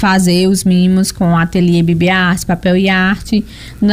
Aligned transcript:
fazer 0.00 0.48
os 0.48 0.64
mimos 0.64 1.12
com 1.12 1.36
ateliê 1.36 1.82
Bibi 1.82 2.08
Arte, 2.08 2.46
papel 2.46 2.74
e 2.74 2.88
arte. 2.88 3.44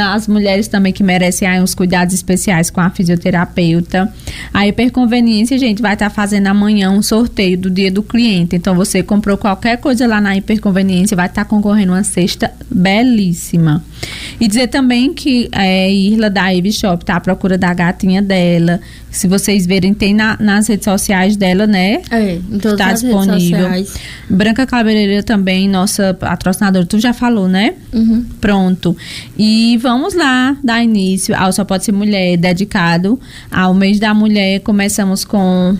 As 0.09 0.25
mulheres 0.25 0.69
também 0.69 0.93
que 0.93 1.03
merecem 1.03 1.45
aí 1.45 1.61
uns 1.61 1.75
cuidados 1.75 2.13
especiais 2.13 2.69
com 2.69 2.79
a 2.79 2.89
fisioterapeuta. 2.89 4.11
A 4.53 4.65
hiperconveniência, 4.65 5.59
gente, 5.59 5.81
vai 5.81 5.95
estar 5.95 6.09
tá 6.09 6.15
fazendo 6.15 6.47
amanhã 6.47 6.91
um 6.91 7.01
sorteio 7.01 7.57
do 7.57 7.69
dia 7.69 7.91
do 7.91 8.01
cliente. 8.01 8.55
Então 8.55 8.73
você 8.73 9.03
comprou 9.03 9.37
qualquer 9.37 9.77
coisa 9.79 10.07
lá 10.07 10.21
na 10.21 10.37
hiperconveniência, 10.37 11.17
vai 11.17 11.27
estar 11.27 11.43
tá 11.43 11.49
concorrendo 11.49 11.91
uma 11.91 12.05
cesta 12.05 12.53
belíssima. 12.71 13.83
E 14.39 14.47
dizer 14.47 14.67
também 14.67 15.13
que 15.13 15.49
é, 15.51 15.91
Irla 15.91 16.29
da 16.29 16.53
Eve 16.53 16.71
Shop 16.71 17.03
tá 17.03 17.15
à 17.15 17.19
procura 17.19 17.57
da 17.57 17.73
gatinha 17.73 18.21
dela. 18.21 18.79
Se 19.09 19.27
vocês 19.27 19.65
verem, 19.65 19.93
tem 19.93 20.13
na, 20.13 20.37
nas 20.39 20.67
redes 20.67 20.85
sociais 20.85 21.35
dela, 21.35 21.65
né? 21.65 22.01
É, 22.11 22.35
em 22.35 22.59
todas 22.59 22.77
tá 22.77 22.87
as 22.87 23.01
disponível. 23.01 23.69
Redes 23.69 23.89
sociais. 23.89 24.07
Branca 24.29 24.65
Cabeleireira 24.67 25.23
também, 25.23 25.67
nossa 25.67 26.13
patrocinadora, 26.13 26.85
tu 26.85 26.99
já 26.99 27.13
falou, 27.13 27.47
né? 27.47 27.73
Uhum. 27.91 28.25
Pronto. 28.39 28.95
E 29.37 29.77
vamos 29.81 30.13
lá 30.13 30.55
dar 30.63 30.83
início 30.83 31.35
ao 31.35 31.51
Só 31.51 31.65
Pode 31.65 31.85
Ser 31.85 31.93
Mulher, 31.93 32.37
dedicado 32.37 33.19
ao 33.49 33.73
mês 33.73 33.99
da 33.99 34.13
mulher. 34.13 34.59
Começamos 34.59 35.25
com 35.25 35.75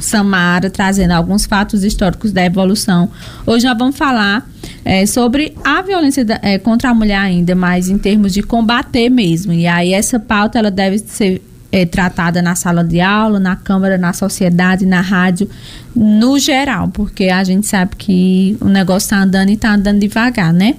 Samara 0.00 0.70
trazendo 0.70 1.12
alguns 1.12 1.46
fatos 1.46 1.84
históricos 1.84 2.32
da 2.32 2.44
evolução. 2.44 3.10
Hoje 3.46 3.66
nós 3.66 3.78
vamos 3.78 3.96
falar 3.96 4.48
é, 4.84 5.06
sobre 5.06 5.54
a 5.64 5.82
violência 5.82 6.24
da, 6.24 6.38
é, 6.42 6.58
contra 6.58 6.90
a 6.90 6.94
mulher 6.94 7.18
ainda, 7.18 7.54
mas 7.54 7.88
em 7.88 7.98
termos 7.98 8.32
de 8.32 8.42
combater 8.42 9.08
mesmo. 9.08 9.52
E 9.52 9.66
aí 9.66 9.92
essa 9.92 10.18
pauta 10.18 10.58
ela 10.58 10.70
deve 10.70 10.98
ser 10.98 11.42
é, 11.72 11.84
tratada 11.84 12.40
na 12.40 12.54
sala 12.54 12.82
de 12.82 13.00
aula, 13.00 13.38
na 13.38 13.56
Câmara, 13.56 13.98
na 13.98 14.12
sociedade, 14.12 14.86
na 14.86 15.00
rádio, 15.00 15.48
no 15.94 16.38
geral, 16.38 16.88
porque 16.88 17.24
a 17.24 17.42
gente 17.44 17.66
sabe 17.66 17.96
que 17.96 18.56
o 18.60 18.68
negócio 18.68 19.06
está 19.06 19.22
andando 19.22 19.50
e 19.50 19.54
está 19.54 19.74
andando 19.74 19.98
devagar, 19.98 20.52
né? 20.52 20.74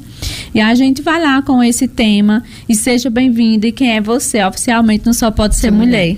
E 0.53 0.61
a 0.61 0.73
gente 0.73 1.01
vai 1.01 1.21
lá 1.21 1.41
com 1.41 1.63
esse 1.63 1.87
tema 1.87 2.43
e 2.67 2.75
seja 2.75 3.09
bem-vindo. 3.09 3.67
E 3.67 3.71
quem 3.71 3.95
é 3.95 4.01
você? 4.01 4.43
Oficialmente 4.43 5.05
não 5.05 5.13
só 5.13 5.29
pode 5.29 5.55
ser 5.55 5.71
Sim. 5.71 5.77
mulher. 5.77 6.17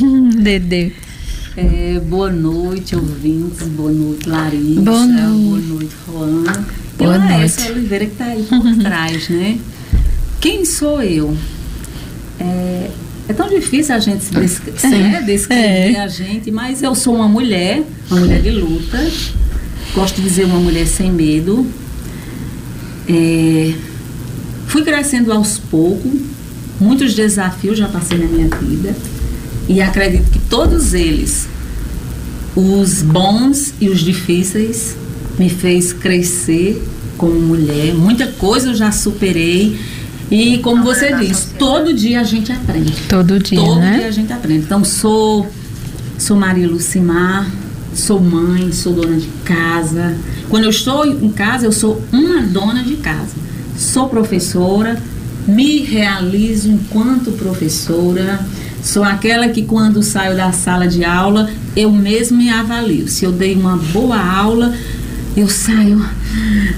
Dede. 0.42 0.92
É, 1.54 2.00
boa 2.00 2.30
noite, 2.30 2.96
ouvintes. 2.96 3.66
Boa 3.68 3.92
noite, 3.92 4.26
Larissa. 4.26 4.80
Boa 4.80 5.06
noite, 5.06 5.42
boa 5.42 5.60
noite 5.60 5.94
Roana. 6.06 6.66
Boa 6.96 7.16
e 7.16 7.18
noite. 7.18 7.70
Oliveira 7.70 8.06
que 8.06 8.12
está 8.12 8.24
aí 8.24 8.42
por 8.42 8.76
trás, 8.82 9.28
né? 9.28 9.58
Quem 10.40 10.64
sou 10.64 11.02
eu? 11.02 11.36
É, 12.40 12.90
é 13.28 13.32
tão 13.34 13.50
difícil 13.50 13.94
a 13.94 13.98
gente 13.98 14.24
se 14.24 14.32
descrever, 14.32 14.98
né? 14.98 15.22
descrever 15.26 15.94
é. 15.94 16.00
a 16.00 16.08
gente, 16.08 16.50
mas 16.50 16.82
eu 16.82 16.94
sou 16.94 17.14
uma 17.14 17.28
mulher, 17.28 17.82
uma 18.10 18.20
mulher 18.20 18.40
de 18.40 18.50
luta. 18.50 18.98
Gosto 19.94 20.16
de 20.16 20.22
dizer 20.22 20.46
uma 20.46 20.58
mulher 20.58 20.86
sem 20.86 21.12
medo. 21.12 21.66
É, 23.06 23.74
fui 24.68 24.82
crescendo 24.82 25.30
aos 25.30 25.58
poucos, 25.58 26.12
muitos 26.80 27.12
desafios 27.14 27.76
já 27.76 27.88
passei 27.88 28.16
na 28.16 28.24
minha 28.24 28.48
vida 28.48 28.96
e 29.68 29.80
acredito 29.80 30.30
que 30.30 30.38
todos 30.38 30.94
eles, 30.94 31.48
os 32.54 33.02
bons 33.02 33.74
e 33.80 33.88
os 33.88 34.00
difíceis, 34.00 34.96
me 35.38 35.48
fez 35.48 35.92
crescer 35.92 36.82
como 37.16 37.38
mulher. 37.40 37.94
Muita 37.94 38.26
coisa 38.26 38.70
eu 38.70 38.74
já 38.74 38.90
superei. 38.90 39.78
E 40.30 40.58
como 40.58 40.82
você 40.82 41.14
diz, 41.16 41.48
todo 41.58 41.92
dia 41.92 42.20
a 42.20 42.24
gente 42.24 42.50
aprende. 42.50 42.92
Todo 43.08 43.38
dia, 43.38 43.58
todo 43.58 43.78
né? 43.78 43.98
dia 43.98 44.08
a 44.08 44.10
gente 44.10 44.32
aprende. 44.32 44.64
Então 44.64 44.84
sou 44.84 45.46
sou 46.18 46.36
Maria 46.36 46.68
Lucimar, 46.68 47.50
sou 47.94 48.20
mãe, 48.20 48.72
sou 48.72 48.92
dona 48.92 49.16
de 49.16 49.28
casa. 49.44 50.16
Quando 50.48 50.64
eu 50.64 50.70
estou 50.70 51.06
em 51.06 51.30
casa, 51.30 51.66
eu 51.66 51.72
sou 51.72 52.02
uma 52.12 52.42
dona 52.42 52.82
de 52.82 52.96
casa. 52.96 53.34
Sou 53.76 54.08
professora, 54.08 55.02
me 55.46 55.78
realizo 55.78 56.70
enquanto 56.70 57.32
professora 57.32 58.40
Sou 58.82 59.04
aquela 59.04 59.48
que 59.48 59.62
quando 59.62 60.02
saio 60.02 60.36
da 60.36 60.52
sala 60.52 60.88
de 60.88 61.04
aula, 61.04 61.48
eu 61.76 61.90
mesmo 61.92 62.36
me 62.36 62.50
avalio. 62.50 63.06
Se 63.08 63.24
eu 63.24 63.30
dei 63.30 63.54
uma 63.54 63.76
boa 63.76 64.18
aula, 64.18 64.74
eu 65.36 65.48
saio 65.48 66.04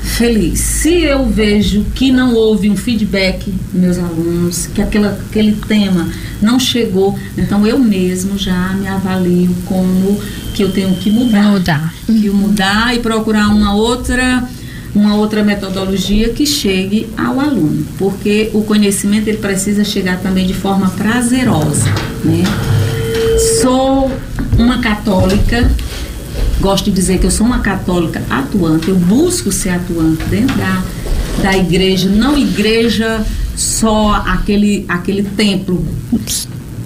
feliz. 0.03 0.61
Se 0.61 1.03
eu 1.03 1.27
vejo 1.27 1.84
que 1.95 2.12
não 2.12 2.34
houve 2.34 2.71
um 2.71 2.77
feedback 2.77 3.51
dos 3.51 3.81
meus 3.81 3.99
alunos, 3.99 4.67
que 4.67 4.83
aquela, 4.83 5.19
aquele 5.29 5.53
tema 5.67 6.09
não 6.41 6.61
chegou, 6.61 7.19
então 7.37 7.67
eu 7.67 7.79
mesmo 7.79 8.39
já 8.39 8.75
me 8.75 8.87
avalio 8.87 9.55
como 9.65 10.21
que 10.53 10.62
eu 10.62 10.71
tenho 10.71 10.95
que 10.97 11.11
mudar. 11.11 11.50
Mudar. 11.50 11.95
Que 12.06 12.31
mudar 12.31 12.95
e 12.95 13.00
procurar 13.00 13.49
uma 13.49 13.75
outra 13.75 14.47
uma 14.94 15.16
outra 15.16 15.43
metodologia 15.43 16.28
que 16.28 16.47
chegue 16.47 17.09
ao 17.16 17.41
aluno, 17.41 17.84
porque 17.99 18.50
o 18.55 18.62
conhecimento 18.62 19.28
ele 19.28 19.38
precisa 19.38 19.82
chegar 19.82 20.21
também 20.21 20.47
de 20.47 20.55
forma 20.55 20.88
prazerosa, 20.91 21.91
né? 22.25 22.44
Sou 23.60 24.10
uma 24.56 24.78
católica, 24.81 25.69
gosto 26.60 26.84
de 26.84 26.93
dizer 26.93 27.19
que 27.19 27.27
eu 27.27 27.31
sou 27.31 27.44
uma 27.44 27.59
católica 27.59 28.22
atuante, 28.31 28.88
eu 28.88 28.97
busco 28.97 29.50
ser 29.50 29.71
atuante 29.71 30.22
dentro 30.25 30.56
da, 30.56 30.82
da 31.43 31.56
igreja, 31.56 32.09
não 32.09 32.38
igreja 32.38 33.25
só 33.56 34.22
aquele, 34.26 34.84
aquele 34.88 35.25
templo 35.25 35.84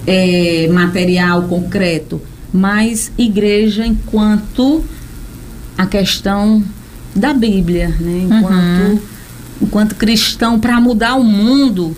é, 0.07 0.67
material, 0.71 1.43
concreto, 1.43 2.19
mas 2.51 3.11
igreja 3.17 3.85
enquanto 3.85 4.83
a 5.77 5.85
questão 5.85 6.63
da 7.15 7.33
Bíblia, 7.33 7.89
né? 7.99 8.23
Enquanto, 8.25 8.91
uhum. 8.91 8.99
enquanto 9.61 9.95
cristão, 9.95 10.59
para 10.59 10.79
mudar 10.79 11.15
o 11.15 11.23
mundo 11.23 11.95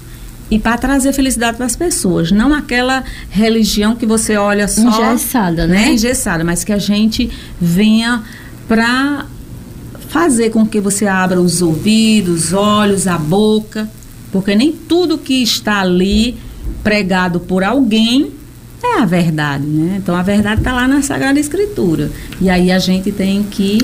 e 0.49 0.59
para 0.59 0.77
trazer 0.77 1.13
felicidade 1.13 1.55
para 1.55 1.65
as 1.65 1.75
pessoas. 1.75 2.31
Não 2.31 2.53
aquela 2.53 3.03
religião 3.29 3.95
que 3.95 4.05
você 4.05 4.35
olha 4.35 4.67
só. 4.67 4.81
Engessada, 4.81 5.65
né? 5.65 5.85
né? 5.85 5.93
Engessada, 5.93 6.43
mas 6.43 6.63
que 6.63 6.73
a 6.73 6.77
gente 6.77 7.29
venha 7.59 8.21
para 8.67 9.25
fazer 10.09 10.49
com 10.49 10.65
que 10.65 10.81
você 10.81 11.07
abra 11.07 11.39
os 11.39 11.61
ouvidos, 11.61 12.47
os 12.47 12.53
olhos, 12.53 13.07
a 13.07 13.17
boca, 13.17 13.89
porque 14.29 14.53
nem 14.53 14.73
tudo 14.73 15.17
que 15.17 15.41
está 15.41 15.79
ali 15.79 16.37
pregado 16.83 17.39
por 17.39 17.63
alguém 17.63 18.31
é 18.83 18.99
a 18.99 19.05
verdade, 19.05 19.65
né? 19.65 19.97
Então 19.97 20.15
a 20.15 20.23
verdade 20.23 20.59
está 20.59 20.73
lá 20.73 20.87
na 20.87 21.01
Sagrada 21.01 21.39
Escritura. 21.39 22.11
E 22.41 22.49
aí 22.49 22.71
a 22.71 22.79
gente 22.79 23.11
tem 23.11 23.43
que 23.43 23.77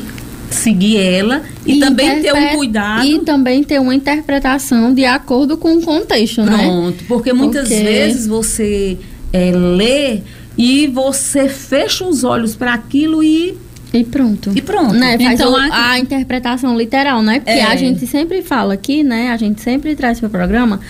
seguir 0.49 0.97
ela 0.97 1.43
e, 1.65 1.77
e 1.77 1.79
também 1.79 2.21
ter 2.21 2.33
um 2.33 2.55
cuidado. 2.55 3.05
E 3.05 3.19
também 3.19 3.63
ter 3.63 3.79
uma 3.79 3.93
interpretação 3.93 4.93
de 4.93 5.05
acordo 5.05 5.57
com 5.57 5.75
o 5.75 5.81
contexto, 5.81 6.43
Pronto, 6.43 6.57
né? 6.57 6.63
Pronto, 6.63 7.03
porque 7.07 7.33
muitas 7.33 7.67
porque... 7.67 7.83
vezes 7.83 8.27
você 8.27 8.97
é, 9.33 9.51
lê 9.51 10.21
e 10.57 10.87
você 10.87 11.47
fecha 11.47 12.05
os 12.05 12.23
olhos 12.23 12.55
para 12.55 12.73
aquilo 12.73 13.23
e 13.23 13.57
e 13.93 14.03
pronto. 14.03 14.51
E 14.53 14.61
pronto. 14.61 14.93
Né? 14.93 15.17
Faz 15.17 15.39
então, 15.39 15.53
o, 15.53 15.55
a, 15.55 15.91
a 15.91 15.99
interpretação 15.99 16.77
literal, 16.77 17.23
né? 17.23 17.39
Porque 17.39 17.57
é. 17.57 17.63
a 17.63 17.75
gente 17.75 18.05
sempre 18.05 18.41
fala 18.41 18.73
aqui, 18.73 19.01
né? 19.01 19.31
A 19.31 19.37
gente 19.37 19.61
sempre 19.61 19.95
traz 19.95 20.19
para 20.19 20.27
o 20.27 20.29
programa 20.29 20.81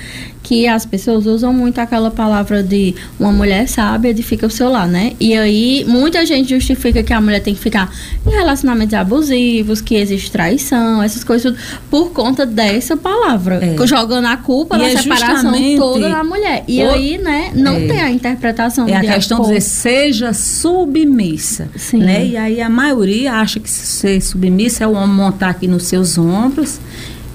que 0.48 0.66
as 0.66 0.86
pessoas 0.86 1.26
usam 1.26 1.52
muito 1.52 1.78
aquela 1.80 2.10
palavra 2.10 2.64
de 2.64 2.96
uma 3.20 3.34
mulher 3.34 3.68
sábia 3.68 4.12
edifica 4.12 4.48
o 4.48 4.50
seu 4.50 4.70
lar, 4.70 4.88
né? 4.88 5.12
E 5.20 5.36
aí 5.36 5.84
muita 5.86 6.26
gente 6.26 6.52
justifica 6.52 7.04
que 7.04 7.12
a 7.12 7.20
mulher 7.20 7.42
tem 7.42 7.54
que 7.54 7.60
ficar 7.60 7.94
em 8.26 8.30
relacionamentos 8.30 8.94
abusivos, 8.94 9.82
que 9.82 9.96
existe 9.96 10.32
traição, 10.32 11.04
essas 11.04 11.22
coisas 11.22 11.54
por 11.92 12.12
conta 12.12 12.46
dessa 12.46 12.96
palavra, 12.96 13.60
é. 13.62 13.86
jogando 13.86 14.28
a 14.28 14.38
culpa 14.38 14.78
e 14.78 14.80
da 14.80 14.88
é 14.88 14.98
separação 14.98 15.52
toda 15.76 16.08
na 16.08 16.24
mulher. 16.24 16.64
E 16.66 16.82
o... 16.82 16.92
aí, 16.92 17.18
né, 17.18 17.52
não 17.54 17.76
é. 17.76 17.88
tem 17.88 18.02
a 18.02 18.10
interpretação 18.10 18.88
É 18.88 18.96
a 18.96 19.02
questão 19.02 19.42
de 19.42 19.48
dizer 19.48 19.62
seja 19.62 20.32
submissa, 20.32 21.68
Sim. 21.76 21.98
né? 21.98 22.26
E 22.26 22.38
aí 22.38 22.62
a 22.62 22.70
maioria 22.70 23.34
acha 23.34 23.60
que 23.60 23.70
ser 23.70 24.22
submissa 24.22 24.86
é 24.86 24.88
o 24.88 24.94
homem 24.94 25.14
montar 25.14 25.50
aqui 25.50 25.68
nos 25.68 25.84
seus 25.84 26.18
ombros 26.18 26.80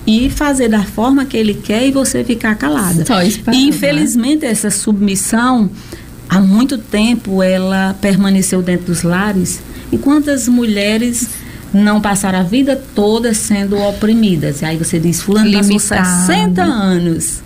e 0.06 0.28
fazer 0.30 0.68
da 0.68 0.82
forma 0.82 1.24
que 1.24 1.36
ele 1.36 1.54
quer 1.54 1.86
e 1.86 1.90
você 1.90 2.24
ficar 2.24 2.54
calada. 2.56 3.04
Só 3.06 3.22
e 3.22 3.68
infelizmente 3.68 4.44
né? 4.44 4.50
essa 4.50 4.70
submissão 4.70 5.70
há 6.28 6.40
muito 6.40 6.78
tempo 6.78 7.42
ela 7.42 7.94
permaneceu 8.00 8.62
dentro 8.62 8.86
dos 8.86 9.02
lares 9.02 9.60
e 9.92 9.98
quantas 9.98 10.48
mulheres 10.48 11.28
não 11.72 12.00
passaram 12.00 12.40
a 12.40 12.42
vida 12.42 12.80
toda 12.94 13.32
sendo 13.32 13.78
oprimidas. 13.78 14.60
E 14.60 14.64
aí 14.64 14.76
você 14.76 14.98
diz, 14.98 15.22
fulano 15.22 15.50
passou 15.52 15.78
60 15.78 16.62
anos. 16.62 17.42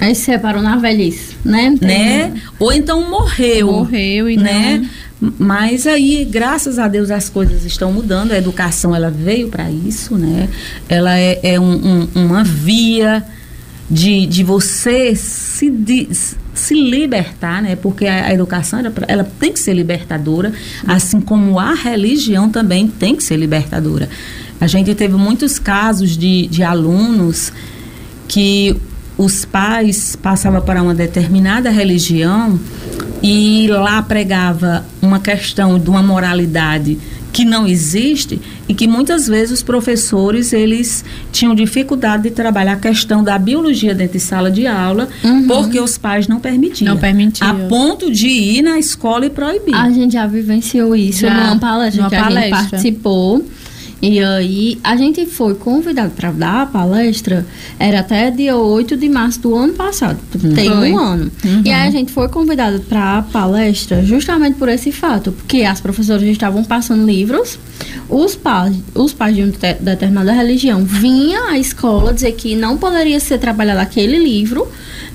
Aí 0.00 0.14
se 0.14 0.22
separou 0.22 0.62
na 0.62 0.76
velhice, 0.76 1.36
né? 1.44 1.74
né? 1.80 2.34
Ou 2.58 2.72
então 2.72 3.08
morreu. 3.08 3.66
Morreu 3.66 4.28
e 4.28 4.36
né? 4.36 4.78
Não 4.78 5.11
mas 5.38 5.86
aí, 5.86 6.26
graças 6.28 6.80
a 6.80 6.88
Deus, 6.88 7.08
as 7.08 7.28
coisas 7.28 7.64
estão 7.64 7.92
mudando. 7.92 8.32
A 8.32 8.38
educação 8.38 8.94
ela 8.94 9.08
veio 9.08 9.48
para 9.48 9.70
isso, 9.70 10.16
né? 10.16 10.48
Ela 10.88 11.16
é, 11.16 11.38
é 11.44 11.60
um, 11.60 11.74
um, 11.74 12.08
uma 12.24 12.42
via 12.42 13.24
de, 13.88 14.26
de 14.26 14.42
você 14.42 15.14
se, 15.14 15.70
de, 15.70 16.08
se 16.52 16.74
libertar, 16.74 17.62
né? 17.62 17.76
Porque 17.76 18.04
a, 18.04 18.26
a 18.26 18.34
educação 18.34 18.80
ela, 18.80 18.92
ela, 19.06 19.24
tem 19.38 19.52
que 19.52 19.60
ser 19.60 19.74
libertadora, 19.74 20.52
assim 20.88 21.20
como 21.20 21.56
a 21.56 21.72
religião 21.72 22.50
também 22.50 22.88
tem 22.88 23.14
que 23.14 23.22
ser 23.22 23.36
libertadora. 23.36 24.08
A 24.60 24.66
gente 24.66 24.92
teve 24.92 25.14
muitos 25.14 25.56
casos 25.56 26.16
de, 26.16 26.48
de 26.48 26.64
alunos 26.64 27.52
que 28.26 28.76
os 29.16 29.44
pais 29.44 30.16
passavam 30.16 30.60
para 30.62 30.82
uma 30.82 30.94
determinada 30.94 31.70
religião 31.70 32.58
e 33.22 33.68
lá 33.68 34.02
pregava 34.02 34.84
uma 35.00 35.20
questão 35.20 35.78
de 35.78 35.88
uma 35.88 36.02
moralidade 36.02 36.98
que 37.32 37.44
não 37.44 37.66
existe 37.66 38.38
e 38.68 38.74
que 38.74 38.86
muitas 38.86 39.26
vezes 39.26 39.52
os 39.52 39.62
professores 39.62 40.52
eles 40.52 41.02
tinham 41.32 41.54
dificuldade 41.54 42.24
de 42.24 42.30
trabalhar 42.30 42.74
a 42.74 42.76
questão 42.76 43.24
da 43.24 43.38
biologia 43.38 43.94
dentro 43.94 44.18
de 44.18 44.20
sala 44.20 44.50
de 44.50 44.66
aula 44.66 45.08
uhum. 45.24 45.46
porque 45.46 45.80
os 45.80 45.96
pais 45.96 46.28
não 46.28 46.38
permitiam. 46.38 46.94
Não 46.94 47.00
permitiam. 47.00 47.48
A 47.48 47.54
ponto 47.68 48.10
de 48.10 48.28
ir 48.28 48.62
na 48.62 48.78
escola 48.78 49.24
e 49.24 49.30
proibir. 49.30 49.74
A 49.74 49.90
gente 49.90 50.12
já 50.12 50.26
vivenciou 50.26 50.94
isso 50.94 51.20
já, 51.20 51.32
numa 51.32 51.58
palestra 51.58 52.02
numa 52.02 52.10
que 52.10 52.16
palestra. 52.16 52.40
a 52.40 52.60
gente 52.60 52.70
participou 52.70 53.44
e 54.02 54.18
aí, 54.18 54.80
a 54.82 54.96
gente 54.96 55.24
foi 55.26 55.54
convidado 55.54 56.10
para 56.10 56.32
dar 56.32 56.62
a 56.62 56.66
palestra, 56.66 57.46
era 57.78 58.00
até 58.00 58.32
dia 58.32 58.56
8 58.56 58.96
de 58.96 59.08
março 59.08 59.40
do 59.40 59.54
ano 59.54 59.74
passado, 59.74 60.18
tem 60.56 60.68
foi. 60.68 60.92
um 60.92 60.98
ano. 60.98 61.30
Uhum. 61.44 61.62
E 61.64 61.70
aí, 61.70 61.86
a 61.86 61.90
gente 61.92 62.10
foi 62.10 62.28
convidado 62.28 62.80
para 62.80 63.18
a 63.18 63.22
palestra 63.22 64.04
justamente 64.04 64.56
por 64.56 64.68
esse 64.68 64.90
fato, 64.90 65.30
porque 65.30 65.62
as 65.62 65.80
professoras 65.80 66.24
estavam 66.24 66.64
passando 66.64 67.06
livros, 67.06 67.60
os 68.08 68.34
pais, 68.34 68.76
os 68.92 69.12
pais 69.12 69.36
de 69.36 69.42
uma 69.42 69.52
determinada 69.78 70.32
religião 70.32 70.84
vinham 70.84 71.48
à 71.48 71.56
escola 71.56 72.12
dizer 72.12 72.32
que 72.32 72.56
não 72.56 72.76
poderia 72.76 73.20
ser 73.20 73.38
trabalhado 73.38 73.78
aquele 73.78 74.18
livro, 74.18 74.66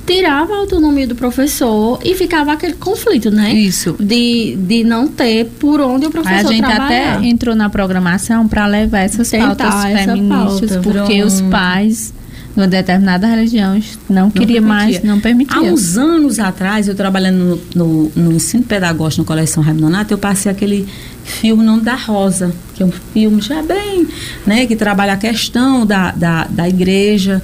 tirava 0.08 0.54
a 0.54 0.58
autonomia 0.58 1.06
do 1.06 1.16
professor 1.16 2.00
e 2.04 2.16
ficava 2.16 2.54
aquele 2.54 2.74
conflito, 2.74 3.30
né? 3.30 3.52
Isso. 3.54 3.96
De, 4.00 4.56
de 4.56 4.84
não 4.84 5.08
ter 5.08 5.46
por 5.60 5.82
onde 5.82 6.06
o 6.06 6.10
professor 6.10 6.40
trabalhar. 6.40 6.50
A 6.50 6.70
gente 6.70 6.78
trabalhar. 6.78 7.16
até 7.18 7.28
entrou 7.28 7.56
na 7.56 7.70
programação 7.70 8.48
para 8.48 8.66
levar 8.66 9.00
essas 9.00 9.30
Tentar 9.30 9.56
pautas 9.56 9.84
feministas, 9.84 10.72
pauta. 10.72 10.82
porque 10.82 11.22
os 11.24 11.42
pais 11.42 12.14
de 12.56 12.62
uma 12.62 12.68
determinada 12.68 13.28
religião 13.28 13.80
não, 14.10 14.32
queria 14.32 14.62
mais, 14.62 15.04
não 15.04 15.20
permitia. 15.20 15.58
Há 15.58 15.62
uns 15.62 15.98
anos 15.98 16.40
atrás, 16.40 16.88
eu 16.88 16.96
trabalhando 16.96 17.62
no, 17.76 17.86
no, 17.86 18.12
no 18.16 18.32
ensino 18.32 18.64
pedagógico 18.64 19.22
no 19.22 19.26
Colégio 19.28 19.54
São 19.54 19.62
Raimundo 19.62 19.84
Nonato, 19.84 20.14
eu 20.14 20.18
passei 20.18 20.52
aquele 20.52 20.88
filme 21.24 21.64
Nome 21.64 21.82
da 21.82 21.96
Rosa, 21.96 22.52
que 22.74 22.82
é 22.82 22.86
um 22.86 22.92
filme 23.14 23.42
já 23.42 23.62
bem, 23.62 24.08
né, 24.46 24.66
que 24.66 24.76
trabalha 24.76 25.14
a 25.14 25.18
questão 25.18 25.86
da, 25.86 26.12
da, 26.12 26.46
da 26.46 26.68
igreja. 26.68 27.44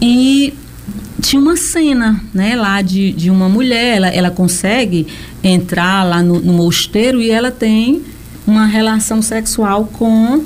E 0.00 0.54
tinha 1.20 1.40
uma 1.40 1.56
cena, 1.56 2.20
né, 2.32 2.54
lá 2.54 2.80
de, 2.80 3.12
de 3.12 3.30
uma 3.30 3.48
mulher, 3.48 3.96
ela, 3.96 4.08
ela 4.08 4.30
consegue 4.30 5.06
entrar 5.42 6.04
lá 6.04 6.22
no, 6.22 6.40
no 6.40 6.52
mosteiro 6.52 7.20
e 7.20 7.30
ela 7.30 7.50
tem 7.50 8.02
uma 8.46 8.66
relação 8.66 9.20
sexual 9.20 9.86
com 9.92 10.44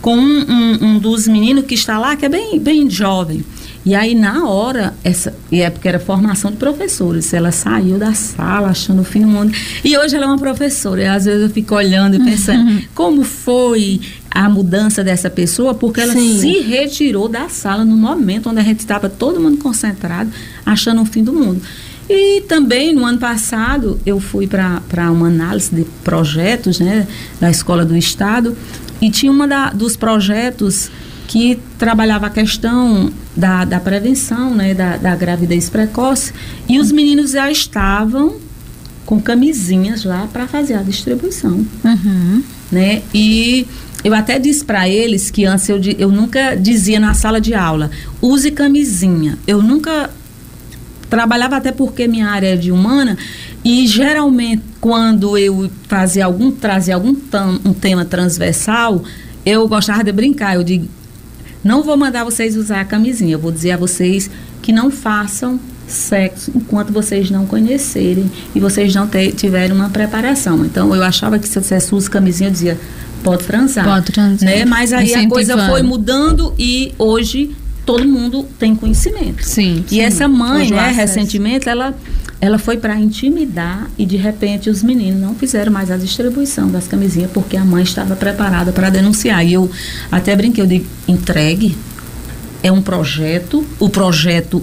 com 0.00 0.16
um, 0.16 0.44
um, 0.50 0.84
um, 0.84 0.98
dos 0.98 1.28
meninos 1.28 1.64
que 1.64 1.74
está 1.74 1.96
lá, 1.96 2.16
que 2.16 2.26
é 2.26 2.28
bem, 2.28 2.58
bem 2.58 2.90
jovem. 2.90 3.44
E 3.84 3.96
aí, 3.96 4.14
na 4.14 4.46
hora, 4.46 4.94
essa, 5.02 5.34
e 5.50 5.60
é 5.60 5.68
porque 5.68 5.88
era 5.88 5.98
formação 5.98 6.52
de 6.52 6.56
professores, 6.56 7.34
ela 7.34 7.50
saiu 7.50 7.98
da 7.98 8.14
sala 8.14 8.68
achando 8.68 9.02
o 9.02 9.04
fim 9.04 9.22
do 9.22 9.26
mundo. 9.26 9.52
E 9.84 9.96
hoje 9.98 10.14
ela 10.14 10.26
é 10.26 10.28
uma 10.28 10.38
professora. 10.38 11.02
E 11.02 11.06
às 11.06 11.24
vezes 11.24 11.42
eu 11.42 11.50
fico 11.50 11.74
olhando 11.74 12.14
e 12.14 12.24
pensando, 12.24 12.64
uhum. 12.64 12.82
como 12.94 13.24
foi 13.24 14.00
a 14.30 14.48
mudança 14.48 15.02
dessa 15.02 15.28
pessoa? 15.28 15.74
Porque 15.74 16.00
ela 16.00 16.12
Sim. 16.12 16.38
se 16.38 16.60
retirou 16.60 17.28
da 17.28 17.48
sala 17.48 17.84
no 17.84 17.96
momento 17.96 18.48
onde 18.50 18.60
a 18.60 18.64
gente 18.64 18.78
estava 18.78 19.08
todo 19.08 19.40
mundo 19.40 19.58
concentrado, 19.58 20.30
achando 20.64 21.02
o 21.02 21.04
fim 21.04 21.24
do 21.24 21.32
mundo. 21.32 21.60
E 22.08 22.42
também 22.42 22.94
no 22.94 23.04
ano 23.04 23.18
passado 23.18 23.98
eu 24.06 24.20
fui 24.20 24.46
para 24.46 25.10
uma 25.10 25.26
análise 25.26 25.74
de 25.74 25.84
projetos 26.04 26.78
né, 26.78 27.06
da 27.40 27.50
Escola 27.50 27.84
do 27.84 27.96
Estado 27.96 28.56
e 29.00 29.10
tinha 29.10 29.32
uma 29.32 29.48
da, 29.48 29.70
dos 29.70 29.96
projetos 29.96 30.90
que 31.26 31.58
trabalhava 31.78 32.26
a 32.26 32.30
questão 32.30 33.12
da, 33.36 33.64
da 33.64 33.80
prevenção, 33.80 34.54
né, 34.54 34.74
da, 34.74 34.96
da 34.96 35.16
gravidez 35.16 35.68
precoce, 35.70 36.32
e 36.68 36.78
os 36.78 36.92
meninos 36.92 37.32
já 37.32 37.50
estavam 37.50 38.36
com 39.06 39.20
camisinhas 39.20 40.04
lá 40.04 40.28
para 40.32 40.46
fazer 40.46 40.74
a 40.74 40.82
distribuição, 40.82 41.66
uhum. 41.84 42.42
né? 42.70 43.02
E 43.12 43.66
eu 44.04 44.14
até 44.14 44.38
disse 44.38 44.64
para 44.64 44.88
eles 44.88 45.30
que 45.30 45.44
antes 45.44 45.68
eu, 45.68 45.80
eu 45.98 46.10
nunca 46.10 46.54
dizia 46.54 46.98
na 46.98 47.14
sala 47.14 47.40
de 47.40 47.54
aula, 47.54 47.90
use 48.20 48.50
camisinha. 48.50 49.38
Eu 49.46 49.62
nunca 49.62 50.10
trabalhava 51.08 51.56
até 51.56 51.70
porque 51.70 52.08
minha 52.08 52.28
área 52.28 52.54
é 52.54 52.56
de 52.56 52.72
humana 52.72 53.18
e 53.64 53.86
geralmente 53.86 54.62
quando 54.80 55.36
eu 55.36 55.70
fazia 55.86 56.24
algum 56.24 56.50
trazia 56.50 56.94
algum 56.94 57.14
tam, 57.14 57.60
um 57.64 57.72
tema 57.72 58.04
transversal, 58.04 59.04
eu 59.44 59.68
gostava 59.68 60.02
de 60.02 60.10
brincar. 60.10 60.54
Eu 60.54 60.64
digo, 60.64 60.88
não 61.62 61.82
vou 61.82 61.96
mandar 61.96 62.24
vocês 62.24 62.56
usar 62.56 62.80
a 62.80 62.84
camisinha, 62.84 63.32
eu 63.32 63.38
vou 63.38 63.52
dizer 63.52 63.72
a 63.72 63.76
vocês 63.76 64.30
que 64.60 64.72
não 64.72 64.90
façam 64.90 65.60
sexo 65.86 66.50
enquanto 66.54 66.92
vocês 66.92 67.30
não 67.30 67.46
conhecerem 67.46 68.30
e 68.54 68.60
vocês 68.60 68.94
não 68.94 69.06
ter, 69.06 69.32
tiverem 69.32 69.72
uma 69.72 69.90
preparação. 69.90 70.64
Então 70.64 70.94
eu 70.94 71.02
achava 71.02 71.38
que 71.38 71.46
se 71.46 71.58
eu 71.58 71.62
dissesse 71.62 71.94
usa 71.94 72.10
camisinha, 72.10 72.48
eu 72.48 72.52
dizia 72.52 72.80
pode 73.22 73.44
transar. 73.44 73.84
Pode 73.84 74.06
transar. 74.12 74.48
Né? 74.48 74.64
Mas 74.64 74.92
aí 74.92 75.14
a 75.14 75.28
coisa 75.28 75.66
foi 75.68 75.82
mudando 75.82 76.54
e 76.58 76.92
hoje 76.98 77.54
todo 77.84 78.06
mundo 78.06 78.44
tem 78.58 78.74
conhecimento. 78.74 79.44
Sim. 79.44 79.84
E 79.86 79.96
sim. 79.96 80.00
essa 80.00 80.28
mãe, 80.28 80.70
né, 80.70 80.92
recentemente, 80.94 81.68
ela 81.68 81.94
ela 82.40 82.58
foi 82.58 82.76
para 82.76 82.96
intimidar 82.96 83.88
e 83.96 84.04
de 84.04 84.16
repente 84.16 84.68
os 84.68 84.82
meninos 84.82 85.20
não 85.20 85.32
fizeram 85.32 85.70
mais 85.70 85.92
a 85.92 85.96
distribuição 85.96 86.68
das 86.68 86.88
camisinhas 86.88 87.30
porque 87.30 87.56
a 87.56 87.64
mãe 87.64 87.84
estava 87.84 88.16
preparada 88.16 88.72
para 88.72 88.90
denunciar. 88.90 89.46
E 89.46 89.52
eu 89.52 89.70
até 90.10 90.34
brinquei, 90.34 90.64
eu 90.64 90.66
digo, 90.66 90.86
entregue. 91.06 91.76
É 92.60 92.72
um 92.72 92.82
projeto, 92.82 93.64
o 93.78 93.88
projeto 93.88 94.60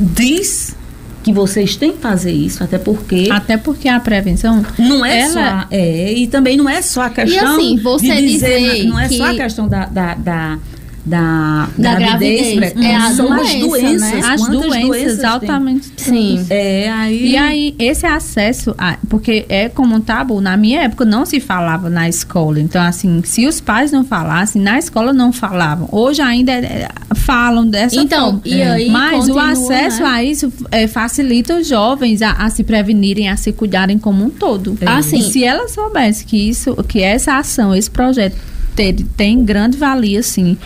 diz 0.00 0.74
que 1.22 1.32
vocês 1.32 1.76
têm 1.76 1.92
que 1.92 1.98
fazer 1.98 2.32
isso, 2.32 2.64
até 2.64 2.78
porque. 2.78 3.28
Até 3.30 3.56
porque 3.56 3.88
a 3.88 4.00
prevenção. 4.00 4.64
Não 4.76 5.04
é 5.04 5.20
ela... 5.20 5.60
só. 5.62 5.66
É, 5.70 6.12
e 6.12 6.26
também 6.26 6.56
não 6.56 6.68
é 6.68 6.82
só 6.82 7.02
a 7.02 7.10
questão. 7.10 7.60
E 7.60 7.74
assim, 7.74 7.76
você 7.80 8.16
de 8.16 8.28
dizer. 8.28 8.58
dizer 8.58 8.84
não 8.88 8.98
é 8.98 9.08
que... 9.08 9.16
só 9.16 9.26
a 9.26 9.34
questão 9.34 9.68
da, 9.68 9.86
da, 9.86 10.14
da 10.14 10.58
da, 11.04 11.68
da 11.76 11.96
gravidez, 11.96 12.54
gravidez. 12.54 12.86
É, 12.86 13.14
são 13.14 13.26
doença, 13.26 13.42
as 13.42 13.60
doenças, 13.60 14.00
né? 14.00 14.20
as 14.24 14.46
doenças, 14.46 14.82
doenças 14.82 15.24
altamente 15.24 15.92
sim 15.96 16.46
é 16.48 16.90
aí 16.90 17.30
e 17.30 17.36
aí 17.36 17.74
esse 17.76 18.06
acesso 18.06 18.72
a, 18.78 18.96
porque 19.08 19.44
é 19.48 19.68
como 19.68 19.96
um 19.96 20.00
tabu 20.00 20.40
na 20.40 20.56
minha 20.56 20.82
época 20.82 21.04
não 21.04 21.26
se 21.26 21.40
falava 21.40 21.90
na 21.90 22.08
escola 22.08 22.60
então 22.60 22.80
assim 22.80 23.20
se 23.24 23.48
os 23.48 23.60
pais 23.60 23.90
não 23.90 24.04
falassem 24.04 24.62
na 24.62 24.78
escola 24.78 25.12
não 25.12 25.32
falavam 25.32 25.88
hoje 25.90 26.22
ainda 26.22 26.52
é, 26.52 26.88
falam 27.16 27.66
dessa 27.66 27.96
então 27.96 28.40
forma. 28.40 28.42
e 28.44 28.62
aí 28.62 28.88
mas 28.88 29.26
continua, 29.26 29.36
o 29.36 29.40
acesso 29.40 30.02
né? 30.02 30.08
a 30.08 30.22
isso 30.22 30.52
é, 30.70 30.86
facilita 30.86 31.56
os 31.56 31.66
jovens 31.66 32.22
a, 32.22 32.30
a, 32.32 32.48
se 32.48 32.62
prevenirem 32.62 33.28
a 33.28 33.36
se 33.36 33.52
cuidarem 33.52 33.98
como 33.98 34.24
um 34.24 34.30
todo 34.30 34.78
é. 34.80 34.88
assim 34.88 35.20
se 35.20 35.42
ela 35.42 35.68
soubesse 35.68 36.24
que 36.24 36.36
isso 36.48 36.76
que 36.84 37.02
essa 37.02 37.38
ação 37.38 37.74
esse 37.74 37.90
projeto 37.90 38.36
ter, 38.74 38.94
tem 39.16 39.44
grande 39.44 39.76
valia, 39.76 40.22
sim, 40.22 40.56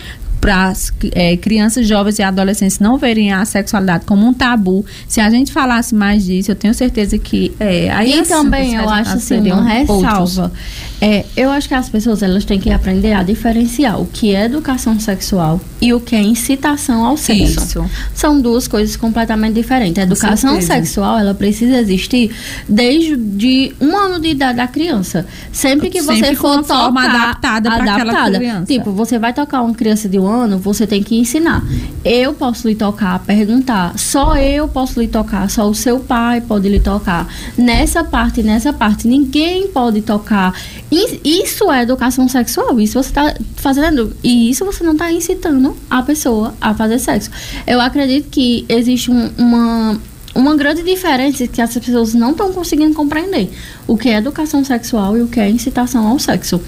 para 0.46 0.68
as 0.68 0.92
é, 1.10 1.36
crianças, 1.36 1.88
jovens 1.88 2.20
e 2.20 2.22
adolescentes 2.22 2.78
não 2.78 2.96
verem 2.96 3.32
a 3.32 3.44
sexualidade 3.44 4.04
como 4.04 4.24
um 4.24 4.32
tabu. 4.32 4.86
Se 5.08 5.20
a 5.20 5.28
gente 5.28 5.50
falasse 5.50 5.92
mais 5.92 6.24
disso, 6.24 6.52
eu 6.52 6.54
tenho 6.54 6.72
certeza 6.72 7.18
que 7.18 7.52
é, 7.58 7.90
aí 7.90 8.20
e 8.20 8.22
também 8.22 8.76
eu 8.76 8.88
acho 8.88 9.16
assim 9.16 9.40
uma 9.50 9.64
ressalva. 9.64 10.52
É, 11.00 11.24
eu 11.36 11.50
acho 11.50 11.66
que 11.66 11.74
as 11.74 11.88
pessoas 11.88 12.22
elas 12.22 12.44
têm 12.44 12.60
que 12.60 12.70
aprender 12.70 13.12
a 13.12 13.24
diferenciar 13.24 14.00
o 14.00 14.06
que 14.06 14.36
é 14.36 14.44
educação 14.44 14.98
sexual 15.00 15.60
e 15.80 15.92
o 15.92 15.98
que 15.98 16.14
é 16.14 16.22
incitação 16.22 17.04
ao 17.04 17.16
sexo. 17.16 17.60
Isso. 17.60 17.90
São 18.14 18.40
duas 18.40 18.68
coisas 18.68 18.96
completamente 18.96 19.54
diferentes. 19.54 19.98
A 19.98 20.02
educação 20.02 20.60
sexual 20.62 21.18
ela 21.18 21.34
precisa 21.34 21.76
existir 21.76 22.30
desde 22.68 23.16
de 23.16 23.74
um 23.80 23.96
ano 23.96 24.20
de 24.20 24.28
idade 24.28 24.58
da 24.58 24.68
criança. 24.68 25.26
Sempre 25.52 25.90
que 25.90 26.00
Sempre 26.00 26.28
você 26.28 26.34
for 26.36 26.62
tocar 26.62 26.84
forma 26.84 27.04
adaptada, 27.04 27.72
adaptada. 27.72 28.64
Tipo, 28.64 28.92
você 28.92 29.18
vai 29.18 29.32
tocar 29.32 29.62
uma 29.62 29.74
criança 29.74 30.08
de 30.08 30.18
um 30.18 30.26
você 30.58 30.86
tem 30.86 31.02
que 31.02 31.16
ensinar. 31.16 31.62
Eu 32.04 32.34
posso 32.34 32.68
lhe 32.68 32.74
tocar, 32.74 33.18
perguntar. 33.20 33.98
Só 33.98 34.36
eu 34.36 34.68
posso 34.68 35.00
lhe 35.00 35.08
tocar, 35.08 35.48
só 35.50 35.68
o 35.68 35.74
seu 35.74 36.00
pai 36.00 36.40
pode 36.40 36.68
lhe 36.68 36.80
tocar. 36.80 37.28
Nessa 37.56 38.04
parte, 38.04 38.42
nessa 38.42 38.72
parte, 38.72 39.08
ninguém 39.08 39.68
pode 39.68 40.02
tocar. 40.02 40.54
Isso 40.90 41.70
é 41.70 41.82
educação 41.82 42.28
sexual. 42.28 42.78
Isso 42.80 43.02
você 43.02 43.10
está 43.10 43.34
fazendo. 43.56 44.14
E 44.22 44.50
isso 44.50 44.64
você 44.64 44.84
não 44.84 44.92
está 44.92 45.10
incitando 45.12 45.76
a 45.88 46.02
pessoa 46.02 46.54
a 46.60 46.74
fazer 46.74 46.98
sexo. 46.98 47.30
Eu 47.66 47.80
acredito 47.80 48.28
que 48.30 48.64
existe 48.68 49.10
um, 49.10 49.30
uma 49.38 49.98
uma 50.36 50.54
grande 50.54 50.82
diferença 50.82 51.46
que 51.46 51.60
as 51.60 51.72
pessoas 51.74 52.14
não 52.14 52.32
estão 52.32 52.52
conseguindo 52.52 52.94
compreender 52.94 53.50
o 53.86 53.96
que 53.96 54.08
é 54.08 54.18
educação 54.18 54.62
sexual 54.64 55.16
e 55.16 55.22
o 55.22 55.28
que 55.28 55.40
é 55.40 55.48
incitação 55.48 56.06
ao 56.06 56.18
sexo. 56.18 56.60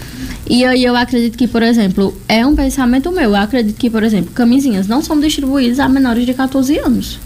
E 0.48 0.64
aí 0.64 0.84
eu 0.84 0.96
acredito 0.96 1.36
que, 1.36 1.46
por 1.46 1.62
exemplo, 1.62 2.16
é 2.26 2.44
um 2.46 2.56
pensamento 2.56 3.12
meu. 3.12 3.30
Eu 3.30 3.36
acredito 3.36 3.76
que, 3.76 3.90
por 3.90 4.02
exemplo, 4.02 4.32
camisinhas 4.32 4.88
não 4.88 5.02
são 5.02 5.20
distribuídas 5.20 5.78
a 5.78 5.88
menores 5.88 6.24
de 6.24 6.32
14 6.32 6.78
anos. 6.78 7.20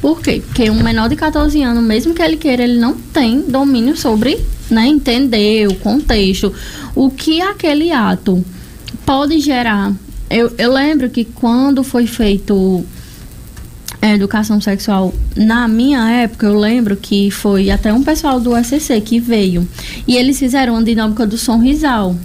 Por 0.00 0.20
quê? 0.22 0.42
Porque 0.46 0.70
um 0.70 0.82
menor 0.82 1.08
de 1.08 1.16
14 1.16 1.62
anos, 1.62 1.82
mesmo 1.82 2.14
que 2.14 2.22
ele 2.22 2.36
queira, 2.36 2.62
ele 2.62 2.78
não 2.78 2.94
tem 2.94 3.42
domínio 3.42 3.96
sobre, 3.96 4.38
né, 4.70 4.86
entender 4.86 5.68
o 5.68 5.74
contexto, 5.74 6.52
o 6.94 7.10
que 7.10 7.40
aquele 7.40 7.90
ato 7.90 8.44
pode 9.04 9.40
gerar. 9.40 9.92
Eu, 10.28 10.52
eu 10.56 10.72
lembro 10.72 11.10
que 11.10 11.24
quando 11.24 11.82
foi 11.82 12.06
feito 12.06 12.84
a 14.02 14.14
educação 14.14 14.60
sexual, 14.60 15.12
na 15.36 15.68
minha 15.68 16.10
época, 16.10 16.46
eu 16.46 16.58
lembro 16.58 16.96
que 16.96 17.30
foi 17.30 17.70
até 17.70 17.92
um 17.92 18.02
pessoal 18.02 18.40
do 18.40 18.56
SCC 18.56 19.00
que 19.00 19.20
veio. 19.20 19.66
E 20.06 20.16
eles 20.16 20.38
fizeram 20.38 20.74
uma 20.74 20.82
dinâmica 20.82 21.26
do 21.26 21.36
sonrisal 21.36 22.16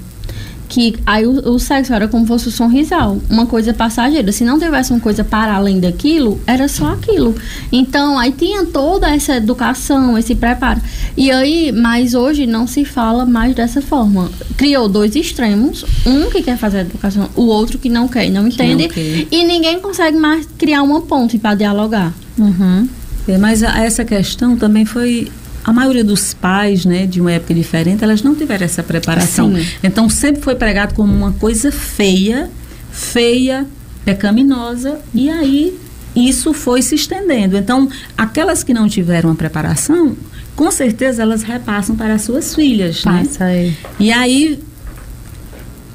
que 0.67 0.95
aí 1.05 1.25
o, 1.25 1.53
o, 1.53 1.60
sexo 1.60 1.93
era 1.93 2.07
como 2.07 2.24
se 2.24 2.27
fosse 2.27 2.48
o 2.48 2.51
sonrisal, 2.51 3.17
uma 3.29 3.45
coisa 3.45 3.74
passageira. 3.74 4.31
Se 4.31 4.43
não 4.43 4.60
tivesse 4.60 4.91
uma 4.91 5.00
coisa 5.00 5.24
para 5.24 5.55
além 5.55 5.79
daquilo, 5.79 6.39
era 6.45 6.67
só 6.67 6.93
aquilo. 6.93 7.36
Então, 7.72 8.17
aí 8.17 8.31
tinha 8.31 8.65
toda 8.65 9.10
essa 9.10 9.36
educação, 9.36 10.17
esse 10.17 10.36
preparo. 10.36 10.81
E 11.15 11.31
aí, 11.31 11.72
mas 11.72 12.13
hoje 12.13 12.45
não 12.45 12.67
se 12.67 12.84
fala 12.84 13.25
mais 13.25 13.55
dessa 13.55 13.81
forma. 13.81 14.29
Criou 14.57 14.89
dois 14.89 15.15
extremos, 15.15 15.86
um 16.05 16.29
que 16.29 16.41
quer 16.41 16.57
fazer 16.57 16.79
educação, 16.79 17.29
o 17.36 17.43
outro 17.43 17.77
que 17.77 17.89
não 17.89 18.07
quer, 18.07 18.29
não 18.29 18.48
entende, 18.48 18.88
não 18.88 19.27
e 19.31 19.43
ninguém 19.43 19.79
consegue 19.79 20.17
mais 20.17 20.48
criar 20.57 20.84
uma 20.84 21.01
ponte 21.01 21.38
para 21.38 21.55
dialogar. 21.55 22.13
Uhum. 22.38 22.88
É, 23.27 23.38
mas 23.38 23.63
a, 23.63 23.79
essa 23.84 24.05
questão 24.05 24.55
também 24.55 24.86
foi 24.86 25.31
a 25.65 25.74
maioria 25.74 26.03
dos 26.03 26.34
pais, 26.34 26.86
né, 26.86 27.07
de 27.07 27.19
uma 27.19 27.31
época 27.31 27.53
diferente, 27.53 28.03
elas 28.03 28.22
não 28.22 28.36
tiveram 28.36 28.65
essa 28.65 28.84
preparação. 28.84 29.55
Sim. 29.55 29.65
Então 29.84 30.07
sempre 30.07 30.41
foi 30.41 30.53
pregado 30.53 30.93
como 30.93 31.12
uma 31.12 31.34
coisa 31.34 31.72
feia, 31.72 32.51
feia, 32.91 33.65
pecaminosa, 34.05 35.00
e 35.13 35.27
aí 35.27 35.75
isso 36.15 36.53
foi 36.53 36.84
se 36.84 36.93
estendendo. 36.93 37.57
Então, 37.57 37.89
aquelas 38.15 38.63
que 38.63 38.74
não 38.74 38.88
tiveram 38.88 39.31
a 39.31 39.36
preparação, 39.36 40.15
com 40.55 40.69
certeza 40.69 41.24
elas 41.24 41.41
repassam 41.41 41.95
para 41.95 42.13
as 42.13 42.22
suas 42.22 42.53
filhas, 42.53 43.03
né? 43.03 43.24
Passa 43.25 43.45
né? 43.45 43.51
Aí. 43.51 43.77
E 44.00 44.12
aí 44.12 44.60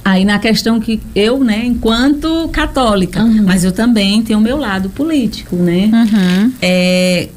Aí 0.02 0.24
na 0.24 0.38
questão 0.38 0.80
que 0.80 1.00
eu, 1.14 1.44
né, 1.44 1.62
enquanto 1.64 2.48
católica, 2.48 3.22
uhum. 3.22 3.44
mas 3.44 3.64
eu 3.64 3.70
também 3.70 4.22
tenho 4.22 4.38
o 4.38 4.42
meu 4.42 4.56
lado 4.56 4.88
político, 4.88 5.54
né? 5.54 5.90
Uhum. 5.92 6.52
É, 6.60 7.28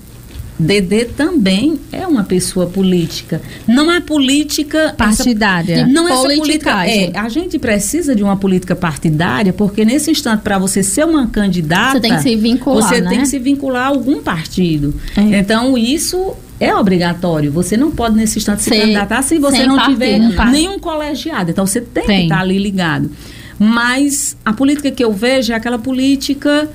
Dedê 0.63 1.05
também 1.05 1.77
é 1.91 2.08
uma 2.08 2.24
pessoa 2.24 2.67
política. 2.67 3.41
Não 3.67 3.91
é 3.91 4.00
política 4.00 4.93
partidária. 4.98 5.82
Essa, 5.82 5.88
não 5.88 6.08
é 6.08 6.15
política. 6.15 6.88
É, 6.88 7.12
a 7.15 7.27
gente 7.27 7.60
precisa 7.60 8.15
de 8.15 8.24
uma 8.24 8.38
política 8.38 8.75
partidária 8.75 9.51
porque 9.51 9.84
nesse 9.84 10.10
instante 10.10 10.41
para 10.41 10.58
você 10.58 10.82
ser 10.82 11.05
uma 11.05 11.27
candidata, 11.27 11.93
você 11.93 12.00
tem 12.00 12.15
que 12.15 12.22
se 12.22 12.36
vincular, 12.36 12.89
você 12.89 13.01
né? 13.01 13.10
tem 13.10 13.20
que 13.20 13.27
se 13.27 13.39
vincular 13.39 13.84
a 13.84 13.88
algum 13.88 14.22
partido. 14.22 14.93
É. 15.17 15.39
Então 15.39 15.77
isso 15.77 16.34
é 16.60 16.74
obrigatório. 16.74 17.51
Você 17.51 17.75
não 17.75 17.91
pode 17.91 18.15
nesse 18.15 18.38
instante 18.38 18.63
se 18.63 18.70
candidatar 18.70 19.22
se 19.22 19.38
você 19.38 19.67
não 19.67 19.75
partido, 19.75 19.93
tiver 19.93 20.20
nenhum 20.50 20.79
colegiado. 20.79 21.51
Então 21.51 21.65
você 21.65 21.82
tem, 21.82 22.05
tem. 22.05 22.17
que 22.20 22.24
estar 22.24 22.39
ali 22.39 22.58
ligado. 22.58 23.12
Mas 23.60 24.38
a 24.46 24.53
política 24.53 24.89
que 24.89 25.03
eu 25.03 25.12
vejo 25.12 25.51
é 25.51 25.55
aquela 25.55 25.77
política 25.77 26.70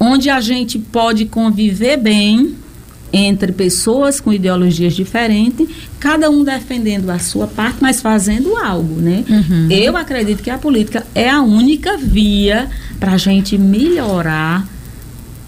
onde 0.00 0.30
a 0.30 0.40
gente 0.40 0.78
pode 0.78 1.26
conviver 1.26 1.96
bem 1.96 2.56
entre 3.12 3.52
pessoas 3.52 4.20
com 4.20 4.32
ideologias 4.32 4.94
diferentes, 4.94 5.68
cada 5.98 6.30
um 6.30 6.44
defendendo 6.44 7.10
a 7.10 7.18
sua 7.18 7.46
parte, 7.46 7.78
mas 7.80 8.00
fazendo 8.00 8.56
algo, 8.56 9.00
né? 9.00 9.24
Uhum. 9.28 9.68
Eu 9.70 9.96
acredito 9.96 10.42
que 10.42 10.50
a 10.50 10.58
política 10.58 11.06
é 11.14 11.28
a 11.28 11.42
única 11.42 11.96
via 11.96 12.68
para 13.00 13.12
a 13.12 13.16
gente 13.18 13.56
melhorar 13.56 14.66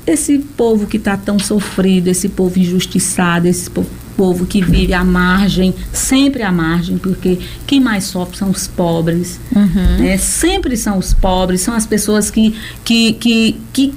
esse 0.06 0.38
povo 0.38 0.86
que 0.86 0.96
está 0.96 1.16
tão 1.16 1.38
sofrido, 1.38 2.08
esse 2.08 2.28
povo 2.28 2.58
injustiçado, 2.58 3.46
esse 3.46 3.70
povo, 3.70 3.88
povo 4.16 4.44
que 4.44 4.62
vive 4.62 4.92
à 4.92 5.02
margem, 5.02 5.74
sempre 5.92 6.42
à 6.42 6.52
margem, 6.52 6.98
porque 6.98 7.38
quem 7.66 7.80
mais 7.80 8.04
sofre 8.04 8.36
são 8.36 8.50
os 8.50 8.66
pobres, 8.66 9.40
uhum. 9.54 9.98
né? 9.98 10.18
sempre 10.18 10.76
são 10.76 10.98
os 10.98 11.14
pobres, 11.14 11.62
são 11.62 11.74
as 11.74 11.86
pessoas 11.86 12.30
que, 12.30 12.54
que, 12.84 13.14
que, 13.14 13.56
que 13.72 13.94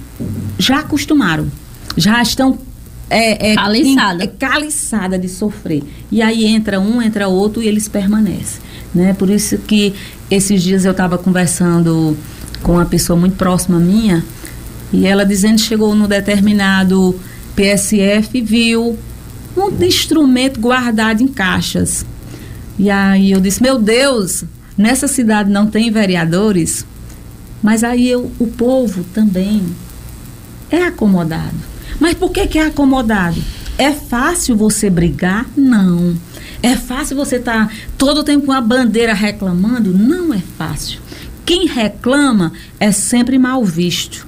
já 0.58 0.80
acostumaram, 0.80 1.48
já 1.98 2.22
estão 2.22 2.58
é, 3.16 3.52
é, 3.52 3.56
caliçada. 3.56 4.24
é 4.24 4.28
caliçada 4.28 5.20
de 5.20 5.30
sofrer. 5.30 5.84
E 6.12 6.22
aí 6.22 6.46
entra 6.46 6.80
um, 6.80 7.02
entra 7.02 7.28
outro 7.28 7.62
e 7.62 7.68
eles 7.68 7.88
permanecem. 7.88 8.62
Né? 8.94 9.14
Por 9.14 9.30
isso 9.30 9.58
que 9.60 9.94
esses 10.30 10.62
dias 10.62 10.86
eu 10.86 10.92
estava 10.92 11.18
conversando 11.18 12.18
com 12.62 12.74
uma 12.74 12.86
pessoa 12.86 13.20
muito 13.20 13.36
próxima 13.36 13.80
minha 13.80 14.24
e 14.92 15.06
ela 15.06 15.26
dizendo 15.26 15.56
que 15.56 15.64
chegou 15.64 15.96
no 15.96 16.08
determinado 16.08 17.20
PSF 17.56 18.38
e 18.38 18.42
viu 18.42 18.98
um 19.56 19.84
instrumento 19.84 20.60
guardado 20.60 21.22
em 21.22 21.28
caixas. 21.28 22.06
E 22.78 22.90
aí 22.90 23.32
eu 23.32 23.40
disse, 23.40 23.62
meu 23.62 23.78
Deus, 23.78 24.44
nessa 24.78 25.08
cidade 25.08 25.50
não 25.50 25.68
tem 25.68 25.92
vereadores, 25.92 26.86
mas 27.62 27.84
aí 27.84 28.10
eu, 28.10 28.32
o 28.40 28.48
povo 28.48 29.04
também 29.14 29.64
é 30.70 30.84
acomodado. 30.84 31.73
Mas 32.00 32.14
por 32.14 32.32
que, 32.32 32.48
que 32.48 32.60
é 32.60 32.66
acomodado? 32.68 33.42
É 33.78 33.92
fácil 33.92 34.56
você 34.56 34.90
brigar? 34.90 35.46
Não. 35.56 36.16
É 36.62 36.76
fácil 36.76 37.16
você 37.16 37.38
estar 37.38 37.68
tá 37.68 37.74
todo 37.98 38.20
o 38.20 38.24
tempo 38.24 38.46
com 38.46 38.52
a 38.52 38.62
bandeira 38.62 39.14
reclamando? 39.14 39.98
Não 39.98 40.34
é 40.34 40.42
fácil. 40.58 41.02
Quem 41.46 41.68
reclama 41.68 42.54
é 42.80 42.92
sempre 42.92 43.38
mal 43.38 43.64
visto. 43.66 44.26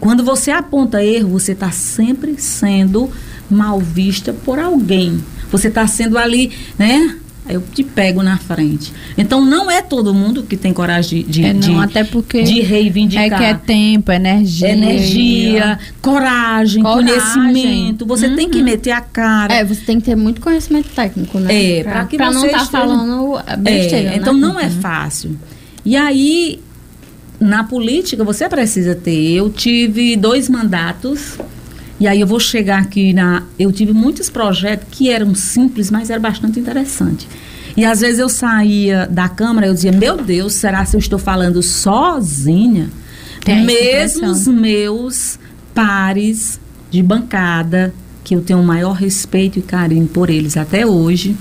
Quando 0.00 0.24
você 0.24 0.50
aponta 0.50 1.02
erro, 1.02 1.30
você 1.30 1.52
está 1.52 1.70
sempre 1.70 2.40
sendo 2.40 3.10
mal 3.50 3.80
vista 3.80 4.32
por 4.32 4.58
alguém. 4.58 5.22
Você 5.50 5.68
está 5.68 5.86
sendo 5.86 6.18
ali, 6.18 6.52
né? 6.78 7.16
Eu 7.48 7.62
te 7.72 7.82
pego 7.82 8.22
na 8.22 8.38
frente. 8.38 8.92
Então 9.18 9.44
não 9.44 9.70
é 9.70 9.82
todo 9.82 10.14
mundo 10.14 10.42
que 10.42 10.56
tem 10.56 10.72
coragem 10.72 11.22
de, 11.22 11.30
de, 11.30 11.44
é, 11.44 11.52
não, 11.52 11.60
de, 11.60 11.74
até 11.76 12.02
porque 12.02 12.42
de 12.42 12.60
reivindicar. 12.60 13.24
É 13.24 13.30
que 13.30 13.44
é 13.44 13.54
tempo, 13.54 14.10
energia. 14.10 14.68
Energia, 14.70 15.78
coragem, 16.00 16.82
coragem. 16.82 17.06
conhecimento. 17.06 18.06
Você 18.06 18.28
uhum. 18.28 18.36
tem 18.36 18.48
que 18.48 18.58
uhum. 18.58 18.64
meter 18.64 18.92
a 18.92 19.00
cara. 19.00 19.54
É, 19.54 19.64
você 19.64 19.82
tem 19.82 20.00
que 20.00 20.06
ter 20.06 20.16
muito 20.16 20.40
conhecimento 20.40 20.88
técnico, 20.88 21.38
né? 21.38 21.78
É, 21.78 21.84
para 21.84 22.04
que 22.06 22.16
pra 22.16 22.28
você 22.28 22.34
não 22.34 22.46
estar 22.46 22.58
tá 22.58 22.64
falando 22.66 23.38
besteira. 23.58 24.08
É, 24.08 24.10
né? 24.10 24.16
Então 24.16 24.32
não 24.32 24.58
é 24.58 24.62
uhum. 24.62 24.68
é 24.68 24.70
fácil. 24.70 25.38
E 25.84 25.96
aí, 25.96 26.60
na 27.38 27.64
política, 27.64 28.24
você 28.24 28.48
precisa 28.48 28.94
ter. 28.94 29.32
Eu 29.32 29.50
tive 29.50 30.16
dois 30.16 30.48
mandatos 30.48 31.38
e 31.98 32.08
aí 32.08 32.20
eu 32.20 32.26
vou 32.26 32.40
chegar 32.40 32.80
aqui 32.80 33.12
na. 33.12 33.44
Eu 33.58 33.70
tive 33.70 33.92
muitos 33.92 34.28
projetos 34.28 34.86
que 34.90 35.10
eram 35.10 35.34
simples, 35.34 35.90
mas 35.90 36.10
era 36.10 36.20
bastante 36.20 36.58
interessante. 36.58 37.28
E 37.76 37.84
às 37.84 38.00
vezes 38.00 38.18
eu 38.18 38.28
saía 38.28 39.06
da 39.10 39.28
Câmara, 39.28 39.66
eu 39.66 39.74
dizia, 39.74 39.92
meu 39.92 40.16
Deus, 40.16 40.54
será 40.54 40.84
que 40.84 40.94
eu 40.94 41.00
estou 41.00 41.18
falando 41.18 41.62
sozinha? 41.62 42.88
Tem 43.44 43.64
Mesmo 43.64 44.28
os 44.28 44.46
meus 44.46 45.38
pares 45.74 46.60
de 46.90 47.02
bancada, 47.02 47.92
que 48.22 48.34
eu 48.34 48.40
tenho 48.40 48.60
o 48.60 48.64
maior 48.64 48.92
respeito 48.92 49.58
e 49.58 49.62
carinho 49.62 50.06
por 50.06 50.30
eles 50.30 50.56
até 50.56 50.86
hoje, 50.86 51.36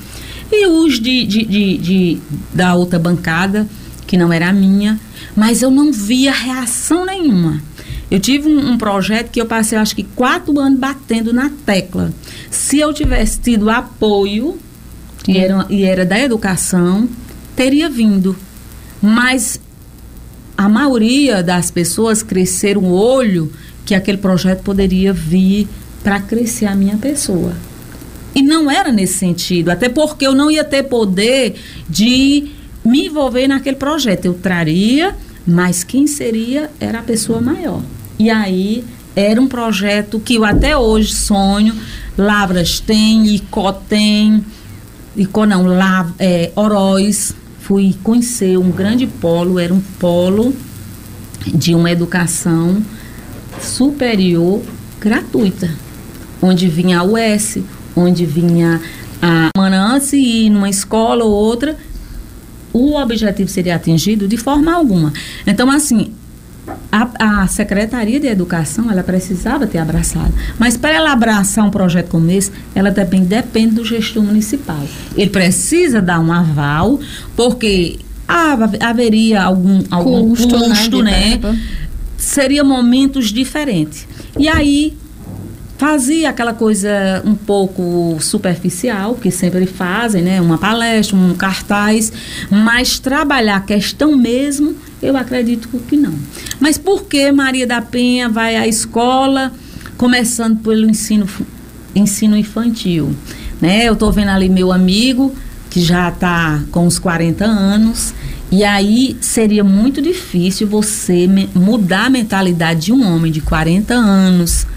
e 0.51 0.67
os 0.67 0.99
de, 0.99 1.25
de, 1.25 1.45
de, 1.45 1.77
de 1.77 2.17
da 2.53 2.75
outra 2.75 2.99
bancada, 2.99 3.67
que 4.05 4.17
não 4.17 4.33
era 4.33 4.49
a 4.49 4.53
minha, 4.53 4.99
mas 5.35 5.61
eu 5.61 5.71
não 5.71 5.91
via 5.91 6.31
reação 6.31 7.05
nenhuma. 7.05 7.61
Eu 8.13 8.19
tive 8.19 8.47
um, 8.47 8.73
um, 8.73 8.77
projeto 8.77 9.31
que 9.31 9.41
eu 9.41 9.45
passei, 9.47 9.75
acho 9.75 9.95
que 9.95 10.03
quatro 10.03 10.59
anos 10.59 10.77
batendo 10.77 11.33
na 11.33 11.49
tecla. 11.65 12.13
Se 12.51 12.77
eu 12.77 12.93
tivesse 12.93 13.39
tido 13.39 13.71
apoio, 13.71 14.59
e 15.27 15.35
era, 15.35 15.65
e 15.67 15.83
era 15.83 16.05
da 16.05 16.19
educação, 16.19 17.09
teria 17.55 17.89
vindo. 17.89 18.37
Mas 19.01 19.59
a 20.55 20.69
maioria 20.69 21.41
das 21.41 21.71
pessoas 21.71 22.21
cresceram 22.21 22.83
o 22.83 22.91
olho 22.91 23.51
que 23.83 23.95
aquele 23.95 24.19
projeto 24.19 24.61
poderia 24.61 25.11
vir 25.11 25.67
para 26.03 26.21
crescer 26.21 26.67
a 26.67 26.75
minha 26.75 26.97
pessoa. 26.97 27.55
E 28.35 28.43
não 28.43 28.69
era 28.69 28.91
nesse 28.91 29.15
sentido, 29.15 29.71
até 29.71 29.89
porque 29.89 30.27
eu 30.27 30.35
não 30.35 30.51
ia 30.51 30.63
ter 30.63 30.83
poder 30.83 31.55
de 31.89 32.51
me 32.85 33.07
envolver 33.07 33.47
naquele 33.47 33.77
projeto. 33.77 34.25
Eu 34.25 34.35
traria, 34.35 35.15
mas 35.47 35.83
quem 35.83 36.05
seria 36.05 36.69
era 36.79 36.99
a 36.99 37.03
pessoa 37.03 37.41
maior. 37.41 37.81
E 38.23 38.29
aí 38.29 38.85
era 39.13 39.41
um 39.41 39.47
projeto 39.47 40.17
que 40.17 40.35
eu 40.35 40.45
até 40.45 40.77
hoje 40.77 41.13
sonho. 41.13 41.75
Lavras 42.17 42.79
tem, 42.79 43.35
Icó 43.35 43.73
tem, 43.73 44.45
Icó 45.13 45.45
não, 45.45 45.65
Lav, 45.65 46.13
é, 46.17 46.49
Oroz. 46.55 47.35
Fui 47.59 47.93
conhecer 48.01 48.57
um 48.57 48.71
grande 48.71 49.07
polo, 49.07 49.59
era 49.59 49.73
um 49.73 49.81
polo 49.99 50.55
de 51.53 51.75
uma 51.75 51.91
educação 51.91 52.81
superior 53.59 54.61
gratuita, 55.01 55.69
onde 56.41 56.69
vinha 56.69 56.99
a 56.99 57.03
US, 57.03 57.57
onde 57.93 58.25
vinha 58.25 58.79
a 59.21 59.49
antes 59.59 60.13
ir 60.13 60.49
numa 60.49 60.69
escola 60.69 61.25
ou 61.25 61.31
outra, 61.31 61.75
o 62.71 62.95
objetivo 62.95 63.49
seria 63.49 63.75
atingido 63.75 64.29
de 64.29 64.37
forma 64.37 64.73
alguma. 64.73 65.11
Então, 65.45 65.69
assim, 65.69 66.13
a, 66.91 67.41
a, 67.41 67.47
Secretaria 67.47 68.19
de 68.19 68.27
Educação, 68.27 68.89
ela 68.89 69.03
precisava 69.03 69.67
ter 69.67 69.79
abraçado. 69.79 70.33
Mas 70.57 70.77
para 70.77 70.91
ela 70.91 71.11
abraçar 71.11 71.65
um 71.65 71.69
projeto 71.69 72.09
como 72.09 72.29
esse, 72.31 72.51
ela 72.73 72.91
também 72.91 73.23
depende 73.23 73.75
do 73.75 73.85
gestor 73.85 74.23
municipal. 74.23 74.81
Ele 75.15 75.29
precisa 75.29 76.01
dar 76.01 76.19
um 76.19 76.31
aval, 76.31 76.99
porque 77.35 77.99
haveria 78.79 79.43
algum, 79.43 79.83
algum 79.91 80.29
custo, 80.29 80.57
custo 80.57 81.03
né? 81.03 81.39
né? 81.41 81.59
Seria 82.17 82.63
momentos 82.63 83.31
diferentes. 83.31 84.07
E 84.39 84.47
aí 84.47 84.95
fazia 85.77 86.29
aquela 86.29 86.53
coisa 86.53 87.21
um 87.25 87.35
pouco 87.35 88.17
superficial, 88.19 89.15
que 89.15 89.31
sempre 89.31 89.65
fazem, 89.65 90.21
né? 90.21 90.39
Uma 90.39 90.57
palestra, 90.57 91.15
um 91.15 91.33
cartaz, 91.33 92.11
mas 92.49 92.99
trabalhar 92.99 93.57
a 93.57 93.61
questão 93.61 94.15
mesmo, 94.15 94.75
eu 95.01 95.17
acredito 95.17 95.67
que 95.87 95.97
não. 95.97 96.13
Mas 96.59 96.77
por 96.77 97.03
que 97.03 97.31
Maria 97.31 97.67
da 97.67 97.81
Penha 97.81 98.29
vai 98.29 98.55
à 98.55 98.67
escola, 98.67 99.51
começando 99.97 100.59
pelo 100.59 100.89
ensino, 100.89 101.27
ensino 101.95 102.37
infantil? 102.37 103.13
Né? 103.59 103.85
Eu 103.85 103.93
estou 103.93 104.11
vendo 104.11 104.29
ali 104.29 104.49
meu 104.49 104.71
amigo, 104.71 105.33
que 105.69 105.81
já 105.81 106.09
está 106.09 106.61
com 106.71 106.85
uns 106.85 106.99
40 106.99 107.43
anos, 107.45 108.13
e 108.51 108.63
aí 108.63 109.17
seria 109.19 109.63
muito 109.63 110.01
difícil 110.01 110.67
você 110.67 111.27
mudar 111.55 112.05
a 112.05 112.09
mentalidade 112.09 112.81
de 112.85 112.93
um 112.93 113.03
homem 113.03 113.31
de 113.31 113.41
40 113.41 113.93
anos, 113.95 114.67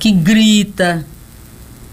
que 0.00 0.10
grita, 0.10 1.06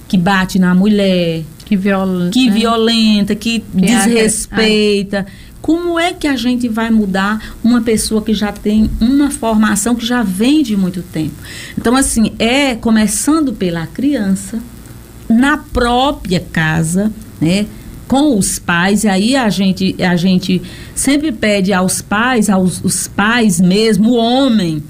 que 0.08 0.18
bate 0.18 0.58
na 0.58 0.74
mulher, 0.74 1.44
que 1.66 1.76
violenta, 1.76 2.32
que, 2.32 2.50
violenta, 2.50 3.36
que, 3.36 3.60
que 3.60 3.82
desrespeita. 3.82 5.28
Como 5.62 6.00
é 6.00 6.14
que 6.14 6.26
a 6.26 6.38
gente 6.38 6.70
vai 6.70 6.90
mudar 6.90 7.56
uma 7.62 7.82
pessoa 7.82 8.22
que 8.22 8.34
já 8.34 8.54
tem 8.54 8.90
uma 9.02 9.30
formação 9.30 9.94
que 9.94 10.06
já 10.06 10.24
vem 10.24 10.64
de 10.64 10.78
muito 10.78 11.02
tempo? 11.02 11.36
Então, 11.78 11.96
assim, 11.98 12.32
é 12.40 12.74
começando 12.74 13.52
pela 13.52 13.86
criança, 13.86 14.60
na 15.28 15.58
própria 15.58 16.40
casa, 16.40 17.12
né? 17.42 17.66
Com 18.08 18.38
os 18.38 18.58
pais, 18.58 19.04
e 19.04 19.10
aí 19.10 19.36
a 19.36 19.50
gente, 19.50 19.94
a 20.02 20.16
gente 20.16 20.62
sempre 20.96 21.34
pede 21.34 21.74
aos 21.74 22.02
pais, 22.02 22.50
aos 22.50 22.82
os 22.82 23.10
pais 23.10 23.60
mesmo, 23.60 24.12
o 24.12 24.16
homem, 24.16 24.82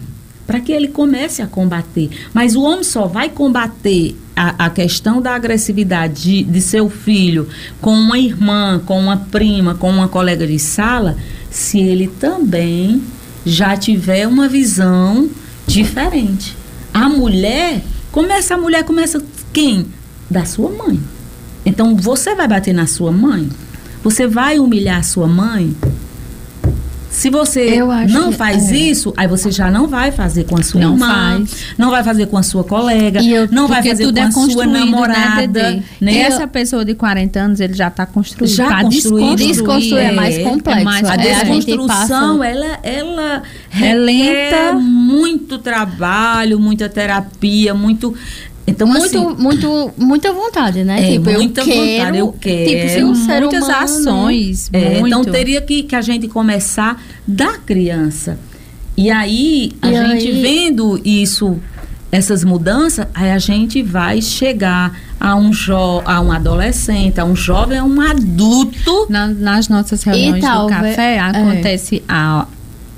para 0.48 0.62
que 0.62 0.72
ele 0.72 0.88
comece 0.88 1.42
a 1.42 1.48
combater. 1.48 2.10
Mas 2.34 2.56
o 2.56 2.62
homem 2.62 2.84
só 2.84 3.06
vai 3.06 3.30
combater 3.30 4.16
a, 4.34 4.66
a 4.66 4.70
questão 4.70 5.22
da 5.22 5.36
agressividade 5.36 6.24
de, 6.24 6.44
de, 6.44 6.62
seu 6.62 6.90
filho 6.90 7.50
com 7.82 7.94
uma 7.94 8.18
irmã, 8.18 8.82
com 8.86 8.98
uma 8.98 9.18
prima, 9.18 9.76
com 9.76 9.90
uma 9.90 10.08
colega 10.08 10.48
de 10.48 10.58
sala, 10.58 11.18
se 11.52 11.80
ele 11.80 12.08
também 12.08 13.04
já 13.46 13.76
tiver 13.76 14.26
uma 14.26 14.48
visão 14.48 15.30
diferente. 15.68 16.56
A 16.94 17.10
mulher, 17.10 17.84
começa 18.12 18.56
a 18.56 18.58
mulher 18.58 18.84
começa 18.84 19.22
quem? 19.52 19.86
Da 20.30 20.46
sua 20.46 20.70
mãe. 20.70 21.00
Então 21.66 21.96
você 21.96 22.34
vai 22.34 22.48
bater 22.48 22.74
na 22.74 22.88
sua 22.88 23.12
mãe? 23.12 23.50
Você 24.04 24.26
vai 24.26 24.60
humilhar 24.60 25.00
a 25.00 25.04
sua 25.04 25.28
mãe? 25.28 25.76
Se 27.18 27.32
você 27.32 27.80
não 28.12 28.32
faz 28.32 28.72
é. 28.72 28.76
isso, 28.76 29.12
aí 29.18 29.28
você 29.28 29.50
já 29.50 29.72
não 29.72 29.88
vai 29.88 30.12
fazer 30.12 30.44
com 30.44 30.56
a 30.56 30.62
sua 30.62 30.80
não 30.80 30.94
irmã, 30.94 31.08
faz. 31.08 31.66
não 31.76 31.90
vai 31.90 32.04
fazer 32.04 32.28
com 32.28 32.38
a 32.38 32.44
sua 32.44 32.64
colega, 32.64 33.24
eu, 33.24 33.48
não 33.52 33.68
vai 33.68 33.82
fazer 33.82 34.14
com 34.14 34.20
é 34.20 34.22
a 34.22 34.32
sua 34.32 34.68
né, 34.68 34.80
namorada. 34.80 35.72
Né, 35.72 35.84
né? 36.00 36.14
E 36.14 36.18
essa 36.20 36.48
pessoa 36.48 36.86
de 36.86 36.94
40 36.94 37.40
anos, 37.40 37.60
ele 37.60 37.74
já 37.74 37.88
está 37.88 38.06
construído. 38.06 38.54
Já 38.54 38.68
tá 38.68 38.84
construído. 38.84 39.36
Desconstruir 39.36 39.98
é, 39.98 40.10
é 40.10 40.12
mais 40.12 40.38
complexo. 40.38 40.80
É 40.80 40.84
mais, 40.84 41.10
a 41.10 41.16
desconstrução, 41.16 42.44
a 42.44 42.48
ela, 42.48 42.80
ela 42.86 43.44
é 43.82 43.94
lenta. 43.96 44.74
muito 44.74 45.58
trabalho, 45.58 46.60
muita 46.60 46.88
terapia, 46.88 47.74
muito 47.74 48.14
então, 48.68 48.86
muito, 48.86 49.06
assim, 49.06 49.42
muito, 49.42 49.92
muita 49.98 50.34
vontade, 50.34 50.84
né? 50.84 51.02
É, 51.02 51.12
tipo, 51.14 51.32
muita 51.32 51.62
eu 51.62 51.66
quero, 51.66 51.80
vontade, 51.80 52.18
eu 52.18 52.32
quero. 52.34 52.70
Tipo, 52.70 52.90
ser 52.90 53.06
um 53.06 53.16
ser 53.16 53.40
muitas 53.40 53.64
humano, 53.64 53.84
ações. 53.84 54.70
É, 54.74 55.00
então, 55.00 55.24
teria 55.24 55.62
que, 55.62 55.84
que 55.84 55.96
a 55.96 56.02
gente 56.02 56.28
começar 56.28 57.02
da 57.26 57.58
criança. 57.58 58.38
E 58.98 59.10
aí, 59.10 59.72
a 59.82 59.90
e 59.90 59.96
gente 59.96 60.28
aí? 60.28 60.42
vendo 60.42 61.00
isso, 61.06 61.58
essas 62.12 62.44
mudanças, 62.44 63.08
aí 63.14 63.32
a 63.32 63.40
gente 63.40 63.82
vai 63.82 64.22
chegar 64.22 65.00
a 65.18 65.34
um, 65.36 65.54
jo 65.54 66.02
a 66.04 66.20
um 66.20 66.32
adolescente, 66.32 67.22
a 67.22 67.26
um 67.26 67.36
jovem, 67.36 67.78
a 67.78 67.86
um 67.86 68.02
adulto. 68.02 69.08
Na, 69.10 69.28
nas 69.28 69.70
nossas 69.70 70.04
reuniões 70.04 70.44
do 70.44 70.68
café, 70.68 71.16
é. 71.16 71.20
acontece 71.20 72.04
a 72.06 72.46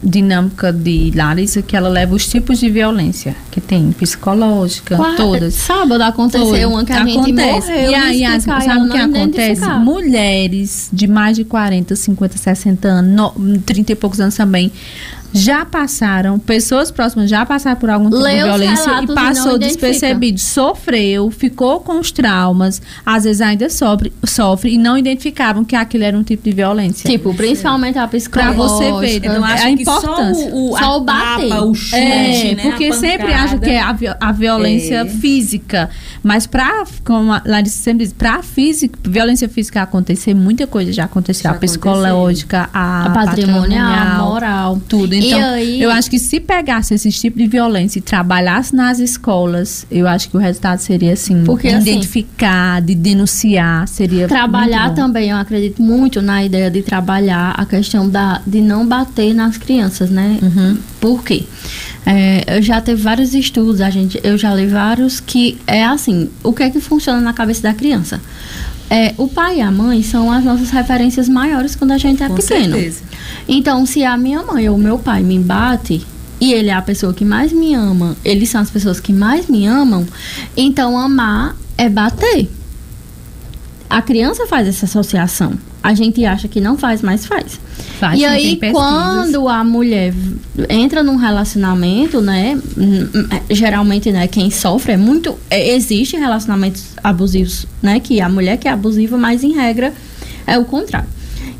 dinâmica 0.01 0.71
de 0.71 1.11
Larissa 1.13 1.61
que 1.61 1.75
ela 1.75 1.89
leva 1.89 2.15
os 2.15 2.27
tipos 2.27 2.59
de 2.59 2.69
violência 2.69 3.35
que 3.51 3.59
tem 3.59 3.91
psicológica 3.91 4.95
Qual, 4.95 5.15
todas. 5.15 5.53
Sábado 5.55 6.01
aconteceu 6.01 6.69
uma 6.69 6.85
que 6.85 6.93
a 6.93 7.01
acontece. 7.01 7.25
gente 7.25 7.33
morreu, 7.33 7.91
e 7.91 7.95
aí 7.95 8.25
as, 8.25 8.43
sabe 8.43 8.87
o 8.87 8.89
que 8.89 8.97
acontece? 8.97 9.65
mulheres 9.79 10.89
de 10.91 11.07
mais 11.07 11.35
de 11.35 11.43
40 11.43 11.95
50 11.95 12.37
60 12.37 12.87
anos 12.87 13.35
no, 13.35 13.59
30 13.59 13.91
e 13.91 13.95
poucos 13.95 14.19
anos 14.19 14.35
também 14.35 14.71
já 15.33 15.65
passaram, 15.65 16.39
pessoas 16.39 16.91
próximas 16.91 17.29
já 17.29 17.45
passaram 17.45 17.79
por 17.79 17.89
algum 17.89 18.09
tipo 18.09 18.21
Leu 18.21 18.35
de 18.35 18.43
violência 18.43 19.03
e 19.03 19.07
passou 19.07 19.55
e 19.55 19.59
despercebido, 19.59 20.39
sofreu, 20.39 21.29
ficou 21.29 21.79
com 21.81 21.99
os 21.99 22.11
traumas, 22.11 22.81
às 23.05 23.23
vezes 23.23 23.41
ainda 23.41 23.69
sofre, 23.69 24.11
sofre 24.25 24.73
e 24.73 24.77
não 24.77 24.97
identificavam 24.97 25.63
que 25.63 25.75
aquilo 25.75 26.03
era 26.03 26.17
um 26.17 26.23
tipo 26.23 26.43
de 26.43 26.51
violência. 26.51 27.09
Tipo, 27.09 27.33
principalmente 27.33 27.97
a 27.99 28.07
psicológica. 28.07 28.53
Pra 28.53 28.67
você 28.67 28.91
ver, 28.99 29.17
então, 29.17 29.43
acho 29.43 29.65
a 29.65 29.69
importância. 29.69 30.49
Só 30.49 30.55
o, 30.55 30.71
o, 30.71 30.77
só 30.77 30.97
o 30.97 31.01
bater. 31.01 31.49
Tapa, 31.49 31.65
o 31.65 31.75
chute, 31.75 31.95
é, 31.95 32.55
né? 32.55 32.63
Porque 32.63 32.93
sempre 32.93 33.33
acho 33.33 33.59
que 33.59 33.69
é 33.69 33.79
a, 33.79 33.95
a 34.19 34.31
violência 34.31 35.01
é. 35.01 35.05
física, 35.05 35.89
mas 36.23 36.47
pra, 36.47 36.85
como 37.03 37.33
a 37.33 37.41
Larissa 37.45 37.77
sempre 37.77 38.05
diz, 38.05 38.13
pra 38.13 38.41
física, 38.41 38.97
violência 39.03 39.47
física 39.47 39.81
acontecer, 39.81 40.33
muita 40.33 40.65
coisa 40.65 40.91
já 40.91 41.05
aconteceu. 41.05 41.43
Já 41.43 41.51
a 41.51 41.59
psicológica, 41.59 42.69
a, 42.73 43.05
a 43.05 43.09
patrimonial, 43.11 43.91
a 43.91 44.23
moral, 44.23 44.81
tudo. 44.87 45.18
Então, 45.27 45.53
aí... 45.53 45.81
eu 45.81 45.89
acho 45.91 46.09
que 46.09 46.19
se 46.19 46.39
pegasse 46.39 46.93
esse 46.93 47.11
tipo 47.11 47.37
de 47.37 47.47
violência 47.47 47.99
e 47.99 48.01
trabalhasse 48.01 48.75
nas 48.75 48.99
escolas, 48.99 49.85
eu 49.89 50.07
acho 50.07 50.29
que 50.29 50.37
o 50.37 50.39
resultado 50.39 50.79
seria 50.79 51.13
assim, 51.13 51.43
Porque, 51.43 51.69
de 51.69 51.75
assim, 51.75 51.91
identificar, 51.91 52.81
de 52.81 52.95
denunciar, 52.95 53.87
seria 53.87 54.27
trabalhar 54.27 54.93
também. 54.93 55.29
Eu 55.29 55.37
acredito 55.37 55.81
muito 55.81 56.21
na 56.21 56.43
ideia 56.43 56.69
de 56.69 56.81
trabalhar 56.81 57.51
a 57.51 57.65
questão 57.65 58.09
da 58.09 58.41
de 58.45 58.61
não 58.61 58.85
bater 58.85 59.33
nas 59.33 59.57
crianças, 59.57 60.09
né? 60.09 60.39
Uhum. 60.41 60.77
Por 60.99 61.23
quê? 61.23 61.43
É, 62.05 62.57
eu 62.57 62.61
já 62.61 62.81
teve 62.81 63.01
vários 63.01 63.33
estudos, 63.33 63.81
a 63.81 63.89
gente, 63.89 64.19
eu 64.23 64.37
já 64.37 64.53
li 64.55 64.65
vários 64.65 65.19
que 65.19 65.57
é 65.67 65.83
assim, 65.83 66.29
o 66.43 66.53
que 66.53 66.63
é 66.63 66.69
que 66.69 66.79
funciona 66.79 67.19
na 67.19 67.33
cabeça 67.33 67.61
da 67.61 67.73
criança? 67.73 68.19
É, 68.89 69.13
o 69.17 69.27
pai 69.27 69.57
e 69.57 69.61
a 69.61 69.69
mãe 69.69 70.01
são 70.01 70.31
as 70.31 70.43
nossas 70.43 70.71
referências 70.71 71.29
maiores 71.29 71.75
quando 71.75 71.91
a 71.91 71.97
gente 71.97 72.23
é 72.23 72.27
Com 72.27 72.35
pequeno. 72.35 72.73
Certeza. 72.73 73.01
Então, 73.47 73.85
se 73.85 74.03
a 74.03 74.17
minha 74.17 74.43
mãe 74.43 74.69
ou 74.69 74.75
o 74.75 74.79
meu 74.79 74.99
pai 74.99 75.23
me 75.23 75.39
bate 75.39 76.05
e 76.39 76.53
ele 76.53 76.69
é 76.69 76.73
a 76.73 76.81
pessoa 76.81 77.13
que 77.13 77.25
mais 77.25 77.51
me 77.51 77.73
ama, 77.73 78.15
eles 78.23 78.49
são 78.49 78.61
as 78.61 78.69
pessoas 78.69 78.99
que 78.99 79.11
mais 79.11 79.47
me 79.47 79.65
amam, 79.65 80.05
então 80.55 80.97
amar 80.97 81.55
é 81.77 81.89
bater. 81.89 82.49
A 83.89 84.01
criança 84.01 84.45
faz 84.45 84.67
essa 84.67 84.85
associação. 84.85 85.53
A 85.81 85.93
gente 85.93 86.23
acha 86.25 86.47
que 86.47 86.61
não 86.61 86.77
faz, 86.77 87.01
mas 87.01 87.25
faz. 87.25 87.59
faz 87.99 88.19
e 88.19 88.25
aí, 88.25 88.59
quando 88.71 89.47
a 89.47 89.63
mulher 89.63 90.13
entra 90.69 91.01
num 91.01 91.15
relacionamento, 91.15 92.21
né? 92.21 92.59
Geralmente, 93.49 94.11
né? 94.11 94.27
Quem 94.27 94.51
sofre 94.51 94.93
é 94.93 94.97
muito. 94.97 95.39
É, 95.49 95.73
existe 95.73 96.17
relacionamentos 96.17 96.83
abusivos, 97.01 97.65
né? 97.81 97.99
Que 97.99 98.19
a 98.19 98.29
mulher 98.29 98.57
que 98.57 98.67
é 98.67 98.71
abusiva, 98.71 99.17
mas 99.17 99.43
em 99.43 99.53
regra 99.53 99.93
é 100.45 100.59
o 100.59 100.65
contrário. 100.65 101.07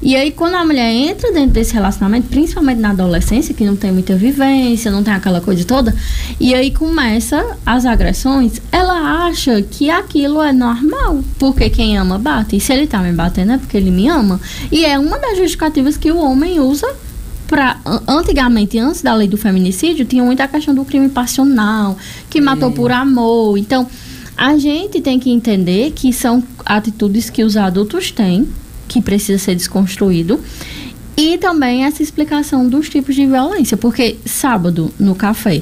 E 0.02 0.16
aí, 0.16 0.32
quando 0.32 0.56
a 0.56 0.64
mulher 0.64 0.92
entra 0.92 1.32
dentro 1.32 1.52
desse 1.52 1.74
relacionamento, 1.74 2.30
principalmente 2.30 2.80
na 2.80 2.92
adolescência, 2.92 3.54
que 3.54 3.66
não 3.66 3.76
tem 3.76 3.92
muita 3.92 4.16
vivência, 4.16 4.90
não 4.90 5.04
tem 5.04 5.14
aquela 5.14 5.42
coisa 5.42 5.64
toda, 5.66 5.94
e 6.40 6.54
aí 6.54 6.72
começa 6.72 7.58
as 7.66 7.86
agressões, 7.86 8.62
ela 8.72 9.26
acha 9.26 9.62
que 9.62 9.90
aquilo 9.90 10.42
é 10.42 10.54
normal, 10.54 11.22
porque 11.38 11.70
quem 11.70 11.98
ama 11.98 12.18
bate. 12.18 12.56
E 12.56 12.60
se 12.60 12.72
ele 12.72 12.88
tá 12.88 13.00
me 13.00 13.12
batendo 13.12 13.54
é 13.54 13.58
porque 13.58 13.76
ele 13.76 13.92
me 13.92 14.08
ama. 14.08 14.40
E 14.72 14.86
é 14.86 14.98
uma 14.98 15.18
das 15.18 15.38
justificativas 15.38 15.98
que 15.98 16.12
o 16.12 16.18
homem 16.18 16.60
usa 16.60 16.88
Pra, 17.50 17.80
antigamente, 18.08 18.78
antes 18.78 19.02
da 19.02 19.12
lei 19.16 19.28
do 19.28 19.36
feminicídio, 19.36 20.06
tinha 20.06 20.24
muita 20.24 20.48
questão 20.48 20.72
do 20.72 20.86
crime 20.86 21.10
passional, 21.10 21.98
que 22.30 22.38
é. 22.38 22.42
matou 22.42 22.72
por 22.72 22.92
amor. 22.92 23.58
Então, 23.58 23.88
a 24.38 24.56
gente 24.56 25.02
tem 25.02 25.18
que 25.18 25.32
entender 25.32 25.92
que 25.96 26.14
são 26.14 26.44
atitudes 26.64 27.28
que 27.28 27.44
os 27.44 27.58
adultos 27.58 28.12
têm 28.12 28.48
que 28.90 29.02
precisa 29.02 29.38
ser 29.38 29.56
desconstruído. 29.56 30.42
E 31.16 31.38
também 31.38 31.86
essa 31.86 32.02
explicação 32.02 32.68
dos 32.68 32.90
tipos 32.90 33.16
de 33.16 33.26
violência, 33.26 33.78
porque 33.78 34.18
sábado, 34.26 34.92
no 35.00 35.16
café, 35.16 35.62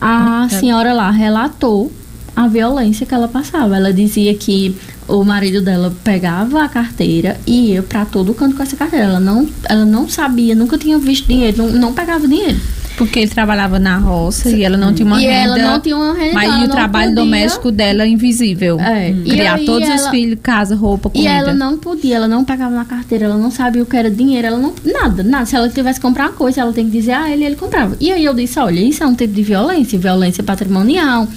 a 0.00 0.48
é. 0.50 0.58
senhora 0.58 0.92
lá 0.92 1.10
relatou 1.10 1.92
a 2.34 2.46
violência 2.46 3.06
que 3.06 3.14
ela 3.14 3.28
passava. 3.28 3.76
Ela 3.76 3.92
dizia 3.92 4.34
que 4.34 4.76
o 5.08 5.24
marido 5.24 5.62
dela 5.62 5.92
pegava 6.04 6.62
a 6.62 6.68
carteira 6.68 7.40
e 7.46 7.72
ia 7.72 7.82
para 7.82 8.04
todo 8.04 8.34
canto 8.34 8.56
com 8.56 8.62
essa 8.62 8.76
carteira. 8.76 9.06
Ela 9.06 9.20
não, 9.20 9.48
ela 9.68 9.84
não 9.84 10.08
sabia, 10.08 10.54
nunca 10.54 10.78
tinha 10.78 10.98
visto 10.98 11.26
dinheiro, 11.26 11.58
não, 11.58 11.68
não 11.70 11.92
pegava 11.92 12.26
dinheiro. 12.26 12.58
Porque 12.96 13.18
ele 13.20 13.30
trabalhava 13.30 13.78
na 13.78 13.98
roça 13.98 14.48
e 14.50 14.64
ela 14.64 14.76
não 14.76 14.94
tinha 14.94 15.04
uma 15.06 15.20
e 15.20 15.26
renda. 15.26 15.36
ela 15.36 15.58
não 15.58 15.80
tinha 15.80 15.96
uma 15.96 16.14
renda. 16.14 16.32
Mas 16.32 16.62
e 16.62 16.64
o 16.64 16.68
trabalho 16.68 17.10
podia- 17.10 17.24
doméstico 17.24 17.70
dela 17.70 18.04
é 18.04 18.08
invisível. 18.08 18.80
É. 18.80 19.10
E 19.10 19.30
Criar 19.30 19.58
todos 19.66 19.86
os 19.88 20.00
ela- 20.00 20.10
filhos, 20.10 20.38
casa, 20.42 20.74
roupa, 20.74 21.08
E 21.12 21.18
comida. 21.18 21.30
ela 21.30 21.52
não 21.54 21.76
podia, 21.76 22.16
ela 22.16 22.26
não 22.28 22.42
pegava 22.44 22.74
na 22.74 22.84
carteira, 22.86 23.26
ela 23.26 23.36
não 23.36 23.50
sabia 23.50 23.82
o 23.82 23.86
que 23.86 23.96
era 23.96 24.10
dinheiro, 24.10 24.46
ela 24.46 24.58
não. 24.58 24.72
Nada, 24.84 25.22
nada. 25.22 25.44
Se 25.44 25.54
ela 25.54 25.68
tivesse 25.68 26.00
que 26.00 26.06
comprar 26.06 26.24
uma 26.28 26.32
coisa, 26.32 26.62
ela 26.62 26.72
tem 26.72 26.86
que 26.86 26.90
dizer 26.92 27.12
a 27.12 27.30
ele, 27.30 27.44
ele 27.44 27.56
comprava. 27.56 27.96
E 28.00 28.10
aí 28.10 28.24
eu 28.24 28.32
disse: 28.32 28.58
olha, 28.58 28.80
isso 28.80 29.02
é 29.04 29.06
um 29.06 29.14
tipo 29.14 29.34
de 29.34 29.42
violência, 29.42 29.98
violência 29.98 30.42
patrimonial. 30.42 31.28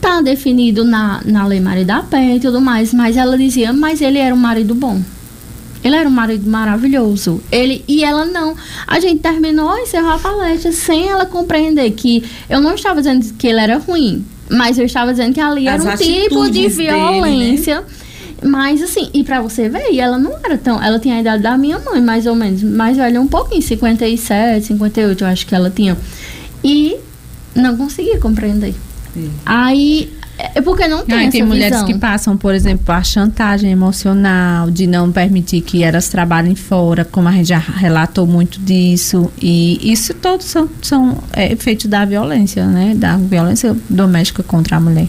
Tá 0.00 0.20
definido 0.20 0.84
na, 0.84 1.20
na 1.24 1.46
Lei 1.46 1.60
Maria 1.60 1.84
da 1.84 2.00
Penha 2.02 2.36
e 2.36 2.40
tudo 2.40 2.60
mais. 2.60 2.92
Mas 2.94 3.16
ela 3.16 3.36
dizia: 3.36 3.72
mas 3.72 4.00
ele 4.00 4.18
era 4.18 4.32
um 4.34 4.38
marido 4.38 4.74
bom. 4.74 5.00
Ele 5.82 5.96
era 5.96 6.08
um 6.08 6.12
marido 6.12 6.48
maravilhoso. 6.48 7.42
Ele 7.50 7.84
e 7.88 8.04
ela 8.04 8.24
não. 8.24 8.56
A 8.86 9.00
gente 9.00 9.20
terminou, 9.20 9.76
encerrou 9.78 10.12
a 10.12 10.18
palestra 10.18 10.72
sem 10.72 11.08
ela 11.08 11.26
compreender 11.26 11.90
que 11.92 12.24
eu 12.48 12.60
não 12.60 12.74
estava 12.74 13.00
dizendo 13.00 13.34
que 13.34 13.46
ele 13.46 13.60
era 13.60 13.78
ruim, 13.78 14.24
mas 14.48 14.78
eu 14.78 14.84
estava 14.84 15.10
dizendo 15.10 15.34
que 15.34 15.40
ali 15.40 15.68
As 15.68 15.84
era 15.84 15.94
um 15.94 15.96
tipo 15.96 16.50
de 16.50 16.66
atitudes 16.66 16.76
dele, 16.76 16.90
né? 16.90 17.10
violência. 17.12 17.84
Mas 18.44 18.82
assim, 18.82 19.08
e 19.14 19.22
pra 19.22 19.40
você 19.40 19.68
ver, 19.68 19.92
e 19.92 20.00
ela 20.00 20.18
não 20.18 20.34
era 20.42 20.58
tão. 20.58 20.82
Ela 20.82 20.98
tinha 20.98 21.16
a 21.16 21.20
idade 21.20 21.42
da 21.42 21.56
minha 21.56 21.78
mãe, 21.78 22.00
mais 22.00 22.26
ou 22.26 22.34
menos. 22.34 22.62
Mais 22.62 22.96
velha 22.96 23.20
um 23.20 23.28
pouquinho, 23.28 23.62
57, 23.62 24.66
58, 24.66 25.22
eu 25.22 25.28
acho 25.28 25.46
que 25.46 25.54
ela 25.54 25.70
tinha. 25.70 25.96
E 26.62 26.96
não 27.54 27.76
conseguia 27.76 28.18
compreender. 28.18 28.74
Aí. 29.46 30.12
É 30.38 30.60
porque 30.60 30.88
não 30.88 31.04
tem 31.04 31.20
essa 31.20 31.30
tem 31.30 31.42
mulheres 31.42 31.78
visão. 31.78 31.86
que 31.86 31.98
passam, 31.98 32.36
por 32.36 32.54
exemplo, 32.54 32.92
a 32.92 33.02
chantagem 33.02 33.70
emocional, 33.70 34.70
de 34.70 34.86
não 34.86 35.12
permitir 35.12 35.60
que 35.60 35.82
elas 35.82 36.08
trabalhem 36.08 36.54
fora, 36.54 37.04
como 37.04 37.28
a 37.28 37.32
gente 37.32 37.48
já 37.48 37.58
relatou 37.58 38.26
muito 38.26 38.58
disso. 38.60 39.30
E 39.40 39.78
isso 39.92 40.14
todos 40.14 40.46
são, 40.46 40.68
são 40.80 41.18
é, 41.32 41.52
efeitos 41.52 41.86
da 41.86 42.04
violência, 42.04 42.66
né? 42.66 42.94
Da 42.94 43.16
violência 43.16 43.76
doméstica 43.88 44.42
contra 44.42 44.78
a 44.78 44.80
mulher. 44.80 45.08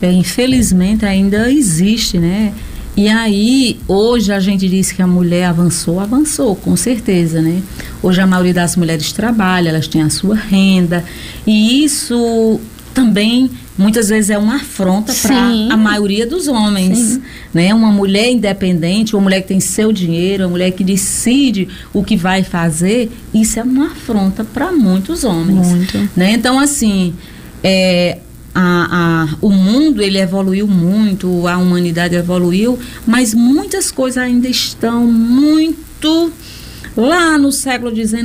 É, 0.00 0.12
infelizmente 0.12 1.04
ainda 1.04 1.50
existe, 1.50 2.18
né? 2.18 2.52
E 2.96 3.08
aí, 3.08 3.78
hoje 3.86 4.32
a 4.32 4.40
gente 4.40 4.66
diz 4.68 4.90
que 4.90 5.02
a 5.02 5.06
mulher 5.06 5.44
avançou, 5.44 6.00
avançou, 6.00 6.56
com 6.56 6.74
certeza, 6.76 7.42
né? 7.42 7.62
Hoje 8.02 8.22
a 8.22 8.26
maioria 8.26 8.54
das 8.54 8.74
mulheres 8.74 9.12
trabalha, 9.12 9.68
elas 9.68 9.86
têm 9.86 10.00
a 10.00 10.08
sua 10.08 10.34
renda, 10.34 11.04
e 11.46 11.84
isso 11.84 12.58
também 12.94 13.50
muitas 13.78 14.08
vezes 14.08 14.30
é 14.30 14.38
uma 14.38 14.56
afronta 14.56 15.12
para 15.14 15.36
a 15.74 15.76
maioria 15.76 16.26
dos 16.26 16.48
homens, 16.48 16.98
Sim. 16.98 17.22
né? 17.52 17.74
Uma 17.74 17.90
mulher 17.92 18.30
independente, 18.30 19.14
uma 19.14 19.22
mulher 19.22 19.42
que 19.42 19.48
tem 19.48 19.60
seu 19.60 19.92
dinheiro, 19.92 20.44
uma 20.44 20.50
mulher 20.50 20.70
que 20.72 20.82
decide 20.84 21.68
o 21.92 22.02
que 22.02 22.16
vai 22.16 22.42
fazer, 22.42 23.10
isso 23.34 23.58
é 23.60 23.62
uma 23.62 23.86
afronta 23.88 24.44
para 24.44 24.72
muitos 24.72 25.24
homens 25.24 25.66
Muito. 25.68 26.08
né? 26.16 26.32
Então, 26.32 26.58
assim, 26.58 27.14
é, 27.62 28.18
a, 28.54 29.24
a- 29.24 29.36
o 29.42 29.50
mundo 29.50 30.02
ele 30.02 30.18
evoluiu 30.18 30.66
muito, 30.66 31.46
a 31.46 31.58
humanidade 31.58 32.14
evoluiu, 32.14 32.78
mas 33.06 33.34
muitas 33.34 33.90
coisas 33.90 34.22
ainda 34.22 34.48
estão 34.48 35.04
muito 35.06 36.32
lá 36.96 37.36
no 37.36 37.52
século 37.52 37.94
XIX, 37.94 38.24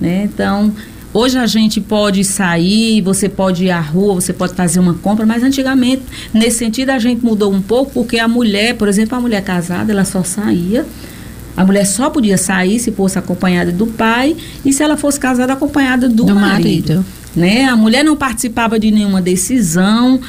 né? 0.00 0.24
Então, 0.24 0.72
hoje 1.16 1.38
a 1.38 1.46
gente 1.46 1.80
pode 1.80 2.22
sair, 2.24 3.00
você 3.00 3.28
pode 3.28 3.64
ir 3.64 3.70
à 3.70 3.80
rua, 3.80 4.14
você 4.14 4.32
pode 4.32 4.54
fazer 4.54 4.78
uma 4.80 4.94
compra, 4.94 5.24
mas 5.24 5.42
antigamente, 5.42 6.02
nesse 6.32 6.58
sentido, 6.58 6.90
a 6.90 6.98
gente 6.98 7.24
mudou 7.24 7.52
um 7.52 7.62
pouco, 7.62 7.92
porque 7.92 8.18
a 8.18 8.28
mulher, 8.28 8.74
por 8.74 8.88
exemplo, 8.88 9.16
a 9.16 9.20
mulher 9.20 9.42
casada, 9.42 9.92
ela 9.92 10.04
só 10.04 10.22
saía 10.22 10.84
a 11.56 11.64
mulher 11.64 11.86
só 11.86 12.10
podia 12.10 12.36
sair 12.36 12.78
se 12.78 12.92
fosse 12.92 13.18
acompanhada 13.18 13.72
do 13.72 13.86
pai 13.86 14.36
e 14.64 14.72
se 14.72 14.82
ela 14.82 14.96
fosse 14.96 15.18
casada 15.18 15.54
acompanhada 15.54 16.06
do, 16.06 16.24
Do 16.24 16.34
marido. 16.34 16.94
marido. 16.94 17.04
Né? 17.34 17.64
A 17.64 17.74
mulher 17.74 18.04
não 18.04 18.14
participava 18.14 18.78
de 18.78 18.90
nenhuma 18.90 19.22
decisão, 19.22 20.20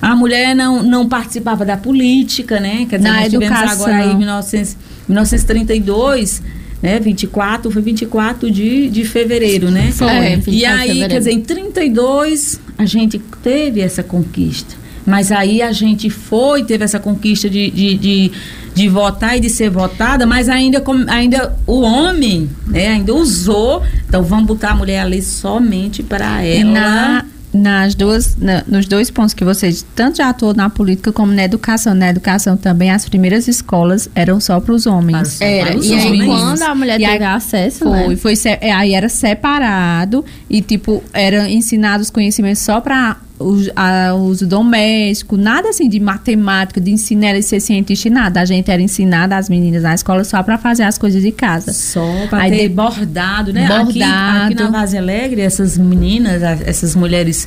a 0.00 0.16
mulher 0.16 0.56
não, 0.56 0.82
não 0.82 1.08
participava 1.08 1.64
da 1.64 1.76
política, 1.76 2.58
né? 2.58 2.86
Quer 2.90 2.96
dizer, 2.98 3.08
Na 3.08 3.20
nós 3.20 3.30
tivemos 3.30 3.56
educação. 3.58 3.86
agora 3.86 3.96
aí 3.96 4.10
em 4.12 4.18
1900 4.18 4.76
1932, 5.08 6.42
né? 6.82 6.98
24, 6.98 7.70
foi 7.70 7.80
24 7.82 8.50
de, 8.50 8.90
de 8.90 9.04
fevereiro, 9.04 9.70
né? 9.70 9.92
Foi, 9.92 10.08
É, 10.08 10.36
24 10.36 10.52
E 10.52 10.64
aí, 10.64 11.08
quer 11.08 11.18
dizer, 11.18 11.32
em 11.32 11.40
32 11.40 12.60
a 12.76 12.84
gente 12.84 13.18
teve 13.42 13.80
essa 13.80 14.02
conquista. 14.02 14.74
Mas 15.04 15.32
aí 15.32 15.60
a 15.62 15.72
gente 15.72 16.08
foi, 16.08 16.62
teve 16.64 16.84
essa 16.84 17.00
conquista 17.00 17.50
de, 17.50 17.68
de, 17.70 17.94
de, 17.96 18.30
de 18.72 18.88
votar 18.88 19.36
e 19.36 19.40
de 19.40 19.50
ser 19.50 19.68
votada, 19.68 20.24
mas 20.26 20.48
ainda, 20.48 20.80
com- 20.80 21.04
ainda 21.08 21.56
o 21.66 21.80
homem 21.80 22.48
né, 22.68 22.86
ainda 22.88 23.12
usou. 23.12 23.82
Então 24.08 24.22
vamos 24.22 24.46
botar 24.46 24.70
a 24.70 24.74
mulher 24.76 25.00
ali 25.00 25.20
somente 25.20 26.04
para 26.04 26.42
ela. 26.44 26.70
na, 26.70 27.24
nas 27.52 27.94
duas, 27.94 28.36
na- 28.36 28.64
nos 28.66 28.86
dois 28.86 29.10
pontos 29.10 29.34
que 29.34 29.44
você 29.44 29.76
tanto 29.94 30.16
já 30.18 30.28
atuou 30.30 30.54
na 30.54 30.70
política 30.70 31.12
como 31.12 31.32
na 31.32 31.44
educação. 31.44 31.94
Na 31.94 32.08
educação 32.08 32.56
também, 32.56 32.90
as 32.90 33.08
primeiras 33.08 33.46
escolas 33.48 34.08
eram 34.14 34.40
só 34.40 34.58
para 34.60 34.72
os 34.74 34.86
homens. 34.86 35.40
Era, 35.40 35.76
Os 35.76 35.86
e 35.86 35.94
aí 35.94 36.24
quando 36.24 36.62
a 36.62 36.74
mulher 36.74 37.00
E 37.00 37.04
aí 37.04 37.12
teve 37.12 37.24
acesso, 37.24 37.80
Foi, 37.80 38.08
né? 38.08 38.16
foi 38.16 38.34
é, 38.60 38.72
aí 38.72 38.94
era 38.94 39.08
separado 39.08 40.24
e 40.48 40.62
tipo 40.62 41.02
era 41.12 41.48
ensinado 41.50 42.02
os 42.02 42.10
conhecimentos 42.10 42.62
só 42.62 42.80
para 42.80 43.16
o 43.42 44.18
uso 44.24 44.46
doméstico, 44.46 45.36
nada 45.36 45.68
assim 45.70 45.88
de 45.88 45.98
matemática, 46.00 46.80
de 46.80 46.90
ensinar 46.90 47.28
ela 47.28 47.38
a 47.38 47.42
ser 47.42 47.60
cientista 47.60 48.08
e 48.08 48.10
nada. 48.10 48.40
A 48.40 48.44
gente 48.44 48.70
era 48.70 48.80
ensinada 48.80 49.36
as 49.36 49.48
meninas 49.48 49.82
na 49.82 49.94
escola 49.94 50.24
só 50.24 50.42
para 50.42 50.56
fazer 50.58 50.84
as 50.84 50.96
coisas 50.98 51.22
de 51.22 51.32
casa. 51.32 51.72
Só 51.72 52.00
para 52.30 52.42
Aí 52.44 52.50
ter 52.50 52.68
de- 52.68 52.74
bordado, 52.74 53.52
né? 53.52 53.64
Aqui, 53.66 53.98
Bordado. 53.98 54.44
aqui 54.46 54.54
na 54.54 54.70
Vaz 54.70 54.94
Alegre, 54.94 55.40
essas 55.40 55.76
meninas, 55.76 56.42
essas 56.66 56.94
mulheres 56.94 57.46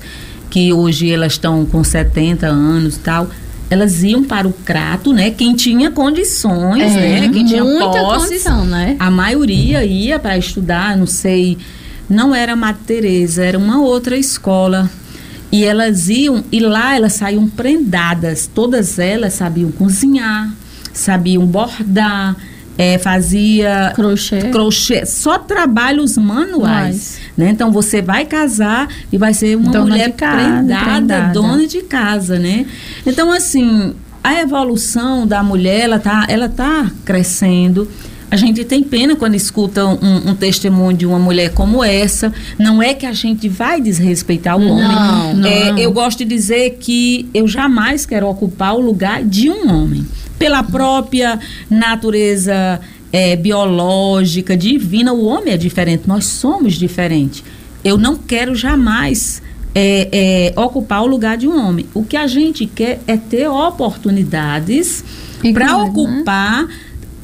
que 0.50 0.72
hoje 0.72 1.12
elas 1.12 1.34
estão 1.34 1.66
com 1.66 1.84
70 1.84 2.48
anos 2.48 2.96
e 2.96 3.00
tal, 3.00 3.28
elas 3.70 4.04
iam 4.04 4.24
para 4.24 4.48
o 4.48 4.54
crato, 4.54 5.12
né? 5.12 5.32
Quem 5.32 5.56
tinha 5.56 5.90
condições, 5.92 6.84
É, 6.96 7.22
né? 7.22 7.30
Quem 7.34 7.46
tinha 7.46 7.64
muita 7.64 7.86
posses, 8.00 8.28
condição, 8.30 8.66
né? 8.66 8.96
a 9.00 9.10
maioria 9.10 9.84
ia 9.84 10.20
para 10.20 10.38
estudar, 10.38 10.96
não 10.96 11.08
sei, 11.08 11.58
não 12.08 12.34
era 12.36 12.56
Madre 12.56 12.82
Teresa, 12.86 13.44
era 13.44 13.58
uma 13.58 13.82
outra 13.82 14.16
escola. 14.16 14.90
E 15.52 15.64
elas 15.64 16.10
iam, 16.10 16.44
e 16.52 16.60
lá 16.60 16.96
elas 16.96 17.14
saíam 17.14 17.48
prendadas. 17.48 18.50
Todas 18.54 19.00
elas 19.00 19.34
sabiam 19.34 19.72
cozinhar, 19.72 20.54
sabiam 20.92 21.46
bordar, 21.46 22.36
eh, 22.78 22.98
fazia 22.98 23.94
Crochê. 23.96 24.50
crochê, 24.50 25.06
só 25.06 25.38
trabalhos 25.38 26.18
manuais. 26.18 27.20
Né? 27.38 27.50
Então 27.50 27.72
você 27.72 28.02
vai 28.02 28.26
casar 28.26 28.88
e 29.12 29.18
vai 29.18 29.34
ser 29.34 29.56
uma 29.56 29.72
Dona 29.72 29.86
mulher 29.86 30.12
casa, 30.12 30.38
prendada, 30.38 30.84
prendada. 30.86 31.34
dona 31.34 31.68
de 31.68 31.82
casa, 31.84 32.38
né? 32.38 32.66
Então 33.06 33.32
assim, 33.32 33.94
a 34.24 34.42
evolução 34.42 35.26
da 35.28 35.44
mulher, 35.44 35.82
ela 35.82 36.00
tá, 36.00 36.26
ela 36.28 36.50
tá 36.50 36.92
crescendo. 37.06 37.88
A 38.30 38.36
gente 38.36 38.64
tem 38.66 38.84
pena 38.84 39.16
quando 39.16 39.36
escuta 39.36 39.86
um, 39.86 40.32
um 40.32 40.36
testemunho 40.36 40.98
de 40.98 41.06
uma 41.06 41.20
mulher 41.20 41.54
como 41.54 41.84
essa. 41.84 42.34
Não 42.58 42.82
é 42.82 42.94
que 42.94 43.06
a 43.06 43.14
gente 43.14 43.48
vai 43.48 43.80
desrespeitar 43.80 44.58
o 44.58 44.68
homem. 44.68 45.36
Não, 45.36 45.46
É, 45.46 45.72
não. 45.72 45.78
eu 45.78 45.92
gosto 45.92 46.20
de 46.20 46.26
dizer 46.26 46.78
que 46.80 47.30
eu 47.34 47.48
jamais 47.48 48.06
quero 48.06 48.28
ocupar 48.28 48.76
o 48.76 48.82
lugar 48.82 49.24
de 49.24 49.50
um 49.50 49.70
homem. 49.72 50.06
Pela 50.40 50.64
própria 50.64 51.40
natureza 51.70 52.82
é, 53.14 53.36
biológica, 53.36 54.58
divina, 54.58 55.14
o 55.14 55.26
homem 55.26 55.54
é 55.54 55.58
diferente, 55.58 56.04
nós 56.06 56.26
somos 56.26 56.74
diferentes. 56.74 57.44
Eu 57.84 57.98
não 57.98 58.18
quero 58.18 58.56
jamais 58.56 59.42
é, 59.74 60.54
é, 60.56 60.60
ocupar 60.60 61.04
o 61.04 61.08
lugar 61.08 61.38
de 61.38 61.48
um 61.48 61.58
homem. 61.58 61.86
O 61.94 62.04
que 62.04 62.18
a 62.18 62.28
gente 62.28 62.66
quer 62.66 63.00
é 63.08 63.16
ter 63.16 63.48
oportunidades 63.48 65.04
para 65.54 65.68
Iguais, 65.68 65.94
né? 66.68 66.68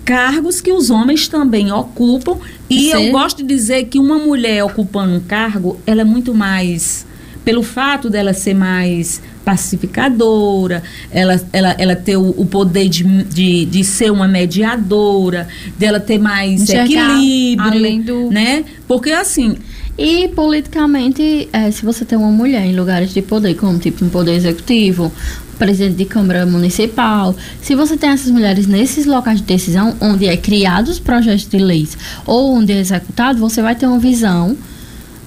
Cargos 0.06 0.60
que 0.62 0.72
os 0.72 0.90
homens 0.90 1.28
também 1.28 1.72
ocupam. 1.72 2.38
E 2.70 2.90
Ser- 2.92 3.08
eu 3.08 3.12
gosto 3.12 3.38
de 3.38 3.44
dizer 3.54 3.86
que 3.86 4.00
uma 4.00 4.18
mulher 4.18 4.64
ocupando 4.64 5.16
um 5.16 5.20
cargo, 5.20 5.80
ela 5.86 6.02
é 6.02 6.06
muito 6.06 6.34
mais. 6.34 7.06
Pelo 7.44 7.64
fato 7.64 8.08
dela 8.10 8.34
ser 8.34 8.54
mais 8.54 9.20
pacificadora, 9.44 10.84
ela, 11.12 11.42
ela, 11.52 11.76
ela 11.78 11.96
ter 11.96 12.16
o, 12.18 12.30
o 12.38 12.46
poder 12.46 12.88
de, 12.88 13.04
de, 13.24 13.66
de 13.66 13.84
ser 13.84 14.12
uma 14.12 14.28
mediadora, 14.28 15.48
dela 15.78 16.00
ter 16.00 16.20
mais 16.20 16.62
Enxergar 16.62 16.86
equilíbrio, 17.18 17.72
além 17.72 18.02
do- 18.02 18.30
né? 18.32 18.64
Porque 18.88 19.12
assim, 19.12 19.58
E 19.98 20.30
politicamente, 20.30 21.50
é, 21.52 21.70
se 21.70 21.86
você 21.86 22.06
tem 22.06 22.18
uma 22.18 22.32
mulher 22.32 22.66
em 22.66 22.76
lugares 22.76 23.14
de 23.14 23.22
poder, 23.22 23.56
como 23.56 23.78
tipo 23.78 24.04
no 24.04 24.10
poder 24.10 24.34
executivo, 24.34 25.12
presidente 25.60 25.96
de 25.98 26.06
Câmara 26.06 26.46
Municipal, 26.46 27.36
se 27.62 27.76
você 27.76 27.96
tem 27.96 28.10
essas 28.10 28.32
mulheres 28.32 28.66
nesses 28.66 29.06
locais 29.06 29.40
de 29.40 29.46
decisão, 29.46 29.96
onde 30.02 30.26
é 30.26 30.36
criados 30.36 30.98
projetos 30.98 31.48
de 31.48 31.60
leis 31.60 31.96
ou 32.26 32.56
onde 32.56 32.74
é 32.74 32.80
executado, 32.80 33.38
você 33.38 33.62
vai 33.62 33.76
ter 33.76 33.86
uma 33.86 34.00
visão 34.00 34.58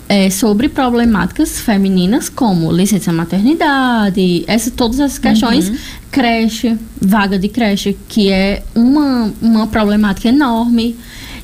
é, 0.08 0.28
sobre 0.30 0.68
problemáticas 0.68 1.60
femininas 1.60 2.28
como 2.28 2.72
licença 2.72 3.12
maternidade, 3.12 4.44
essa, 4.46 4.70
todas 4.70 4.98
essas 4.98 5.18
questões, 5.18 5.72
creche, 6.10 6.76
vaga 7.00 7.38
de 7.38 7.48
creche, 7.48 7.96
que 8.08 8.30
é 8.30 8.62
uma, 8.74 9.32
uma 9.40 9.66
problemática 9.66 10.28
enorme. 10.28 10.96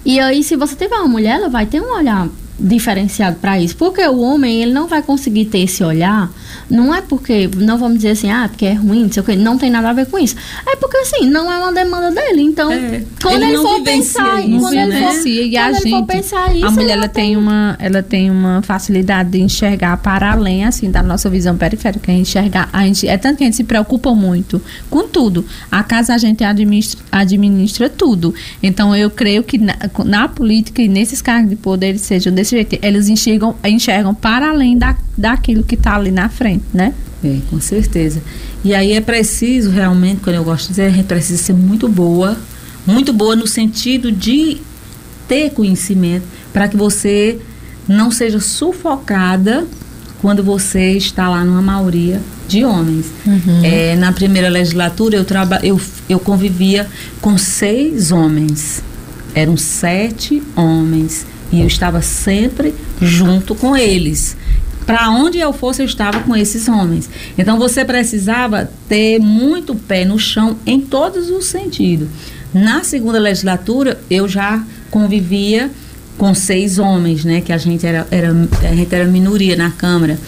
E 0.05 0.19
aí, 0.19 0.43
se 0.43 0.57
você 0.57 0.75
tiver 0.75 0.97
uma 0.97 1.09
mulher, 1.09 1.37
ela 1.37 1.49
vai 1.49 1.67
ter 1.67 1.81
um 1.81 1.95
olhar 1.95 2.29
diferenciado 2.61 3.37
para 3.37 3.59
isso. 3.59 3.77
Porque 3.77 4.07
o 4.07 4.21
homem, 4.21 4.63
ele 4.63 4.73
não 4.73 4.87
vai 4.87 5.03
conseguir 5.03 5.47
ter 5.47 5.61
esse 5.61 5.83
olhar, 5.83 6.31
não 6.69 6.95
é 6.95 7.01
porque, 7.01 7.49
não 7.57 7.79
vamos 7.79 7.97
dizer 7.97 8.11
assim, 8.11 8.31
ah, 8.31 8.49
porque 8.49 8.67
é 8.67 8.75
ruim, 8.75 9.05
não 9.05 9.13
sei 9.13 9.23
o 9.23 9.27
que, 9.27 9.37
não 9.37 9.59
tem 9.59 9.71
nada 9.71 9.91
a 9.91 9.93
ver 9.93 10.07
com 10.07 10.19
isso. 10.19 10.37
É 10.67 10.77
porque, 10.77 10.99
assim, 10.99 11.27
não 11.27 11.51
é 11.51 11.59
uma 11.59 11.73
demanda 11.73 12.11
dele. 12.11 12.43
Então, 12.43 12.71
é. 12.71 13.03
quando 13.21 13.43
ele, 13.43 13.55
ele 13.55 13.59
for 13.59 13.83
pensar 13.83 14.41
isso, 14.41 14.61
quando 14.61 14.75
ele 14.75 14.93
for, 14.93 15.27
e 15.27 15.57
a 15.57 15.73
gente, 15.73 15.91
for 15.91 16.07
pensar 16.07 16.55
isso, 16.55 16.67
a 16.67 16.71
mulher, 16.71 16.93
ela 16.93 17.09
tem, 17.09 17.37
uma, 17.37 17.77
ela 17.81 18.03
tem 18.03 18.31
uma 18.31 18.63
facilidade 18.63 19.31
de 19.31 19.41
enxergar 19.41 19.97
para 19.97 20.33
além, 20.33 20.65
assim, 20.65 20.91
da 20.91 21.03
nossa 21.03 21.29
visão 21.29 21.57
periférica, 21.57 22.13
enxergar, 22.13 22.69
a 22.73 22.85
gente, 22.85 23.09
é 23.09 23.17
tanto 23.17 23.39
que 23.39 23.45
a 23.45 23.47
gente 23.47 23.57
se 23.57 23.65
preocupa 23.65 24.15
muito 24.15 24.63
com 24.89 25.09
tudo. 25.09 25.45
A 25.71 25.83
casa 25.83 26.15
a 26.15 26.19
gente 26.19 26.45
administra, 26.45 27.01
administra 27.11 27.89
tudo. 27.89 28.35
Então, 28.63 28.95
eu 28.95 29.11
creio 29.11 29.43
que 29.43 29.59
na, 29.59 29.77
na 30.05 30.29
política 30.29 30.83
e 30.83 30.89
nesses 30.89 31.23
cargos 31.23 31.51
de 31.51 31.57
poder, 31.57 31.99
sejam 31.99 32.33
desse 32.33 32.50
jeito, 32.51 32.79
eles 32.83 33.09
enxergam, 33.09 33.55
enxergam 33.65 34.15
para 34.15 34.51
além 34.51 34.77
da, 34.77 34.97
daquilo 35.17 35.63
que 35.63 35.75
está 35.75 35.97
ali 35.97 36.11
na 36.11 36.29
frente, 36.29 36.65
né? 36.73 36.95
É, 37.23 37.39
com 37.51 37.61
certeza. 37.61 38.23
E 38.65 38.75
aí 38.75 38.93
é 38.93 39.01
preciso 39.01 39.71
realmente, 39.71 40.21
quando 40.23 40.37
eu 40.37 40.45
gosto 40.45 40.65
de 40.65 40.69
dizer, 40.71 40.85
a 40.85 40.91
gente 40.91 41.07
precisa 41.07 41.43
ser 41.43 41.53
muito 41.53 41.89
boa, 41.89 42.37
muito 42.87 43.13
boa 43.13 43.37
no 43.37 43.47
sentido 43.47 44.11
de 44.11 44.59
ter 45.29 45.51
conhecimento 45.51 46.25
para 46.53 46.67
que 46.69 46.77
você 46.77 47.39
não 47.87 48.11
seja 48.11 48.41
sufocada 48.41 49.67
quando 50.21 50.43
você 50.43 50.93
está 50.93 51.29
lá 51.29 51.45
numa 51.45 51.63
maioria 51.63 52.21
de 52.47 52.65
homens. 52.65 53.07
Uhum. 53.27 53.65
É, 53.65 53.97
na 53.97 54.13
primeira 54.13 54.49
legislatura 54.49 55.17
eu, 55.17 55.25
traba, 55.25 55.61
eu, 55.63 55.81
eu 56.09 56.19
convivia 56.19 56.87
com 57.21 57.39
seis 57.39 58.13
homens. 58.13 58.83
Eram 59.35 59.57
sete 59.57 60.43
homens. 60.57 61.27
E 61.53 61.61
eu 61.61 61.67
estava 61.67 62.01
sempre 62.01 62.75
junto 63.01 63.55
com 63.55 63.77
eles. 63.77 64.37
Para 64.87 65.11
onde 65.11 65.39
eu 65.39 65.53
fosse, 65.53 65.83
eu 65.83 65.87
estava 65.87 66.21
com 66.21 66.35
esses 66.35 66.69
homens. 66.69 67.09
Então 67.37 67.59
você 67.59 67.85
precisava 67.85 68.71
ter 68.89 69.19
muito 69.19 69.75
pé 69.75 70.05
no 70.05 70.19
chão 70.19 70.57
em 70.67 70.81
todos 70.81 71.31
os 71.31 71.47
sentidos. 71.47 72.09
Na 72.53 72.83
segunda 72.83 73.19
legislatura, 73.19 74.01
eu 74.11 74.29
já 74.29 74.65
convivia 74.91 75.71
com 76.19 76.35
seis 76.35 76.79
homens, 76.79 77.25
né? 77.25 77.41
Que 77.41 77.53
a 77.53 77.59
gente 77.59 77.87
era, 77.87 78.07
era, 78.11 78.31
a 78.31 78.75
gente 78.75 78.95
era 78.95 79.05
minoria 79.05 79.57
na 79.57 79.71
Câmara. 79.71 80.19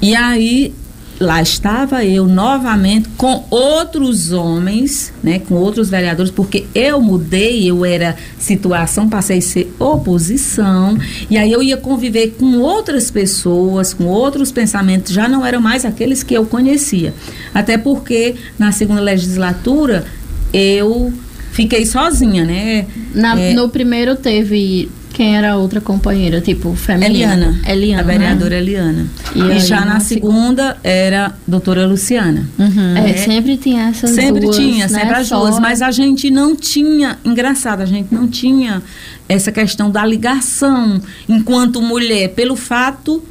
E 0.00 0.14
aí 0.14 0.74
lá 1.18 1.40
estava 1.40 2.04
eu 2.04 2.26
novamente 2.26 3.08
com 3.16 3.44
outros 3.50 4.32
homens, 4.32 5.12
né, 5.22 5.38
com 5.38 5.54
outros 5.54 5.88
vereadores, 5.88 6.30
porque 6.30 6.66
eu 6.74 7.00
mudei, 7.00 7.68
eu 7.68 7.84
era 7.84 8.16
situação, 8.38 9.08
passei 9.08 9.38
a 9.38 9.42
ser 9.42 9.74
oposição, 9.78 10.98
e 11.30 11.38
aí 11.38 11.50
eu 11.50 11.62
ia 11.62 11.76
conviver 11.76 12.34
com 12.38 12.58
outras 12.58 13.10
pessoas, 13.10 13.94
com 13.94 14.04
outros 14.04 14.52
pensamentos, 14.52 15.12
já 15.12 15.28
não 15.28 15.44
eram 15.44 15.60
mais 15.60 15.84
aqueles 15.84 16.22
que 16.22 16.34
eu 16.34 16.44
conhecia. 16.44 17.14
Até 17.54 17.78
porque 17.78 18.34
na 18.58 18.72
segunda 18.72 19.00
legislatura 19.00 20.04
eu 20.52 21.12
fiquei 21.52 21.86
sozinha, 21.86 22.44
né? 22.44 22.86
Na, 23.14 23.38
é, 23.40 23.54
no 23.54 23.68
primeiro 23.70 24.14
teve 24.14 24.90
quem 25.16 25.34
era 25.34 25.52
a 25.52 25.56
outra 25.56 25.80
companheira, 25.80 26.42
tipo, 26.42 26.74
feminina? 26.74 27.08
Eliana. 27.08 27.60
Eliana. 27.66 28.02
A 28.02 28.04
vereadora 28.04 28.50
né? 28.50 28.58
Eliana. 28.58 29.06
E, 29.34 29.40
e 29.40 29.60
já 29.60 29.82
na 29.82 29.98
segunda 29.98 30.76
era 30.84 31.28
a 31.28 31.32
doutora 31.46 31.86
Luciana. 31.86 32.46
Uhum. 32.58 32.96
É, 32.98 33.12
é, 33.12 33.16
sempre 33.16 33.56
tinha 33.56 33.88
essas 33.88 34.10
sempre 34.10 34.42
duas. 34.42 34.56
Sempre 34.56 34.72
tinha, 34.72 34.88
né? 34.88 35.00
sempre 35.00 35.16
as 35.16 35.26
Só... 35.26 35.40
duas. 35.40 35.58
Mas 35.58 35.80
a 35.80 35.90
gente 35.90 36.30
não 36.30 36.54
tinha, 36.54 37.18
engraçado, 37.24 37.80
a 37.80 37.86
gente 37.86 38.14
não 38.14 38.28
tinha 38.28 38.82
essa 39.26 39.50
questão 39.50 39.90
da 39.90 40.04
ligação 40.04 41.00
enquanto 41.26 41.80
mulher, 41.80 42.34
pelo 42.34 42.54
fato 42.54 43.22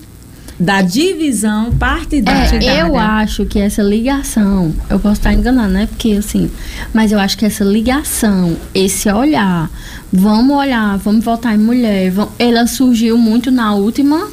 da 0.60 0.82
divisão 0.82 1.72
partidária. 1.74 2.60
É, 2.64 2.82
eu 2.82 2.96
acho 2.98 3.46
que 3.46 3.60
essa 3.60 3.82
ligação, 3.82 4.74
eu 4.90 5.00
posso 5.00 5.16
estar 5.16 5.34
enganando, 5.34 5.74
né? 5.74 5.88
Porque 5.88 6.14
assim, 6.14 6.50
mas 6.94 7.12
eu 7.12 7.20
acho 7.20 7.38
que 7.38 7.46
essa 7.46 7.64
ligação, 7.64 8.56
esse 8.74 9.12
olhar, 9.12 9.70
vamos 10.12 10.56
olhar, 10.56 10.98
vamos 10.98 11.24
votar 11.24 11.54
em 11.54 11.58
mulher, 11.58 12.12
vamos, 12.12 12.34
ela 12.40 12.68
surgiu 12.68 13.18
muito 13.18 13.52
na 13.52 13.74
última 13.74 14.30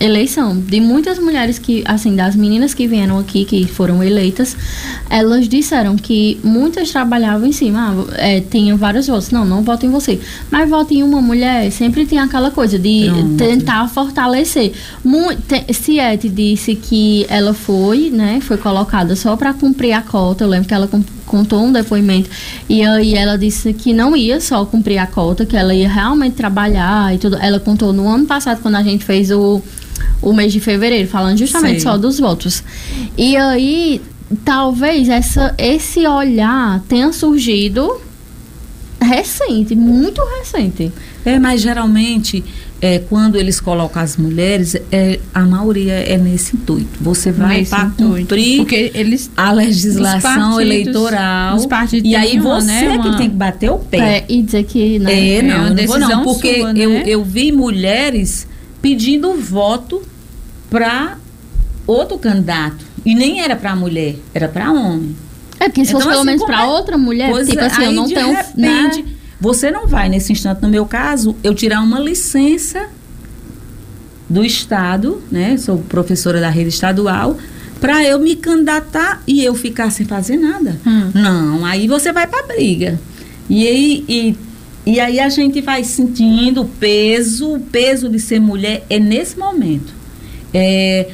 eleição. 0.00 0.58
De 0.58 0.80
muitas 0.80 1.18
mulheres 1.18 1.58
que 1.58 1.82
assim 1.84 2.14
das 2.14 2.36
meninas 2.36 2.74
que 2.74 2.86
vieram 2.86 3.18
aqui 3.18 3.44
que 3.44 3.66
foram 3.66 4.02
eleitas 4.02 4.56
elas 5.10 5.48
disseram 5.48 5.96
que 5.96 6.38
muitas 6.42 6.90
trabalhavam 6.90 7.46
em 7.46 7.52
cima. 7.52 7.78
Ah, 7.78 8.14
é, 8.16 8.40
tinham 8.40 8.76
vários 8.76 9.06
votos. 9.06 9.30
Não 9.30 9.44
não 9.44 9.62
votem 9.62 9.88
em 9.88 9.92
você. 9.92 10.20
Mas 10.50 10.68
votem 10.68 10.98
em 10.98 11.02
uma 11.02 11.20
mulher 11.20 11.70
sempre 11.70 12.06
tem 12.06 12.18
aquela 12.18 12.50
coisa 12.50 12.78
de 12.78 13.06
Pronto. 13.10 13.36
tentar 13.36 13.88
fortalecer. 13.88 14.72
Siete 15.72 16.28
disse 16.28 16.74
que 16.74 17.26
ela 17.28 17.54
foi 17.54 18.10
né 18.10 18.40
foi 18.40 18.56
colocada 18.56 19.14
só 19.16 19.36
para 19.36 19.52
cumprir 19.52 19.92
a 19.92 20.02
cota 20.02 20.44
eu 20.44 20.48
lembro 20.48 20.68
que 20.68 20.74
ela 20.74 20.88
contou 21.28 21.62
um 21.62 21.70
depoimento 21.72 22.28
e 22.68 22.82
aí 22.82 23.14
ela 23.14 23.36
disse 23.36 23.72
que 23.72 23.92
não 23.92 24.16
ia 24.16 24.40
só 24.40 24.64
cumprir 24.64 24.98
a 24.98 25.06
cota 25.06 25.46
que 25.46 25.56
ela 25.56 25.74
ia 25.74 25.88
realmente 25.88 26.34
trabalhar 26.34 27.14
e 27.14 27.18
tudo 27.18 27.36
ela 27.40 27.60
contou 27.60 27.92
no 27.92 28.08
ano 28.08 28.26
passado 28.26 28.60
quando 28.60 28.76
a 28.76 28.82
gente 28.82 29.04
fez 29.04 29.30
o 29.30 29.62
o 30.20 30.32
mês 30.32 30.52
de 30.52 30.60
fevereiro, 30.60 31.08
falando 31.08 31.38
justamente 31.38 31.82
só 31.82 31.96
dos 31.96 32.18
votos. 32.18 32.62
E 33.16 33.36
aí, 33.36 34.00
talvez 34.44 35.08
essa, 35.08 35.54
esse 35.56 36.06
olhar 36.06 36.80
tenha 36.88 37.12
surgido 37.12 38.00
recente, 39.00 39.74
muito 39.74 40.20
recente. 40.38 40.92
É, 41.24 41.38
mas 41.38 41.60
geralmente, 41.60 42.44
é, 42.80 43.00
quando 43.00 43.36
eles 43.36 43.60
colocam 43.60 44.00
as 44.00 44.16
mulheres, 44.16 44.76
é, 44.92 45.18
a 45.34 45.40
maioria 45.40 45.94
é 45.94 46.16
nesse 46.16 46.56
intuito. 46.56 46.98
Você 47.00 47.32
vai 47.32 47.64
para 47.64 47.90
cumprir 47.90 48.58
Porque 48.58 48.92
eles, 48.94 49.30
a 49.36 49.50
legislação 49.52 50.20
partidos, 50.20 50.60
eleitoral. 50.60 51.56
Os 51.56 51.66
partidos 51.66 52.08
e 52.08 52.14
aí 52.14 52.38
você 52.38 52.66
né, 52.66 52.94
é 52.94 52.98
que 52.98 53.16
tem 53.16 53.30
que 53.30 53.36
bater 53.36 53.70
o 53.70 53.78
pé. 53.78 54.18
É, 54.18 54.24
e 54.28 54.42
dizer 54.42 54.64
que. 54.64 54.98
Né, 54.98 55.38
é, 55.38 55.42
não, 55.42 55.66
é 55.66 55.70
não 55.70 55.86
vou 55.86 55.98
não, 55.98 56.24
porque 56.24 56.60
sua, 56.60 56.72
né? 56.72 56.80
eu, 56.80 56.92
eu 56.92 57.24
vi 57.24 57.50
mulheres 57.50 58.46
pedindo 58.80 59.34
voto 59.34 60.00
para 60.70 61.18
outro 61.86 62.16
candidato. 62.18 62.86
E 63.04 63.14
nem 63.14 63.40
era 63.40 63.56
para 63.56 63.74
mulher, 63.74 64.16
era 64.32 64.48
para 64.48 64.70
homem. 64.70 65.16
É, 65.58 65.68
porque 65.68 65.84
se 65.84 65.90
então, 65.90 66.00
fosse 66.00 66.10
pelo 66.10 66.20
assim, 66.20 66.26
menos 66.26 66.44
para 66.44 66.62
é? 66.62 66.66
outra 66.66 66.96
mulher, 66.96 67.30
pois 67.30 67.48
tipo 67.48 67.60
é, 67.60 67.66
assim, 67.66 67.84
eu 67.84 67.92
não 67.92 68.06
tenho. 68.06 68.28
Repente, 68.28 69.02
né? 69.02 69.17
Você 69.40 69.70
não 69.70 69.86
vai, 69.86 70.08
nesse 70.08 70.32
instante, 70.32 70.62
no 70.62 70.68
meu 70.68 70.84
caso, 70.84 71.36
eu 71.42 71.54
tirar 71.54 71.80
uma 71.80 72.00
licença 72.00 72.88
do 74.28 74.44
Estado, 74.44 75.22
né? 75.30 75.56
Sou 75.56 75.78
professora 75.78 76.40
da 76.40 76.50
rede 76.50 76.68
estadual, 76.68 77.38
para 77.80 78.04
eu 78.04 78.18
me 78.18 78.34
candidatar 78.34 79.22
e 79.26 79.44
eu 79.44 79.54
ficar 79.54 79.90
sem 79.90 80.04
fazer 80.04 80.36
nada. 80.36 80.78
Hum. 80.84 81.10
Não, 81.14 81.64
aí 81.64 81.86
você 81.86 82.12
vai 82.12 82.26
para 82.26 82.46
briga. 82.46 82.98
E 83.48 83.66
aí, 83.66 84.04
e 84.08 84.36
e 84.88 85.00
aí 85.00 85.20
a 85.20 85.28
gente 85.28 85.60
vai 85.60 85.84
sentindo 85.84 86.62
o 86.62 86.64
peso, 86.64 87.56
o 87.56 87.60
peso 87.60 88.08
de 88.08 88.18
ser 88.18 88.40
mulher 88.40 88.86
é 88.88 88.98
nesse 88.98 89.38
momento. 89.38 89.92
É, 90.52 91.10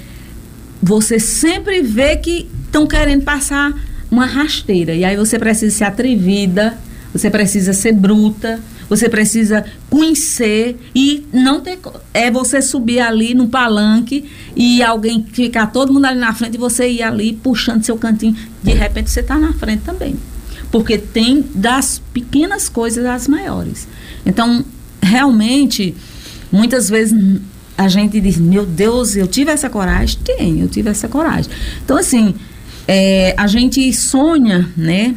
você 0.80 1.18
sempre 1.18 1.82
vê 1.82 2.14
que 2.14 2.48
estão 2.66 2.86
querendo 2.86 3.24
passar 3.24 3.74
uma 4.08 4.26
rasteira. 4.26 4.94
E 4.94 5.04
aí 5.04 5.16
você 5.16 5.40
precisa 5.40 5.76
ser 5.76 5.82
atrevida, 5.82 6.78
você 7.14 7.30
precisa 7.30 7.72
ser 7.72 7.92
bruta, 7.92 8.60
você 8.88 9.08
precisa 9.08 9.64
conhecer 9.88 10.76
e 10.94 11.24
não 11.32 11.60
ter. 11.60 11.78
É 12.12 12.30
você 12.30 12.60
subir 12.60 12.98
ali 12.98 13.34
no 13.34 13.48
palanque 13.48 14.28
e 14.56 14.82
alguém 14.82 15.24
ficar 15.32 15.68
todo 15.68 15.92
mundo 15.92 16.06
ali 16.06 16.18
na 16.18 16.34
frente 16.34 16.56
e 16.56 16.58
você 16.58 16.88
ir 16.88 17.02
ali 17.02 17.32
puxando 17.32 17.84
seu 17.84 17.96
cantinho. 17.96 18.36
De 18.62 18.72
repente 18.72 19.10
você 19.10 19.20
está 19.20 19.38
na 19.38 19.52
frente 19.52 19.82
também 19.84 20.16
porque 20.74 20.98
tem 20.98 21.44
das 21.54 22.02
pequenas 22.12 22.68
coisas 22.68 23.06
às 23.06 23.28
maiores. 23.28 23.86
Então, 24.26 24.64
realmente, 25.00 25.94
muitas 26.50 26.90
vezes 26.90 27.40
a 27.78 27.86
gente 27.86 28.20
diz, 28.20 28.38
meu 28.38 28.66
Deus, 28.66 29.14
eu 29.14 29.28
tive 29.28 29.52
essa 29.52 29.70
coragem? 29.70 30.18
Tenho, 30.24 30.64
eu 30.64 30.68
tive 30.68 30.90
essa 30.90 31.06
coragem. 31.06 31.48
Então, 31.84 31.96
assim, 31.96 32.34
é, 32.88 33.36
a 33.36 33.46
gente 33.46 33.92
sonha, 33.92 34.68
né, 34.76 35.14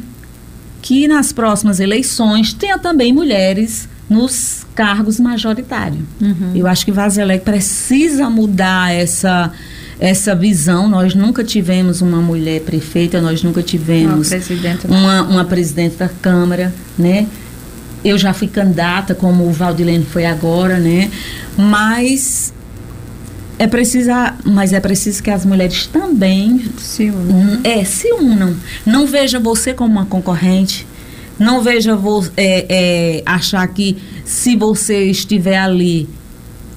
que 0.82 1.08
nas 1.08 1.32
próximas 1.32 1.80
eleições 1.80 2.54
tenha 2.54 2.78
também 2.78 3.12
mulheres 3.14 3.88
nos 4.10 4.66
cargos 4.74 5.20
majoritários. 5.20 6.02
Uhum. 6.22 6.52
Eu 6.56 6.68
acho 6.68 6.86
que 6.86 6.92
Vazelec 6.92 7.44
precisa 7.44 8.30
mudar 8.30 8.94
essa 8.94 9.52
essa 10.00 10.36
visão. 10.36 10.88
Nós 10.88 11.16
nunca 11.16 11.44
tivemos 11.44 12.02
uma 12.02 12.22
mulher 12.22 12.62
prefeita, 12.62 13.20
nós 13.20 13.42
nunca 13.42 13.64
tivemos 13.64 14.32
uma, 14.86 14.98
uma, 14.98 15.24
uma 15.24 15.46
presidente 15.46 15.98
da 15.98 16.08
Câmara, 16.08 16.74
né? 16.98 17.28
Eu 18.06 18.18
já 18.18 18.32
fui 18.32 18.48
candidata, 18.48 19.16
como 19.16 19.48
o 19.48 19.52
Valdilene 19.52 20.06
foi 20.06 20.26
agora, 20.26 20.78
né? 20.78 21.10
Mas 21.58 22.54
é 23.60 23.68
preciso, 23.68 24.12
mas 24.44 24.74
é 24.74 24.80
preciso 24.80 25.22
que 25.24 25.32
as 25.32 25.46
mulheres 25.46 25.88
também 25.88 26.64
se 26.78 27.10
unam. 27.10 27.62
É, 27.64 27.84
se 27.84 28.12
unam. 28.14 28.56
Não 28.86 29.08
veja 29.08 29.40
você 29.40 29.74
como 29.74 29.92
uma 29.92 30.06
concorrente. 30.06 30.86
Não 31.40 31.62
veja 31.62 31.96
você 31.96 32.32
é, 32.38 32.66
é, 32.70 33.24
achar 33.26 33.68
que 33.68 33.98
se 34.26 34.56
você 34.56 35.06
estiver 35.06 35.58
ali 35.58 36.08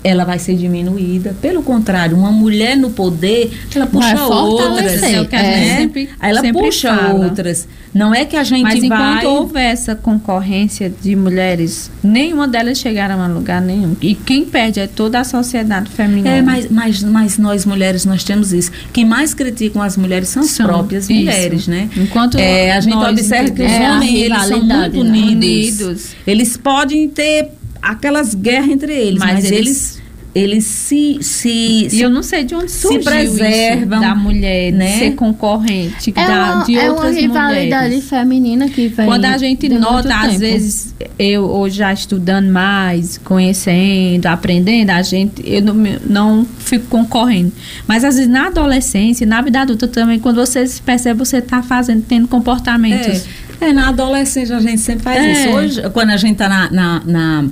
ela 0.02 0.24
vai 0.24 0.38
ser 0.38 0.54
diminuída. 0.56 1.34
Pelo 1.42 1.62
contrário, 1.62 2.16
uma 2.16 2.30
mulher 2.32 2.76
no 2.76 2.90
poder, 2.90 3.50
ela 3.74 3.86
puxa 3.86 4.14
Vai 4.14 4.24
outras. 4.24 5.02
É 5.02 5.20
o 5.20 5.26
que 5.26 5.36
a 5.36 5.42
gente 5.42 5.66
né? 5.66 5.76
sempre- 5.76 6.08
Aí 6.18 6.30
ela 6.30 6.52
puxa 6.52 6.94
fala. 6.96 7.24
outras. 7.26 7.68
Não 7.92 8.14
é 8.14 8.24
que 8.24 8.36
a 8.36 8.44
gente 8.44 8.62
Mas 8.62 8.78
vai. 8.78 8.86
enquanto 8.86 9.24
houver 9.26 9.64
essa 9.72 9.96
concorrência 9.96 10.90
de 11.02 11.16
mulheres, 11.16 11.90
nenhuma 12.02 12.46
delas 12.46 12.78
chegaram 12.78 13.20
a 13.20 13.26
lugar 13.26 13.60
nenhum. 13.60 13.96
E 14.00 14.14
quem 14.14 14.44
perde 14.44 14.78
é 14.80 14.86
toda 14.86 15.18
a 15.18 15.24
sociedade 15.24 15.90
feminina. 15.90 16.30
É, 16.30 16.40
mas, 16.42 16.70
mas, 16.70 17.02
mas 17.02 17.36
nós 17.38 17.66
mulheres 17.66 18.04
nós 18.04 18.22
temos 18.22 18.52
isso. 18.52 18.70
Quem 18.92 19.04
mais 19.04 19.34
criticam 19.34 19.82
as 19.82 19.96
mulheres 19.96 20.28
são 20.28 20.42
as 20.42 20.50
São, 20.50 20.66
próprias 20.66 21.04
isso. 21.10 21.14
mulheres, 21.14 21.66
né? 21.66 21.88
Enquanto 21.96 22.38
É, 22.38 22.72
a 22.72 22.80
gente 22.80 22.94
observa 22.96 23.50
que 23.50 23.62
os 23.62 23.70
É, 23.72 23.90
homens 23.90 24.14
eles 24.22 24.42
são 24.46 24.58
muito 24.60 24.68
né? 24.68 24.88
unidos. 25.10 25.80
Unidos. 25.80 26.08
Eles 26.26 26.56
podem 26.56 27.08
ter 27.08 27.48
aquelas 27.82 28.34
guerras 28.34 28.68
entre 28.70 28.92
eles, 28.94 29.18
Mas 29.18 29.32
mas, 29.34 29.44
eles- 29.44 29.58
eles 29.58 30.00
eles 30.32 30.64
se 30.64 31.18
se, 31.22 31.88
E 31.92 32.00
eu 32.00 32.08
não 32.08 32.22
sei 32.22 32.44
de 32.44 32.54
onde 32.54 32.70
se 32.70 32.82
surgiu 32.82 33.02
preservam, 33.02 33.98
isso 33.98 34.08
da 34.08 34.14
mulher 34.14 34.72
né? 34.72 34.96
ser 35.00 35.14
concorrente 35.16 36.10
É 36.14 36.24
da, 36.24 36.54
uma, 36.54 36.64
de 36.64 36.78
é 36.78 36.82
uma 36.84 36.92
outras 36.92 37.16
rivalidade 37.16 37.84
mulheres. 37.88 38.08
feminina 38.08 38.68
que 38.68 38.86
vem. 38.86 39.06
Quando 39.06 39.24
a 39.24 39.36
gente 39.36 39.68
nota, 39.68 40.14
às 40.14 40.36
vezes, 40.38 40.94
eu 41.18 41.42
hoje 41.42 41.78
já 41.78 41.92
estudando 41.92 42.46
mais, 42.48 43.18
conhecendo, 43.18 44.26
aprendendo, 44.26 44.90
a 44.90 45.02
gente, 45.02 45.42
eu 45.44 45.62
não, 45.62 45.74
não 46.06 46.46
fico 46.60 46.86
concorrendo. 46.86 47.50
Mas 47.88 48.04
às 48.04 48.14
vezes 48.14 48.30
na 48.30 48.46
adolescência, 48.46 49.26
na 49.26 49.42
vida 49.42 49.62
adulta 49.62 49.88
também, 49.88 50.20
quando 50.20 50.36
você 50.36 50.64
se 50.64 50.80
percebe, 50.80 51.18
você 51.18 51.38
está 51.38 51.60
fazendo, 51.60 52.04
tendo 52.08 52.28
comportamentos. 52.28 53.26
É, 53.26 53.39
é, 53.60 53.72
na 53.72 53.88
adolescência 53.88 54.56
a 54.56 54.60
gente 54.60 54.78
sempre 54.80 55.02
faz 55.04 55.18
É. 55.24 55.32
isso. 55.32 55.48
Hoje, 55.50 55.90
quando 55.92 56.10
a 56.10 56.16
gente 56.16 56.32
está 56.32 56.48
na, 56.48 56.70
na, 56.70 57.02
na- 57.04 57.44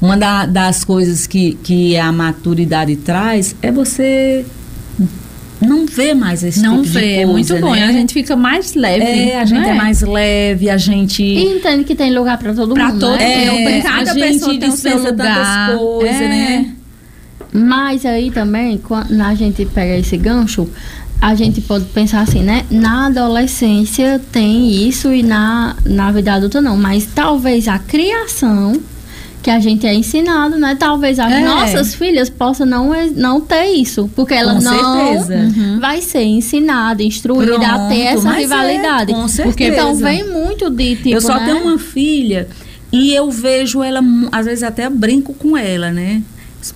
Uma 0.00 0.16
da- 0.16 0.44
das 0.46 0.84
coisas 0.84 1.26
que, 1.26 1.54
que 1.62 1.96
a 1.96 2.12
maturidade 2.12 2.96
traz 2.96 3.56
é 3.62 3.72
você 3.72 4.44
não 5.60 5.86
ver 5.86 6.14
mais 6.14 6.44
esse 6.44 6.60
não 6.60 6.82
tipo 6.82 6.92
vê, 6.94 7.00
de 7.00 7.06
é 7.06 7.24
coisa, 7.26 7.54
muito 7.54 7.66
bom. 7.66 7.72
né? 7.74 7.86
A 7.86 7.92
gente 7.92 8.12
fica 8.12 8.36
mais 8.36 8.74
leve. 8.74 9.02
É, 9.04 9.40
a 9.40 9.44
gente 9.46 9.62
não 9.62 9.70
é 9.70 9.74
mais 9.74 10.02
leve, 10.02 10.68
a 10.68 10.76
gente. 10.76 11.22
E 11.22 11.56
entende 11.56 11.82
que 11.84 11.94
tem 11.94 12.12
lugar 12.14 12.36
para 12.36 12.52
todo 12.52 12.74
Pra 12.74 12.88
mundo. 12.88 13.00
todo 13.00 13.16
né? 13.18 13.50
mundo. 13.50 13.68
é, 13.68 13.80
cada 13.80 14.10
a 14.10 14.14
gente 14.14 14.32
pessoa 14.34 14.58
tem 14.58 14.68
o 14.68 14.72
seu 14.76 14.90
dispensa 14.92 15.10
lugar. 15.10 15.66
tantas 15.70 15.78
coisas, 15.78 16.20
É. 16.20 16.28
né? 16.28 16.70
Mas 17.52 18.04
aí 18.04 18.30
também, 18.30 18.76
quando 18.76 19.18
a 19.18 19.34
gente 19.34 19.64
pega 19.64 19.96
esse 19.96 20.16
gancho, 20.18 20.68
a 21.20 21.34
gente 21.34 21.60
pode 21.60 21.84
pensar 21.86 22.20
assim, 22.20 22.42
né? 22.42 22.64
Na 22.70 23.06
adolescência 23.06 24.20
tem 24.32 24.70
isso 24.88 25.12
e 25.12 25.22
na, 25.22 25.76
na 25.84 26.10
vida 26.12 26.34
adulta 26.34 26.60
não. 26.60 26.76
Mas 26.76 27.06
talvez 27.14 27.66
a 27.68 27.78
criação 27.78 28.80
que 29.42 29.50
a 29.50 29.60
gente 29.60 29.86
é 29.86 29.94
ensinado, 29.94 30.56
né? 30.56 30.76
Talvez 30.78 31.18
as 31.20 31.30
É. 31.32 31.40
nossas 31.40 31.94
filhas 31.94 32.28
possam 32.28 32.66
não, 32.66 32.90
não 33.14 33.40
ter 33.40 33.66
isso. 33.66 34.10
Porque 34.14 34.34
ela 34.34 34.54
Com 34.56 34.60
não 34.60 35.06
certeza. 35.14 35.78
vai 35.80 36.00
ser 36.00 36.22
ensinada, 36.24 37.02
instruída 37.02 37.54
a 37.66 37.88
ter 37.88 38.10
Pronto, 38.12 38.18
essa 38.28 38.34
é, 38.36 38.40
rivalidade. 38.40 39.12
com 39.12 39.26
porque 39.44 39.64
então 39.68 39.94
certeza. 39.94 40.04
vem 40.04 40.24
muito 40.32 40.68
de 40.68 40.96
tipo. 40.96 41.08
eu 41.10 41.20
só 41.20 41.38
né? 41.38 41.44
tenho 41.46 41.62
uma 41.64 41.78
filha 41.78 42.48
e 42.92 43.14
eu 43.14 43.30
vejo 43.30 43.82
ela, 43.82 44.00
às 44.32 44.46
vezes 44.46 44.62
até 44.64 44.88
brinco 44.90 45.32
com 45.32 45.56
ela, 45.56 45.90
né? 45.92 46.22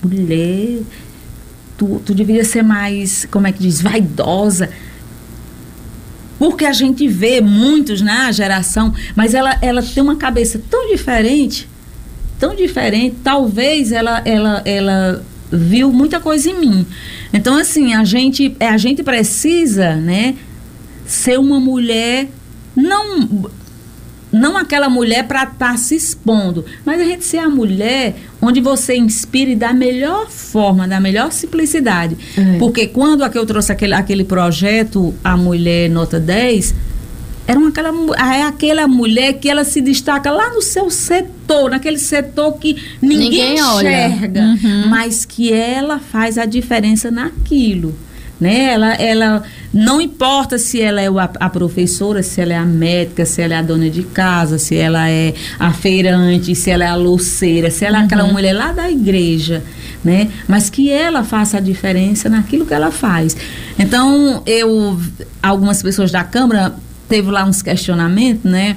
Mulher, 0.04 0.78
tu, 1.80 2.02
tu 2.04 2.12
deveria 2.12 2.44
ser 2.44 2.62
mais, 2.62 3.26
como 3.30 3.46
é 3.46 3.52
que 3.52 3.62
diz, 3.62 3.80
vaidosa. 3.80 4.68
Porque 6.38 6.66
a 6.66 6.74
gente 6.74 7.08
vê 7.08 7.40
muitos 7.40 8.02
na 8.02 8.30
geração, 8.30 8.92
mas 9.16 9.32
ela, 9.32 9.56
ela 9.62 9.82
tem 9.82 10.02
uma 10.02 10.16
cabeça 10.16 10.60
tão 10.70 10.90
diferente, 10.90 11.66
tão 12.38 12.54
diferente, 12.54 13.16
talvez 13.24 13.92
ela, 13.92 14.20
ela, 14.26 14.62
ela 14.66 15.24
viu 15.50 15.90
muita 15.90 16.20
coisa 16.20 16.50
em 16.50 16.60
mim. 16.60 16.86
Então, 17.32 17.56
assim, 17.56 17.94
a 17.94 18.04
gente, 18.04 18.54
é, 18.60 18.68
a 18.68 18.76
gente 18.76 19.02
precisa, 19.02 19.96
né, 19.96 20.34
ser 21.06 21.38
uma 21.38 21.58
mulher, 21.58 22.28
não 22.76 23.50
não 24.40 24.56
aquela 24.56 24.88
mulher 24.88 25.28
para 25.28 25.44
estar 25.44 25.76
se 25.78 25.94
expondo, 25.94 26.64
mas 26.84 27.00
a 27.00 27.04
gente 27.04 27.24
ser 27.24 27.38
a 27.38 27.48
mulher 27.48 28.16
onde 28.40 28.60
você 28.60 28.96
inspire 28.96 29.54
da 29.54 29.72
melhor 29.72 30.28
forma, 30.30 30.88
da 30.88 30.98
melhor 30.98 31.30
simplicidade. 31.30 32.16
É. 32.36 32.58
Porque 32.58 32.86
quando 32.86 33.22
aqui 33.22 33.38
eu 33.38 33.46
trouxe 33.46 33.70
aquele, 33.70 33.94
aquele 33.94 34.24
projeto, 34.24 35.14
a 35.22 35.36
mulher 35.36 35.88
nota 35.90 36.18
10, 36.18 36.74
era 37.46 37.58
uma, 37.58 37.68
aquela, 37.70 37.90
mu- 37.92 38.14
é 38.14 38.42
aquela 38.42 38.86
mulher 38.86 39.34
que 39.34 39.48
ela 39.50 39.64
se 39.64 39.80
destaca 39.80 40.30
lá 40.30 40.50
no 40.54 40.62
seu 40.62 40.88
setor, 40.88 41.70
naquele 41.70 41.98
setor 41.98 42.52
que 42.58 42.76
ninguém, 43.02 43.18
Ninguém 43.54 43.62
olha. 43.62 44.06
enxerga, 44.08 44.40
Uhum. 44.40 44.88
mas 44.88 45.24
que 45.24 45.52
ela 45.52 45.98
faz 45.98 46.38
a 46.38 46.44
diferença 46.46 47.10
naquilo. 47.10 47.94
Né? 48.40 48.72
Ela, 48.72 48.94
ela 48.94 49.42
não 49.72 50.00
importa 50.00 50.58
se 50.58 50.80
ela 50.80 51.00
é 51.02 51.08
a, 51.08 51.30
a 51.40 51.50
professora, 51.50 52.22
se 52.22 52.40
ela 52.40 52.54
é 52.54 52.56
a 52.56 52.64
médica, 52.64 53.26
se 53.26 53.42
ela 53.42 53.54
é 53.54 53.58
a 53.58 53.62
dona 53.62 53.90
de 53.90 54.02
casa, 54.02 54.58
se 54.58 54.76
ela 54.76 55.10
é 55.10 55.34
a 55.58 55.72
feirante, 55.72 56.54
se 56.54 56.70
ela 56.70 56.84
é 56.84 56.88
a 56.88 56.94
louceira, 56.94 57.70
se 57.70 57.84
ela 57.84 58.00
é 58.00 58.04
aquela 58.04 58.24
mulher 58.24 58.54
lá 58.54 58.72
da 58.72 58.90
igreja, 58.90 59.62
né? 60.02 60.30
Mas 60.48 60.70
que 60.70 60.90
ela 60.90 61.22
faça 61.22 61.58
a 61.58 61.60
diferença 61.60 62.30
naquilo 62.30 62.64
que 62.64 62.72
ela 62.72 62.90
faz. 62.90 63.36
Então, 63.78 64.42
eu 64.46 64.98
algumas 65.42 65.82
pessoas 65.82 66.10
da 66.10 66.24
Câmara 66.24 66.74
teve 67.08 67.30
lá 67.30 67.44
uns 67.44 67.60
questionamentos, 67.60 68.50
né? 68.50 68.76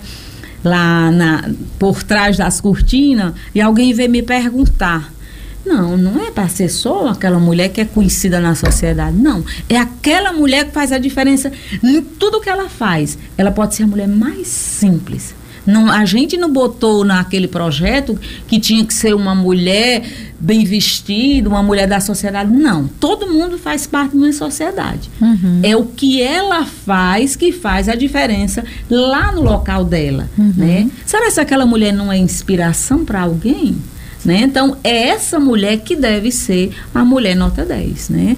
Lá 0.62 1.10
na, 1.10 1.50
por 1.80 2.04
trás 2.04 2.36
das 2.38 2.60
cortinas, 2.60 3.34
e 3.56 3.62
alguém 3.62 3.94
veio 3.94 4.10
me 4.10 4.22
perguntar. 4.22 5.14
Não, 5.66 5.98
não 5.98 6.22
é 6.22 6.30
para 6.30 6.48
ser 6.50 6.70
só 6.70 7.08
aquela 7.08 7.40
mulher 7.40 7.70
que 7.70 7.82
é 7.82 7.86
conhecida 7.86 8.40
na 8.40 8.54
sociedade. 8.56 9.16
Não. 9.16 9.44
É 9.70 9.78
aquela 9.78 10.34
mulher 10.34 10.66
que 10.66 10.72
faz 10.72 10.92
a 10.92 10.98
diferença 10.98 11.52
em 11.82 12.02
tudo 12.02 12.42
que 12.42 12.50
ela 12.50 12.70
faz. 12.70 13.18
Ela 13.38 13.52
pode 13.52 13.76
ser 13.76 13.84
a 13.84 13.88
mulher 13.88 14.08
mais 14.08 14.48
simples. 14.48 15.34
Não, 15.66 15.90
a 15.90 16.04
gente 16.06 16.36
não 16.36 16.52
botou 16.52 17.06
naquele 17.06 17.48
projeto 17.48 18.20
que 18.48 18.60
tinha 18.60 18.86
que 18.86 18.94
ser 18.94 19.16
uma 19.16 19.34
mulher 19.34 20.04
bem 20.40 20.66
vestida, 20.66 21.48
uma 21.48 21.64
mulher 21.64 21.88
da 21.88 22.02
sociedade. 22.02 22.52
Não. 22.52 22.88
Todo 23.00 23.28
mundo 23.28 23.58
faz 23.58 23.88
parte 23.88 24.12
de 24.12 24.18
uma 24.18 24.34
sociedade. 24.34 25.10
Uhum. 25.22 25.62
É 25.64 25.76
o 25.76 25.86
que 25.86 26.22
ela 26.22 26.66
faz 26.66 27.36
que 27.36 27.52
faz 27.52 27.88
a 27.88 27.96
diferença 27.96 28.64
lá 28.90 29.32
no 29.32 29.42
local 29.42 29.86
dela. 29.86 30.30
Né? 30.38 30.90
Será 31.06 31.32
se 31.32 31.40
aquela 31.40 31.66
mulher 31.66 31.94
não 31.94 32.12
é 32.12 32.18
inspiração 32.18 33.06
para 33.06 33.22
alguém? 33.22 33.78
Né? 34.26 34.42
Então, 34.44 34.78
é 34.84 35.10
essa 35.10 35.40
mulher 35.40 35.80
que 35.80 35.96
deve 35.96 36.32
ser 36.32 36.74
a 36.96 37.04
mulher 37.04 37.36
nota 37.36 37.66
10, 37.66 38.10
né? 38.10 38.38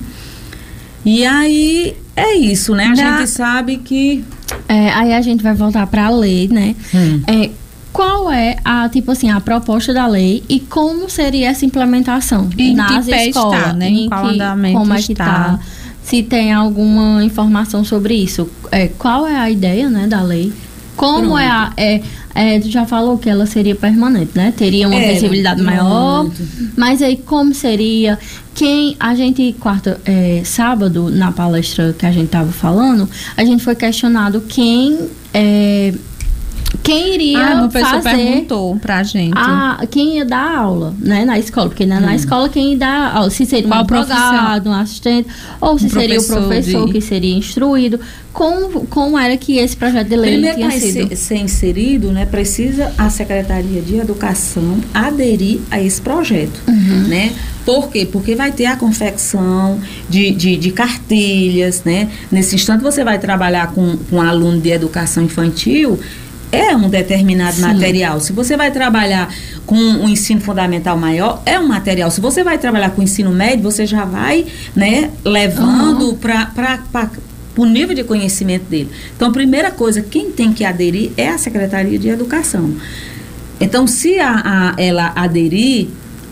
E 1.05 1.23
aí, 1.23 1.95
é 2.15 2.33
isso, 2.35 2.73
né? 2.73 2.85
A 2.87 2.95
Já- 2.95 3.17
gente 3.19 3.29
sabe 3.29 3.77
que... 3.77 4.23
É, 4.67 4.89
aí 4.91 5.13
a 5.13 5.21
gente 5.21 5.43
vai 5.43 5.53
voltar 5.53 5.85
para 5.85 6.05
a 6.05 6.09
lei, 6.09 6.47
né? 6.47 6.75
Hum. 6.93 7.21
É, 7.27 7.49
qual 7.93 8.31
é 8.31 8.57
a 8.65 8.89
tipo 8.89 9.11
assim 9.11 9.29
a 9.29 9.39
proposta 9.39 9.93
da 9.93 10.05
lei 10.05 10.43
e 10.49 10.59
como 10.59 11.09
seria 11.09 11.49
essa 11.49 11.65
implementação 11.65 12.45
Em 12.45 12.49
que 12.49 12.73
nas 12.73 13.07
escolas? 13.07 13.59
está, 13.59 13.73
né? 13.73 13.89
Em 13.89 14.09
qual 14.09 14.25
andamento 14.25 14.77
como 14.79 14.93
é 14.93 15.01
que 15.01 15.13
está? 15.13 15.25
tá? 15.25 15.59
Se 16.03 16.21
tem 16.21 16.51
alguma 16.51 17.23
informação 17.23 17.83
sobre 17.85 18.15
isso? 18.15 18.49
É, 18.71 18.87
qual 18.89 19.25
é 19.25 19.37
a 19.37 19.49
ideia, 19.49 19.89
né, 19.89 20.07
da 20.07 20.21
lei? 20.21 20.51
Como 20.95 21.19
Pronto. 21.19 21.37
é 21.37 21.47
a 21.47 21.73
é, 21.77 22.01
é, 22.33 22.59
tu 22.59 22.69
já 22.69 22.85
falou 22.85 23.17
que 23.17 23.29
ela 23.29 23.45
seria 23.45 23.75
permanente, 23.75 24.31
né? 24.35 24.53
Teria 24.55 24.87
uma 24.87 24.95
É, 24.95 25.13
visibilidade 25.13 25.61
maior. 25.61 26.29
Mas 26.75 27.01
aí 27.01 27.17
como 27.17 27.53
seria? 27.53 28.17
Quem 28.53 28.95
a 28.99 29.13
gente 29.15 29.53
quarta 29.59 29.99
é, 30.05 30.41
sábado 30.45 31.09
na 31.09 31.31
palestra 31.31 31.93
que 31.97 32.05
a 32.05 32.11
gente 32.11 32.29
tava 32.29 32.51
falando, 32.51 33.09
a 33.35 33.43
gente 33.43 33.63
foi 33.63 33.75
questionado 33.75 34.41
quem 34.47 34.97
é, 35.33 35.93
quem 36.83 37.15
iria 37.15 37.47
Ah, 37.47 37.55
uma 37.61 37.69
pessoa 37.69 38.01
fazer 38.01 38.17
perguntou 38.17 38.75
pra 38.77 39.01
gente. 39.01 39.33
a, 39.35 39.85
quem 39.89 40.17
ia 40.17 40.25
dar 40.25 40.57
aula, 40.57 40.93
né, 40.99 41.25
na 41.25 41.39
escola, 41.39 41.67
porque 41.69 41.85
né, 41.85 41.99
na 41.99 42.15
escola 42.15 42.47
quem 42.49 42.77
dá 42.77 43.11
aula, 43.13 43.29
se 43.29 43.45
seria 43.45 43.65
um 43.65 43.69
Qual 43.69 43.79
advogado, 43.81 44.69
um 44.69 44.73
assistente, 44.73 45.27
ou 45.59 45.79
se 45.79 45.85
Um 45.85 45.89
seria 45.89 46.19
o 46.19 46.23
professor 46.25 46.85
de- 46.85 46.91
que 46.93 47.01
seria 47.01 47.35
instruído, 47.35 47.99
como, 48.31 48.85
como 48.87 49.17
era 49.17 49.35
que 49.37 49.57
esse 49.57 49.75
projeto 49.77 50.09
de 50.09 50.15
lei 50.15 50.31
Primeiro, 50.33 50.57
tinha 50.57 50.69
para 50.69 50.79
sido? 50.79 51.07
ser, 51.09 51.15
ser 51.15 51.37
inserido, 51.37 52.11
né, 52.11 52.25
precisa 52.25 52.91
a 52.97 53.09
Secretaria 53.09 53.81
de 53.81 53.95
Educação 53.97 54.77
aderir 54.93 55.59
a 55.71 55.81
esse 55.81 56.01
projeto, 56.01 56.59
Uhum. 56.67 57.07
né? 57.07 57.31
Por 57.65 57.89
quê? 57.89 58.05
Porque 58.05 58.35
vai 58.35 58.51
ter 58.51 58.67
a 58.67 58.75
confecção 58.75 59.79
de, 60.07 60.29
de, 60.31 60.55
de 60.55 60.71
cartilhas, 60.71 61.83
né? 61.83 62.09
Nesse 62.31 62.53
instante 62.55 62.83
você 62.83 63.03
vai 63.03 63.17
trabalhar 63.17 63.71
com, 63.73 63.97
com 64.09 64.21
aluno 64.21 64.59
de 64.61 64.69
educação 64.69 65.23
infantil, 65.23 65.99
é 66.51 66.75
um 66.75 66.89
determinado 66.89 67.55
Sim. 67.57 67.61
material. 67.63 68.19
Se 68.19 68.31
você 68.33 68.55
vai 68.55 68.71
trabalhar 68.71 69.33
com 69.65 69.75
o 69.75 70.07
ensino 70.09 70.39
fundamental 70.41 70.97
maior, 70.97 71.41
é 71.45 71.59
um 71.59 71.67
material. 71.67 72.09
Se 72.11 72.21
você 72.21 72.43
vai 72.43 72.57
trabalhar 72.57 72.91
com 72.91 73.01
o 73.01 73.03
ensino 73.03 73.31
médio, 73.31 73.63
você 73.63 73.85
já 73.85 74.05
vai, 74.05 74.45
né, 74.75 75.09
levando 75.23 76.13
para 76.15 76.79
o 77.57 77.65
nível 77.65 77.95
de 77.95 78.03
conhecimento 78.03 78.65
dele. 78.69 78.89
Então, 79.15 79.29
a 79.29 79.31
primeira 79.31 79.71
coisa, 79.71 80.01
quem 80.01 80.31
tem 80.31 80.51
que 80.53 80.63
aderir 80.65 81.11
é 81.17 81.29
a 81.29 81.37
Secretaria 81.37 81.97
de 81.97 82.07
Educação. 82.09 82.73
Então, 83.59 83.87
se 83.87 84.19
a, 84.19 84.73
a- 84.75 84.81
ela 84.81 85.13
aderir, 85.15 85.87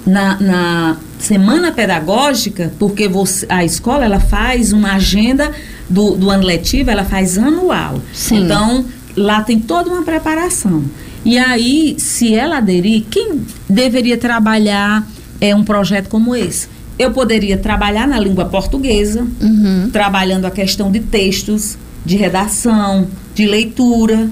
na, 0.06 0.38
na- 0.40 0.98
semana 1.18 1.72
pedagógica, 1.72 2.74
porque 2.78 3.08
você, 3.08 3.46
a 3.48 3.64
escola 3.64 4.04
ela 4.04 4.20
faz 4.20 4.74
uma 4.74 4.96
agenda 4.96 5.54
do, 5.90 6.16
do 6.18 6.30
ano 6.30 6.44
letivo, 6.44 6.92
ela 6.92 7.06
faz 7.06 7.38
anual. 7.38 8.02
Sim. 8.14 8.44
Então, 8.44 8.84
lá 9.16 9.42
tem 9.42 9.60
toda 9.60 9.90
uma 9.90 10.04
preparação. 10.04 10.84
E 11.26 11.38
aí, 11.38 11.96
se 11.98 12.34
ela 12.34 12.58
aderir, 12.58 13.04
quem 13.10 13.42
deveria 13.70 14.18
trabalhar 14.18 15.08
é 15.40 15.56
um 15.56 15.64
projeto 15.64 16.10
como 16.10 16.36
esse? 16.36 16.68
Eu 17.00 17.12
poderia 17.12 17.58
trabalhar 17.58 18.08
na 18.08 18.20
língua 18.20 18.46
portuguesa, 18.46 19.26
Uhum. 19.42 19.90
trabalhando 19.92 20.46
a 20.46 20.52
questão 20.52 20.92
de 20.92 21.00
textos, 21.00 21.78
de 22.06 22.16
redação, 22.18 23.08
de 23.34 23.46
leitura. 23.48 24.30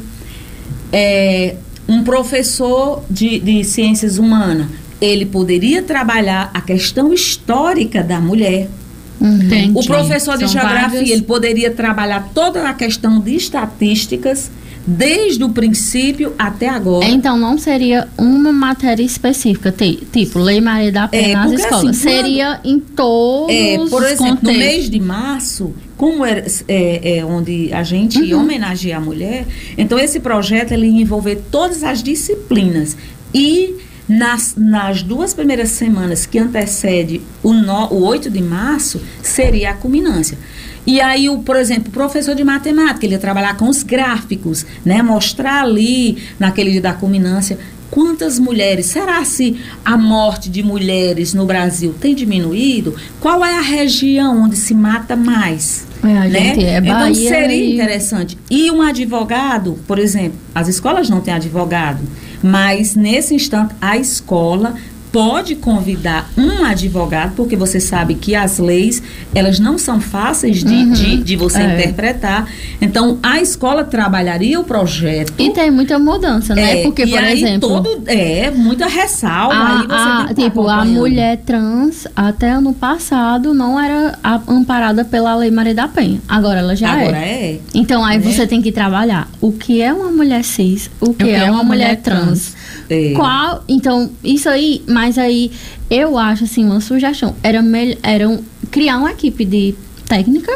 É, 0.91 1.55
um 1.87 2.03
professor 2.03 3.03
de, 3.09 3.39
de 3.39 3.63
ciências 3.63 4.17
humanas, 4.17 4.67
ele 4.99 5.25
poderia 5.25 5.81
trabalhar 5.81 6.51
a 6.53 6.61
questão 6.61 7.13
histórica 7.13 8.03
da 8.03 8.19
mulher. 8.19 8.69
Entendi. 9.19 9.71
O 9.75 9.85
professor 9.85 10.33
de 10.37 10.41
São 10.45 10.49
geografia, 10.53 10.89
várias- 10.89 11.09
ele 11.09 11.21
poderia 11.21 11.71
trabalhar 11.71 12.29
toda 12.33 12.67
a 12.67 12.73
questão 12.73 13.19
de 13.19 13.35
estatísticas, 13.35 14.51
desde 14.85 15.43
o 15.43 15.49
princípio 15.49 16.33
até 16.39 16.67
agora. 16.67 17.05
Então 17.07 17.37
não 17.37 17.57
seria 17.57 18.07
uma 18.17 18.51
matéria 18.51 19.03
específica, 19.03 19.71
ti- 19.71 19.99
tipo 20.11 20.39
Lei 20.39 20.59
Maria 20.59 20.91
da 20.91 21.07
Penha 21.07 21.27
É, 21.29 21.33
nas 21.33 21.45
porque, 21.51 21.61
escolas. 21.61 21.85
assim, 21.89 21.93
seria 22.09 22.59
em 22.63 22.79
todos 22.79 23.55
É, 23.55 23.77
por 23.89 24.03
exemplo, 24.03 24.25
no 24.25 24.35
contextos. 24.37 24.57
mês 24.57 24.89
de 24.89 24.99
março, 24.99 25.73
como 25.97 26.25
é, 26.25 26.43
é, 26.67 27.17
é 27.17 27.25
onde 27.25 27.71
a 27.71 27.83
gente 27.83 28.19
Uhum. 28.33 28.41
homenageia 28.41 28.97
a 28.97 28.99
mulher, 29.01 29.45
então 29.77 29.99
esse 29.99 30.19
projeto 30.19 30.71
ele 30.71 30.87
ia 30.87 31.01
envolver 31.01 31.41
todas 31.51 31.83
as 31.83 32.01
disciplinas 32.01 32.97
e 33.33 33.75
nas, 34.09 34.55
nas 34.57 35.03
duas 35.03 35.33
primeiras 35.33 35.69
semanas 35.69 36.25
que 36.25 36.37
antecede 36.37 37.21
o, 37.41 37.53
no, 37.53 37.93
o 37.93 38.03
8 38.03 38.29
de 38.29 38.41
março, 38.41 38.99
seria 39.21 39.69
a 39.69 39.73
culminância. 39.73 40.37
E 40.85 40.99
aí, 40.99 41.29
o, 41.29 41.39
por 41.39 41.55
exemplo, 41.55 41.89
o 41.89 41.91
professor 41.91 42.33
de 42.35 42.43
matemática, 42.43 43.05
ele 43.05 43.13
ia 43.13 43.19
trabalhar 43.19 43.55
com 43.55 43.69
os 43.69 43.83
gráficos, 43.83 44.65
né? 44.83 45.01
Mostrar 45.01 45.63
ali, 45.63 46.17
naquele 46.39 46.71
dia 46.71 46.81
da 46.81 46.93
culminância, 46.93 47.57
quantas 47.91 48.39
mulheres, 48.39 48.87
será 48.87 49.23
se 49.25 49.57
a 49.83 49.97
morte 49.97 50.49
de 50.49 50.63
mulheres 50.63 51.33
no 51.33 51.45
Brasil 51.45 51.93
tem 51.99 52.15
diminuído? 52.15 52.95
Qual 53.19 53.45
é 53.45 53.57
a 53.57 53.61
região 53.61 54.43
onde 54.43 54.55
se 54.55 54.73
mata 54.73 55.15
mais? 55.15 55.85
É, 56.03 56.07
né? 56.07 56.29
gente 56.29 56.65
é 56.65 56.77
então 56.77 56.93
Bahia 56.93 57.29
seria 57.29 57.55
e- 57.55 57.73
interessante. 57.75 58.37
E 58.49 58.71
um 58.71 58.81
advogado, 58.81 59.77
por 59.87 59.99
exemplo, 59.99 60.39
as 60.55 60.67
escolas 60.67 61.09
não 61.09 61.21
têm 61.21 61.33
advogado, 61.33 61.99
mas 62.41 62.95
nesse 62.95 63.35
instante 63.35 63.75
a 63.79 63.97
escola 63.97 64.75
pode 65.11 65.55
convidar 65.55 66.29
um 66.37 66.63
advogado, 66.63 67.33
porque 67.35 67.55
você 67.55 67.79
sabe 67.79 68.15
que 68.15 68.33
as 68.33 68.59
leis, 68.59 69.03
elas 69.35 69.59
não 69.59 69.77
são 69.77 69.99
fáceis 69.99 70.63
de, 70.63 70.73
Uhum. 70.73 70.91
de, 70.93 71.17
de 71.17 71.35
você 71.35 71.61
É. 71.61 71.73
interpretar. 71.73 72.47
Então, 72.79 73.19
a 73.21 73.41
escola 73.41 73.83
trabalharia 73.83 74.59
o 74.59 74.63
projeto. 74.63 75.33
E 75.37 75.49
tem 75.51 75.69
muita 75.69 75.99
mudança, 75.99 76.55
né? 76.55 76.79
É, 76.79 76.83
Porque, 76.83 77.05
por 77.05 77.19
aí 77.19 77.33
exemplo, 77.43 77.67
todo, 77.69 78.03
é, 78.07 78.49
muita 78.51 78.87
ressalva. 78.87 79.53
a, 79.53 79.79
aí 79.81 79.87
você 79.87 79.93
a- 79.93 80.15
tem 80.17 80.27
que 80.27 80.33
tá 80.35 80.43
tipo, 80.49 80.67
a 80.67 80.85
mulher 80.85 81.37
trans 81.45 82.07
até 82.15 82.51
ano 82.51 82.73
passado 82.73 83.53
não 83.53 83.79
era 83.79 84.17
amparada 84.47 85.03
pela 85.03 85.35
Lei 85.35 85.51
Maria 85.51 85.73
da 85.75 85.87
Penha. 85.87 86.21
Agora 86.27 86.59
ela 86.59 86.75
já 86.75 86.91
Agora 86.93 87.17
é. 87.17 87.55
é. 87.55 87.59
Então 87.73 88.03
aí 88.05 88.17
né? 88.17 88.23
você 88.31 88.47
tem 88.47 88.61
que 88.61 88.71
trabalhar 88.71 89.29
o 89.41 89.51
que 89.51 89.81
é 89.81 89.91
uma 89.93 90.09
mulher 90.09 90.43
cis, 90.43 90.89
o 91.01 91.13
que, 91.13 91.29
é, 91.29 91.49
uma, 91.51 91.63
mulher, 91.63 91.97
trans. 91.97 92.55
É. 92.91 93.13
Qual, 93.13 93.63
então, 93.69 94.11
isso 94.23 94.49
aí, 94.49 94.83
mas 94.87 95.17
aí 95.17 95.49
eu 95.89 96.17
acho 96.17 96.43
assim, 96.43 96.65
uma 96.65 96.81
sugestão, 96.81 97.35
era 97.41 97.61
melhor 97.61 97.97
era 98.03 98.27
um- 98.29 98.43
criar 98.69 98.97
uma 98.97 99.11
equipe 99.11 99.45
de 99.45 99.73
técnica, 100.07 100.51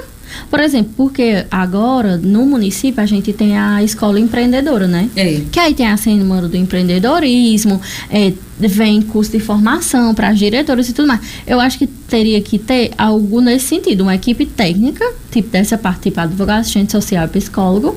por 0.50 0.60
exemplo, 0.60 0.92
porque 0.98 1.46
agora 1.50 2.18
no 2.18 2.46
município 2.46 3.02
a 3.02 3.06
gente 3.06 3.32
tem 3.32 3.58
a 3.58 3.82
escola 3.84 4.20
empreendedora, 4.20 4.86
né? 4.88 5.10
É. 5.16 5.42
Que 5.50 5.60
aí 5.60 5.74
tem 5.74 5.88
a 5.88 5.96
semana 5.96 6.48
do 6.50 6.58
empreendedorismo, 6.58 7.80
é, 8.10 8.34
vem 8.60 9.02
curso 9.02 9.32
de 9.32 9.40
formação 9.40 10.14
para 10.14 10.34
diretores 10.34 10.90
e 10.90 10.94
tudo 10.94 11.08
mais. 11.08 11.22
Eu 11.48 11.60
acho 11.62 11.78
que 11.78 11.88
teria 11.88 12.42
que 12.42 12.60
ter 12.60 12.92
algo 12.98 13.40
nesse 13.40 13.68
sentido, 13.68 14.02
uma 14.02 14.16
equipe 14.16 14.46
técnica, 14.46 15.06
tipo 15.32 15.50
dessa 15.50 15.78
parte, 15.78 16.04
tipo 16.10 16.20
advogado, 16.20 16.60
assistente 16.62 16.92
social 16.92 17.26
e 17.26 17.30
psicólogo, 17.30 17.96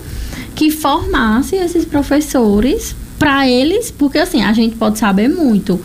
que 0.55 0.71
formasse 0.71 1.57
esses 1.57 1.85
professores 1.85 2.95
para 3.19 3.49
eles, 3.49 3.91
porque 3.91 4.19
assim, 4.19 4.43
a 4.43 4.53
gente 4.53 4.77
pode 4.77 4.99
saber 4.99 5.29
muito, 5.29 5.81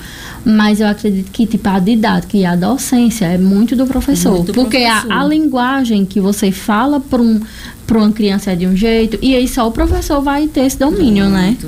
mas 0.45 0.79
eu 0.79 0.87
acredito 0.87 1.31
que 1.31 1.45
tipo 1.47 1.67
a 1.69 1.79
didática 1.79 2.37
e 2.37 2.45
a 2.45 2.55
docência 2.55 3.25
é 3.25 3.37
muito 3.37 3.75
do 3.75 3.85
professor, 3.87 4.33
Muito 4.33 4.51
do 4.51 4.53
porque 4.53 4.77
a- 4.83 5.01
professor. 5.01 5.11
A, 5.11 5.23
linguagem 5.25 6.05
que 6.05 6.19
você 6.19 6.51
fala 6.51 6.99
para 6.99 7.21
um 7.21 7.39
para 7.87 7.97
uma 7.97 8.11
criança 8.13 8.51
é 8.51 8.55
de 8.55 8.65
um 8.65 8.75
jeito 8.75 9.19
e 9.21 9.35
aí 9.35 9.45
só 9.47 9.67
o 9.67 9.71
professor 9.71 10.21
vai 10.21 10.47
ter 10.47 10.61
esse 10.61 10.79
domínio, 10.79 11.27
né? 11.29 11.47
Muito. 11.47 11.67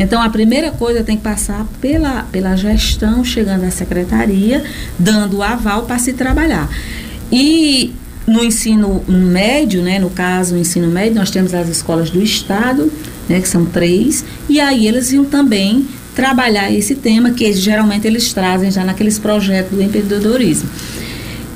Então, 0.00 0.20
a 0.20 0.28
primeira 0.28 0.72
coisa 0.72 1.04
tem 1.04 1.16
que 1.16 1.22
passar 1.22 1.64
pela, 1.80 2.24
pela 2.32 2.56
gestão, 2.56 3.22
chegando 3.24 3.62
à 3.64 3.70
secretaria, 3.70 4.64
dando 4.98 5.36
o 5.36 5.42
aval 5.44 5.82
para 5.82 5.96
se 5.98 6.12
trabalhar. 6.12 6.68
E 7.30 7.92
no 8.26 8.42
ensino 8.42 9.04
médio, 9.06 9.82
né, 9.82 9.98
no 9.98 10.10
caso, 10.10 10.54
o 10.54 10.58
ensino 10.58 10.88
médio, 10.88 11.16
nós 11.16 11.30
temos 11.30 11.52
as 11.52 11.68
escolas 11.68 12.10
do 12.10 12.22
Estado, 12.22 12.90
né, 13.28 13.40
que 13.40 13.48
são 13.48 13.66
três, 13.66 14.24
e 14.48 14.60
aí 14.60 14.86
eles 14.86 15.12
iam 15.12 15.24
também 15.24 15.86
trabalhar 16.14 16.72
esse 16.72 16.94
tema, 16.94 17.32
que 17.32 17.52
geralmente 17.52 18.06
eles 18.06 18.32
trazem 18.32 18.70
já 18.70 18.84
naqueles 18.84 19.18
projetos 19.18 19.76
do 19.76 19.82
empreendedorismo. 19.82 20.68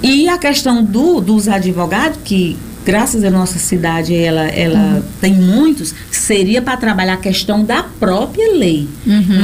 E 0.02 0.28
a 0.28 0.36
questão 0.36 0.84
do, 0.84 1.20
dos 1.20 1.48
advogados, 1.48 2.18
que 2.24 2.56
graças 2.84 3.22
à 3.22 3.30
nossa 3.30 3.58
cidade 3.58 4.14
ela, 4.14 4.46
ela 4.48 5.02
tem 5.20 5.34
muitos, 5.34 5.94
seria 6.10 6.62
para 6.62 6.76
trabalhar 6.76 7.14
a 7.14 7.18
questão 7.18 7.62
da 7.64 7.82
própria 7.82 8.52
lei. 8.52 8.88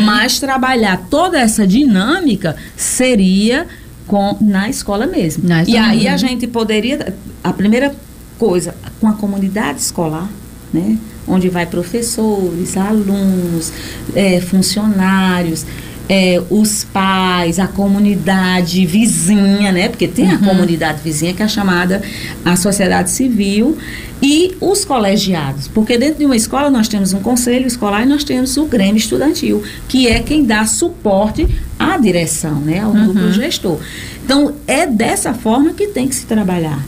Mas 0.04 0.38
trabalhar 0.38 1.06
toda 1.10 1.38
essa 1.38 1.66
dinâmica 1.66 2.56
seria 2.76 3.66
com, 4.06 4.36
na 4.40 4.68
escola 4.68 5.06
mesmo. 5.06 5.48
E 5.66 5.76
aí 5.76 6.06
a 6.06 6.12
mesmo. 6.12 6.28
gente 6.28 6.46
poderia, 6.46 7.14
a 7.42 7.52
primeira 7.52 7.94
coisa, 8.38 8.74
com 9.00 9.08
a 9.08 9.12
comunidade 9.12 9.80
escolar, 9.80 10.28
né? 10.72 10.98
Onde 11.26 11.48
vai 11.48 11.64
professores, 11.64 12.76
alunos, 12.76 13.72
eh, 14.14 14.40
funcionários, 14.40 15.64
eh, 16.08 16.42
os 16.50 16.84
pais, 16.84 17.58
a 17.58 17.66
comunidade 17.66 18.84
vizinha, 18.86 19.72
né? 19.72 19.88
Porque 19.88 20.06
tem 20.08 20.30
a 20.30 20.38
comunidade 20.38 21.00
vizinha 21.02 21.32
que 21.32 21.42
é 21.42 21.48
chamada 21.48 22.02
a 22.44 22.56
sociedade 22.56 23.10
civil 23.10 23.76
e 24.22 24.54
os 24.60 24.84
colegiados. 24.84 25.68
Porque 25.68 25.96
dentro 25.98 26.18
de 26.18 26.26
uma 26.26 26.36
escola 26.36 26.70
nós 26.70 26.88
temos 26.88 27.12
um 27.12 27.20
conselho 27.20 27.66
escolar 27.66 28.02
e 28.02 28.06
nós 28.06 28.24
temos 28.24 28.56
o 28.56 28.64
Grêmio 28.66 28.96
Estudantil, 28.96 29.62
que 29.88 30.06
é 30.08 30.20
quem 30.20 30.44
dá 30.44 30.66
suporte 30.66 31.46
à 31.78 31.96
direção, 31.96 32.56
né? 32.60 32.80
Ao 32.80 32.92
núcleo 32.92 33.32
gestor. 33.32 33.78
Então, 34.24 34.54
é 34.66 34.86
dessa 34.86 35.32
forma 35.34 35.72
que 35.72 35.86
tem 35.88 36.06
que 36.08 36.14
se 36.14 36.24
trabalhar. 36.26 36.82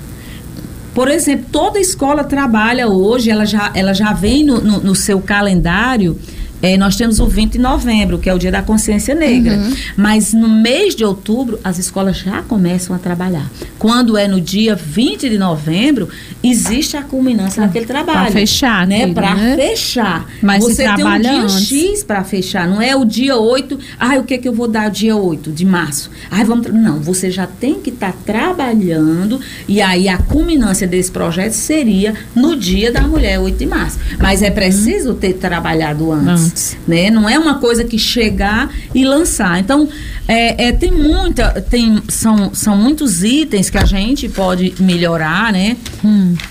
Por 0.94 1.08
exemplo, 1.10 1.44
toda 1.52 1.78
escola 1.78 2.24
trabalha 2.24 2.88
hoje, 2.88 3.30
ela 3.30 3.44
já, 3.44 3.70
ela 3.74 3.92
já 3.92 4.14
vem 4.14 4.42
no, 4.44 4.60
no- 4.62 4.80
no 4.80 4.94
seu 4.94 5.20
calendário. 5.20 6.18
Eh, 6.62 6.76
nós 6.76 6.96
temos 6.96 7.20
o 7.20 7.26
20 7.26 7.52
de 7.52 7.58
novembro, 7.58 8.18
que 8.18 8.28
é 8.28 8.34
o 8.34 8.38
Dia 8.38 8.50
da 8.50 8.62
Consciência 8.62 9.14
Negra. 9.14 9.58
Mas 9.96 10.32
no 10.32 10.48
mês 10.48 10.94
de 10.94 11.04
outubro, 11.04 11.58
as 11.62 11.78
escolas 11.78 12.16
já 12.18 12.42
começam 12.42 12.94
a 12.94 12.98
trabalhar. 12.98 13.50
Quando 13.78 14.16
é 14.16 14.26
no 14.26 14.40
dia 14.40 14.74
20 14.74 15.28
de 15.28 15.38
novembro, 15.38 16.08
existe 16.42 16.96
a 16.96 17.02
culminância 17.02 17.62
daquele 17.62 17.86
trabalho. 17.86 18.32
fechar 18.32 18.86
né? 18.86 19.12
Para 19.12 19.34
né? 19.34 19.56
fechar. 19.56 20.26
Mas 20.42 20.62
Você 20.62 20.84
tem 20.84 21.04
um 21.04 21.20
dia 21.20 21.42
antes. 21.42 21.66
X 21.66 22.02
para 22.04 22.24
fechar, 22.24 22.68
não 22.68 22.80
é 22.80 22.94
o 22.94 23.04
dia 23.04 23.36
8. 23.36 23.78
Ai, 23.98 24.18
o 24.18 24.24
que 24.24 24.38
que 24.38 24.48
eu 24.48 24.52
vou 24.52 24.68
dar 24.68 24.90
dia 24.90 25.16
8 25.16 25.50
de 25.50 25.64
março? 25.64 26.10
Ai, 26.30 26.44
vamos. 26.44 26.66
Não, 26.72 27.00
você 27.00 27.30
já 27.30 27.46
tem 27.46 27.80
que 27.80 27.90
estar 27.90 28.12
trabalhando 28.24 29.40
e 29.68 29.80
aí 29.80 30.08
a 30.08 30.18
culminância 30.18 30.86
desse 30.86 31.10
projeto 31.10 31.52
seria 31.52 32.14
no 32.34 32.56
dia 32.56 32.92
da 32.92 33.02
mulher, 33.02 33.38
8 33.38 33.58
de 33.58 33.66
março. 33.66 33.98
Mas 34.18 34.42
é 34.42 34.50
preciso 34.50 35.14
ter 35.14 35.34
trabalhado 35.34 36.12
antes, 36.12 36.45
Né? 36.86 37.10
Não 37.10 37.28
é 37.28 37.38
uma 37.38 37.58
coisa 37.58 37.84
que 37.84 37.98
chegar 37.98 38.70
e 38.94 39.04
lançar. 39.04 39.58
Então, 39.60 39.88
é, 40.28 40.68
é, 40.68 40.72
tem 40.72 40.90
muita, 40.90 41.60
tem, 41.60 42.02
são, 42.08 42.52
são 42.54 42.76
muitos 42.76 43.22
itens 43.22 43.70
que 43.70 43.78
a 43.78 43.84
gente 43.84 44.28
pode 44.28 44.74
melhorar, 44.80 45.52
né? 45.52 45.76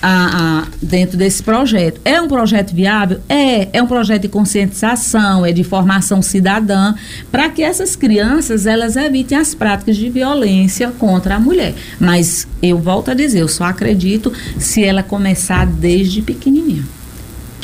a- 0.01 0.63
a- 0.63 0.67
dentro 0.81 1.17
desse 1.17 1.41
projeto. 1.43 1.99
É 2.05 2.21
um 2.21 2.27
projeto 2.27 2.73
viável? 2.73 3.19
É. 3.29 3.67
É 3.73 3.81
um 3.81 3.87
projeto 3.87 4.23
de 4.23 4.27
conscientização, 4.29 5.45
é 5.45 5.51
de 5.51 5.63
formação 5.63 6.21
cidadã, 6.21 6.93
para 7.31 7.49
que 7.49 7.61
essas 7.63 7.95
crianças 7.95 8.65
elas 8.65 8.95
evitem 8.95 9.37
as 9.37 9.53
práticas 9.55 9.95
de 9.97 10.09
violência 10.09 10.91
contra 10.97 11.35
a 11.35 11.39
mulher. 11.39 11.73
Mas 11.99 12.47
eu 12.61 12.77
volto 12.77 13.11
a 13.11 13.13
dizer, 13.13 13.39
eu 13.41 13.47
só 13.47 13.65
acredito 13.65 14.31
se 14.57 14.83
ela 14.83 15.03
começar 15.03 15.65
desde 15.65 16.21
pequenininha. 16.21 16.83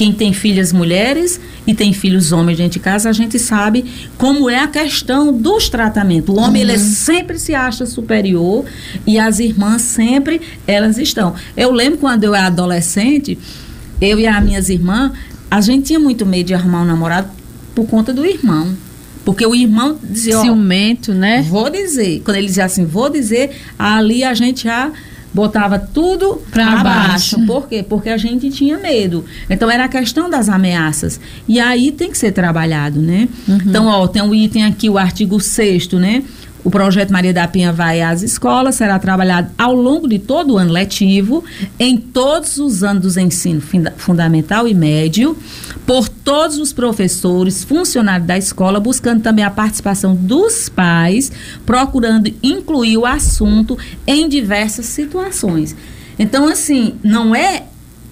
Quem 0.02 0.12
tem 0.12 0.34
filhas 0.34 0.74
mulheres 0.74 1.40
e 1.68 1.76
tem 1.76 1.94
filhos 1.94 2.32
homens 2.32 2.58
dentro 2.58 2.74
de 2.74 2.80
casa, 2.80 3.08
a 3.08 3.14
gente 3.14 3.38
sabe 3.38 3.86
como 4.18 4.50
é 4.50 4.58
a 4.58 4.68
questão 4.68 5.32
dos 5.32 5.70
tratamentos. 5.70 6.36
O 6.36 6.40
homem, 6.40 6.64
uhum. 6.64 6.72
ele 6.72 6.80
sempre 6.80 7.38
se 7.38 7.54
acha 7.54 7.86
superior 7.86 8.66
e 9.06 9.20
as 9.20 9.38
irmãs 9.38 9.84
sempre, 9.84 10.42
elas 10.66 10.98
estão. 10.98 11.36
Eu 11.56 11.72
lembro 11.72 12.00
quando 12.00 12.24
eu 12.24 12.34
era 12.34 12.48
adolescente, 12.48 13.38
eu 14.02 14.20
e 14.20 14.26
as 14.26 14.44
minhas 14.44 14.70
irmãs, 14.70 15.12
a 15.52 15.62
gente 15.62 15.86
tinha 15.86 16.00
muito 16.00 16.26
medo 16.26 16.48
de 16.48 16.56
arrumar 16.56 16.82
um 16.82 16.86
namorado 16.86 17.30
por 17.76 17.86
conta 17.86 18.12
do 18.12 18.26
irmão. 18.26 18.76
Porque 19.24 19.46
o 19.46 19.54
irmão 19.54 20.00
dizia. 20.04 20.42
Ciumento, 20.42 21.14
né? 21.14 21.46
Vou 21.48 21.70
dizer. 21.70 22.24
Quando 22.26 22.38
ele 22.38 22.48
dizia 22.48 22.66
assim, 22.66 22.86
vou 22.86 23.08
dizer, 23.08 23.52
ali 23.78 24.24
a 24.24 24.34
gente 24.34 24.64
já 24.64 24.92
botava 25.34 25.80
tudo 25.80 26.42
para 26.52 26.84
baixo. 26.84 27.38
baixo. 27.38 27.46
Por 27.46 27.68
quê? 27.68 27.84
Porque 27.88 28.10
a 28.10 28.18
gente 28.18 28.50
tinha 28.50 28.78
medo. 28.78 29.26
Então 29.50 29.70
era 29.70 29.86
a 29.86 29.88
questão 29.88 30.30
das 30.30 30.50
ameaças. 30.50 31.20
E 31.48 31.60
aí 31.60 31.92
tem 31.92 32.12
que 32.12 32.18
ser 32.18 32.32
trabalhado, 32.32 33.02
né? 33.02 33.28
Uhum. 33.48 33.58
Então, 33.66 33.86
ó, 33.88 34.08
tem 34.08 34.22
um 34.22 34.34
item 34.34 34.66
aqui, 34.66 34.90
o 34.90 34.98
artigo 34.98 35.40
6 35.40 35.82
né? 35.94 36.24
O 36.64 36.70
projeto 36.70 37.12
Maria 37.12 37.34
da 37.34 37.48
Penha 37.48 37.74
vai 37.74 38.02
às 38.02 38.22
escolas, 38.22 38.76
será 38.76 39.00
trabalhado 39.00 39.50
ao 39.58 39.74
longo 39.74 40.08
de 40.08 40.20
todo 40.20 40.54
o 40.54 40.58
ano 40.58 40.72
letivo, 40.72 41.44
em 41.80 41.98
todos 41.98 42.58
os 42.58 42.84
anos 42.84 43.14
do 43.14 43.20
ensino 43.20 43.62
fundamental 43.98 44.68
e 44.68 44.74
médio, 44.74 45.36
por 45.88 46.08
todos 46.08 46.60
os 46.60 46.72
professores, 46.72 47.64
funcionários 47.64 48.28
da 48.28 48.38
escola, 48.38 48.80
buscando 48.80 49.22
também 49.22 49.44
a 49.44 49.50
participação 49.50 50.16
dos 50.16 50.70
pais, 50.70 51.32
procurando 51.66 52.32
incluir 52.44 52.98
o 52.98 53.06
assunto 53.06 53.78
em 54.06 54.30
diversas 54.30 54.86
situações. 54.86 55.76
Então, 56.20 56.48
assim, 56.48 56.94
não 57.04 57.36
é. 57.36 57.64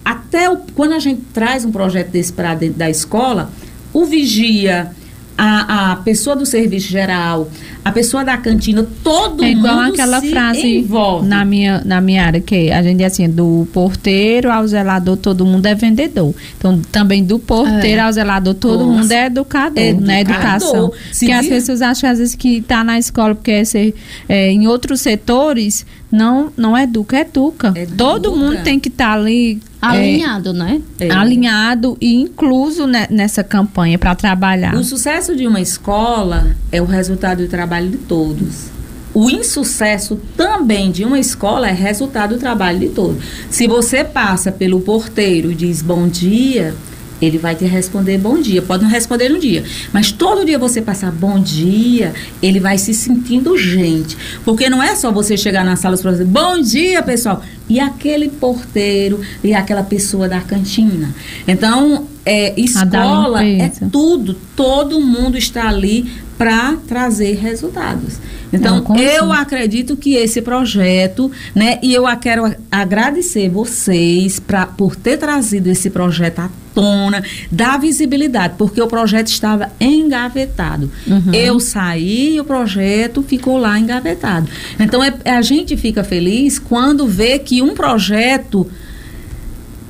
Até 0.04 0.50
o, 0.50 0.58
quando 0.74 0.94
a 0.94 1.00
gente 1.00 1.22
traz 1.34 1.64
um 1.64 1.72
projeto 1.72 2.10
desse 2.10 2.34
para 2.34 2.56
dentro 2.56 2.80
da 2.80 2.90
escola, 2.90 3.52
o 3.94 4.06
vigia, 4.06 4.92
a, 5.38 5.92
a 5.92 5.96
pessoa 5.98 6.36
do 6.36 6.46
serviço 6.46 6.90
geral, 6.90 7.50
a 7.90 7.92
pessoa 7.92 8.24
da 8.24 8.38
cantina, 8.38 8.86
todo 9.04 9.44
é 9.44 9.52
igual 9.52 9.76
mundo 9.76 9.94
aquela 9.94 10.22
se 10.22 10.30
frase 10.30 10.78
envolve. 10.78 11.28
na 11.28 11.44
minha 11.44 11.82
na 11.86 12.00
minha 12.00 12.24
área 12.26 12.40
que 12.40 12.72
a 12.72 12.82
gente 12.82 13.04
é 13.04 13.06
assim 13.06 13.30
do 13.30 13.68
porteiro 13.74 14.52
ao 14.52 14.66
zelador 14.68 15.18
todo 15.18 15.46
mundo 15.46 15.66
é 15.66 15.76
vendedor 15.76 16.34
então 16.58 16.80
também 16.92 17.24
do 17.24 17.40
porteiro 17.40 18.00
é. 18.00 18.04
ao 18.04 18.12
zelador 18.12 18.54
todo 18.54 18.86
Nossa. 18.86 19.00
mundo 19.02 19.12
é 19.12 19.26
educador, 19.26 19.78
educador. 19.84 20.08
né 20.08 20.22
educação 20.22 20.92
Se 21.12 21.26
que 21.26 21.32
as 21.32 21.48
pessoas 21.48 21.82
acham 21.82 22.10
às 22.10 22.20
vezes 22.20 22.36
que 22.36 22.58
está 22.58 22.84
na 22.84 22.98
escola 22.98 23.36
porque 23.36 23.52
é 23.52 23.66
ser 23.66 23.94
é, 24.28 24.52
em 24.52 24.68
outros 24.68 25.02
setores 25.02 25.86
não 26.12 26.52
não 26.58 26.78
educa 26.78 27.20
educa, 27.20 27.68
educa. 27.76 27.98
todo 27.98 28.36
mundo 28.36 28.64
tem 28.64 28.80
que 28.80 28.90
estar 28.90 29.10
tá 29.10 29.14
ali 29.14 29.62
Alinhado, 29.82 30.50
é, 30.50 30.54
né? 30.54 30.82
É. 31.00 31.10
Alinhado 31.10 31.98
e 32.02 32.16
incluso 32.16 32.86
ne, 32.86 33.08
nessa 33.10 33.44
campanha 33.44 33.98
para 33.98 34.14
trabalhar. 34.14 34.76
O 34.76 34.84
sucesso 34.84 35.36
de 35.36 35.48
uma 35.48 35.62
escola 35.62 36.56
é 36.72 36.82
o 36.82 36.86
resultado 36.86 37.44
do 37.44 37.48
trabalho 37.48 37.90
de 37.90 37.98
todos. 37.98 38.66
O 39.14 39.30
insucesso 39.30 40.20
também 40.36 40.92
de 40.92 41.04
uma 41.04 41.18
escola 41.18 41.70
é 41.70 41.72
resultado 41.72 42.36
do 42.36 42.40
trabalho 42.40 42.80
de 42.80 42.90
todos. 42.90 43.24
Se 43.50 43.68
você 43.68 44.04
passa 44.04 44.52
pelo 44.52 44.82
porteiro 44.82 45.52
e 45.52 45.56
diz 45.56 45.82
bom 45.82 46.08
dia, 46.08 46.76
ele 47.22 47.38
vai 47.38 47.56
te 47.56 47.66
responder 47.66 48.18
bom 48.18 48.40
dia. 48.40 48.62
Pode 48.62 48.84
não 48.84 48.90
responder 48.90 49.30
no 49.30 49.40
dia, 49.40 49.64
mas 49.92 50.12
todo 50.12 50.46
dia 50.46 50.58
você 50.58 50.82
passar 50.82 51.12
bom 51.12 51.40
dia, 51.40 52.14
ele 52.42 52.60
vai 52.60 52.78
se 52.78 52.94
sentindo 52.94 53.58
gente. 53.58 54.18
Porque 54.44 54.70
não 54.70 54.82
é 54.82 54.96
só 54.96 55.12
você 55.12 55.38
chegar 55.38 55.64
na 55.64 55.76
sala 55.76 55.96
e 55.96 56.02
falar 56.02 56.24
bom 56.26 56.62
dia, 56.62 57.02
pessoal, 57.02 57.44
e 57.70 57.80
aquele 57.80 58.30
porteiro 58.30 59.20
e 59.44 59.54
aquela 59.54 59.84
pessoa 59.84 60.28
da 60.28 60.40
cantina. 60.42 61.14
Então, 61.48 62.08
é, 62.26 62.60
escola 62.60 63.46
é 63.46 63.72
tudo, 63.92 64.36
todo 64.56 65.00
mundo 65.00 65.38
está 65.38 65.68
ali 65.68 66.12
para 66.38 66.78
trazer 66.88 67.36
resultados. 67.36 68.18
Então, 68.52 68.84
Não, 68.88 68.98
eu 68.98 69.32
assim? 69.32 69.42
acredito 69.42 69.96
que 69.96 70.16
esse 70.16 70.42
projeto, 70.42 71.32
né, 71.54 71.78
e 71.84 71.94
eu 71.94 72.06
quero 72.18 72.52
agradecer 72.72 73.50
vocês 73.50 74.40
pra, 74.40 74.66
por 74.66 74.96
ter 74.96 75.18
trazido 75.18 75.70
esse 75.70 75.90
projeto 75.90 76.40
à 76.40 76.50
tona, 76.74 77.24
dar 77.52 77.80
visibilidade, 77.80 78.56
porque 78.58 78.82
o 78.82 78.88
projeto 78.88 79.28
estava 79.28 79.72
engavetado. 79.80 80.92
Uhum. 81.08 81.34
Eu 81.34 81.60
saí 81.60 82.36
e 82.36 82.40
o 82.40 82.44
projeto 82.44 83.22
ficou 83.22 83.58
lá 83.58 83.80
engavetado. 83.80 84.48
Então, 84.80 85.04
é, 85.04 85.14
a 85.26 85.42
gente 85.42 85.76
fica 85.78 86.04
feliz 86.04 86.60
quando 86.60 87.08
vê 87.08 87.40
que 87.40 87.62
um 87.62 87.74
projeto 87.74 88.70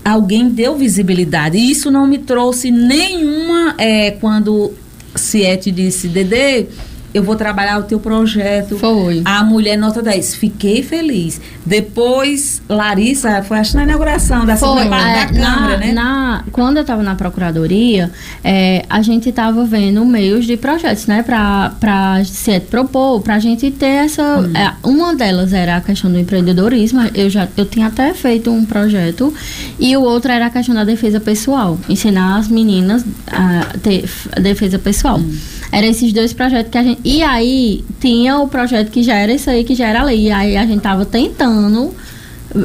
alguém 0.04 0.50
deu 0.50 0.76
visibilidade. 0.76 1.58
E 1.58 1.72
isso 1.72 1.92
não 1.92 2.08
me 2.08 2.18
trouxe 2.18 2.72
nenhuma. 2.72 3.76
É, 3.78 4.12
quando 4.12 4.74
Ciete 5.16 5.72
disse, 5.72 6.08
Dedê, 6.08 6.68
eu 7.14 7.24
vou 7.24 7.36
trabalhar 7.36 7.80
o 7.80 7.84
teu 7.84 8.00
projeto. 8.00 8.78
Foi. 8.78 9.22
A 9.26 9.44
mulher 9.44 9.78
nota 9.78 10.02
10. 10.02 10.36
Fiquei 10.36 10.84
feliz. 10.84 11.42
Depois, 11.66 12.62
Larissa, 12.70 13.42
foi 13.44 13.60
acho 13.60 13.76
na 13.76 13.84
inauguração 13.84 14.46
da 14.46 14.56
parte 14.56 14.84
é, 14.84 15.26
da 15.26 15.26
Câmara, 15.28 15.72
na, 15.72 15.78
né? 15.78 15.92
Na, 15.92 16.44
quando 16.52 16.78
eu 16.78 16.82
estava 16.82 17.04
na 17.04 17.16
Procuradoria, 17.16 18.12
é, 18.44 18.86
a 18.90 19.02
gente 19.02 19.30
estava 19.30 19.64
vendo 19.66 20.06
meios 20.06 20.46
de 20.46 20.56
projetos, 20.58 21.08
né? 21.08 21.24
Para 21.24 22.24
se 22.26 22.60
propor, 22.60 23.22
para 23.22 23.36
a 23.36 23.40
gente 23.40 23.72
ter 23.72 24.06
essa... 24.06 24.40
Hum. 24.40 24.52
É, 24.56 24.74
uma 24.84 25.16
delas 25.16 25.54
era 25.54 25.78
a 25.78 25.82
questão 25.82 26.12
do 26.12 26.20
empreendedorismo. 26.20 27.02
Eu 27.14 27.30
já 27.30 27.48
eu 27.58 27.66
tinha 27.66 27.88
até 27.88 28.14
feito 28.14 28.52
um 28.52 28.66
projeto. 28.66 29.34
E 29.80 29.96
o 29.98 30.02
outro 30.02 30.32
era 30.32 30.48
a 30.48 30.50
questão 30.50 30.76
da 30.76 30.84
defesa 30.84 31.20
pessoal. 31.20 31.78
Ensinar 31.88 32.38
as 32.38 32.48
meninas 32.48 33.04
a 33.28 33.78
ter 33.82 34.10
a 34.32 34.40
defesa 34.40 34.78
pessoal. 34.78 35.20
Hum. 35.20 35.38
Era 35.72 35.86
esses 35.86 36.12
dois 36.12 36.34
projetos 36.34 36.72
que 36.72 36.78
a 36.78 36.84
gente. 36.84 36.99
E 37.04 37.24
aí 37.24 37.84
tinha 38.00 38.38
o 38.40 38.48
projeto 38.48 38.90
que 38.92 39.04
já 39.04 39.16
era 39.16 39.34
isso 39.34 39.50
aí, 39.50 39.64
que 39.64 39.76
já 39.76 39.88
era 39.88 40.04
lei. 40.04 40.28
E 40.28 40.32
aí 40.32 40.58
a 40.58 40.66
gente 40.66 40.82
tava 40.82 41.06
tentando 41.06 41.94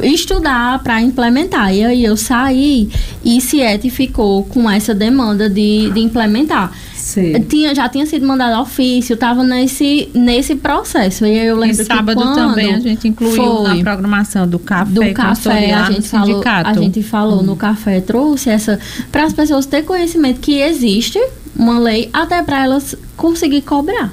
estudar 0.03 0.81
para 0.83 1.01
implementar. 1.01 1.73
E 1.73 1.83
aí 1.83 2.03
eu 2.03 2.17
saí 2.17 2.89
e 3.23 3.39
Ciete 3.39 3.89
ficou 3.89 4.43
com 4.43 4.69
essa 4.69 4.93
demanda 4.93 5.49
de, 5.49 5.91
de 5.91 5.99
implementar. 5.99 6.71
Sim. 6.95 7.39
Tinha, 7.41 7.75
já 7.75 7.87
tinha 7.87 8.05
sido 8.05 8.25
mandado 8.25 8.59
ofício, 8.61 9.13
estava 9.13 9.43
nesse, 9.43 10.09
nesse 10.13 10.55
processo. 10.55 11.25
E 11.25 11.37
eu 11.37 11.55
lembro 11.55 11.81
e 11.81 11.85
sábado 11.85 12.19
que 12.19 12.33
também 12.33 12.73
a 12.73 12.79
gente 12.79 13.07
incluiu 13.07 13.35
foi, 13.35 13.75
na 13.77 13.83
programação 13.83 14.47
do 14.47 14.57
café. 14.57 14.91
Do 14.91 15.13
café, 15.13 15.73
a 15.73 15.91
gente, 15.91 16.07
falou, 16.07 16.43
a 16.45 16.73
gente 16.73 17.03
falou 17.03 17.39
hum. 17.41 17.43
no 17.43 17.55
café, 17.55 18.01
trouxe 18.01 18.49
essa. 18.49 18.79
para 19.11 19.23
as 19.23 19.33
pessoas 19.33 19.67
ter 19.67 19.83
conhecimento 19.83 20.39
que 20.39 20.59
existe 20.59 21.19
uma 21.55 21.79
lei 21.79 22.09
até 22.11 22.41
para 22.41 22.63
elas 22.63 22.95
conseguir 23.15 23.61
cobrar. 23.61 24.11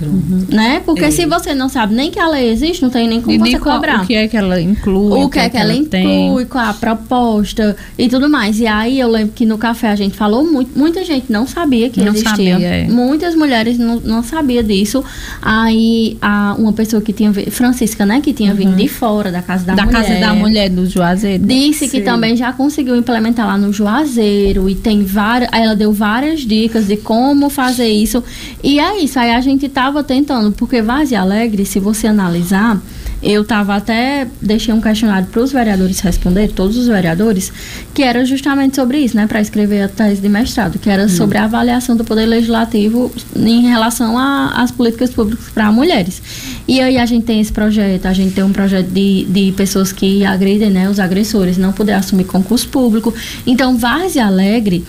Uhum. 0.00 0.46
Né? 0.48 0.82
Porque 0.84 1.04
é. 1.04 1.10
se 1.10 1.24
você 1.26 1.54
não 1.54 1.68
sabe 1.68 1.94
nem 1.94 2.10
que 2.10 2.18
a 2.18 2.28
lei 2.28 2.50
existe, 2.50 2.82
não 2.82 2.90
tem 2.90 3.06
nem 3.06 3.20
como 3.20 3.34
e 3.34 3.38
você 3.38 3.58
cobrar. 3.58 4.02
O 4.02 4.06
que 4.06 4.14
é 4.14 4.26
que 4.26 4.36
ela 4.36 4.60
inclui? 4.60 5.22
O 5.22 5.28
que, 5.28 5.38
é 5.38 5.48
que, 5.48 5.56
ela, 5.56 5.72
ela 5.72 5.80
inclui, 5.80 6.44
qual 6.46 6.64
a 6.64 6.74
proposta 6.74 7.76
e 7.96 8.08
tudo 8.08 8.28
mais. 8.28 8.58
E 8.58 8.66
aí 8.66 8.98
eu 8.98 9.08
lembro 9.08 9.32
que 9.34 9.46
no 9.46 9.56
café 9.56 9.88
a 9.88 9.96
gente 9.96 10.16
falou 10.16 10.44
muito, 10.44 10.76
muita 10.76 11.04
gente 11.04 11.30
não 11.30 11.46
sabia 11.46 11.88
que 11.88 12.00
não 12.00 12.12
existia. 12.12 12.52
Sabia, 12.54 12.66
é. 12.66 12.88
Muitas 12.88 13.34
mulheres 13.34 13.78
não, 13.78 14.00
não 14.00 14.22
sabiam 14.22 14.64
disso. 14.64 15.04
Aí 15.40 16.16
a, 16.20 16.56
uma 16.58 16.72
pessoa 16.72 17.00
que 17.00 17.12
tinha 17.12 17.32
Francisca, 17.50 18.04
né, 18.04 18.20
que 18.20 18.32
tinha 18.32 18.50
uhum. 18.50 18.56
vindo 18.56 18.76
de 18.76 18.88
fora 18.88 19.30
da 19.30 19.42
casa 19.42 19.64
da, 19.64 19.74
da 19.74 19.84
mulher. 19.84 20.02
Da 20.02 20.08
casa 20.08 20.20
da 20.20 20.34
mulher 20.34 20.70
do 20.70 20.86
Juazeiro. 20.86 21.44
Disse 21.46 21.86
Sim. 21.86 21.90
que 21.90 22.00
também 22.02 22.36
já 22.36 22.52
conseguiu 22.52 22.96
implementar 22.96 23.46
lá 23.46 23.56
no 23.56 23.72
Juazeiro 23.72 24.68
e 24.68 24.74
tem 24.74 25.04
várias, 25.04 25.50
ela 25.52 25.76
deu 25.76 25.92
várias 25.92 26.40
dicas 26.40 26.86
de 26.86 26.96
como 26.96 27.48
fazer 27.48 27.88
isso. 27.88 28.22
E 28.62 28.80
é 28.80 28.98
isso, 28.98 29.18
aí 29.18 29.30
a 29.30 29.40
gente 29.40 29.68
tava 29.68 29.83
estava 29.84 30.02
tentando, 30.02 30.50
porque 30.50 30.80
Vazia 30.80 31.20
Alegre, 31.20 31.66
se 31.66 31.78
você 31.78 32.06
analisar, 32.06 32.80
eu 33.22 33.42
estava 33.42 33.74
até 33.74 34.26
deixei 34.40 34.72
um 34.72 34.80
questionário 34.80 35.28
para 35.28 35.42
os 35.42 35.52
vereadores 35.52 36.00
responder, 36.00 36.48
todos 36.48 36.76
os 36.78 36.86
vereadores, 36.86 37.52
que 37.92 38.02
era 38.02 38.24
justamente 38.24 38.76
sobre 38.76 38.98
isso, 38.98 39.14
né, 39.14 39.26
para 39.26 39.42
escrever 39.42 39.82
a 39.82 39.88
tese 39.88 40.22
de 40.22 40.28
mestrado, 40.28 40.78
que 40.78 40.88
era 40.88 41.04
hum. 41.04 41.08
sobre 41.08 41.36
a 41.36 41.44
avaliação 41.44 41.96
do 41.96 42.04
poder 42.04 42.24
legislativo 42.24 43.12
em 43.36 43.62
relação 43.68 44.18
às 44.18 44.70
políticas 44.70 45.10
públicas 45.10 45.46
para 45.52 45.70
mulheres. 45.70 46.22
E 46.66 46.80
aí 46.80 46.96
a 46.96 47.04
gente 47.04 47.26
tem 47.26 47.40
esse 47.40 47.52
projeto, 47.52 48.06
a 48.06 48.12
gente 48.14 48.34
tem 48.34 48.44
um 48.44 48.52
projeto 48.52 48.88
de, 48.88 49.24
de 49.24 49.52
pessoas 49.52 49.92
que 49.92 50.24
agridem, 50.24 50.70
né, 50.70 50.88
os 50.88 50.98
agressores, 50.98 51.58
não 51.58 51.72
poder 51.72 51.92
assumir 51.92 52.24
concurso 52.24 52.68
público. 52.68 53.12
Então, 53.46 53.76
Várzea 53.76 54.26
Alegre 54.26 54.82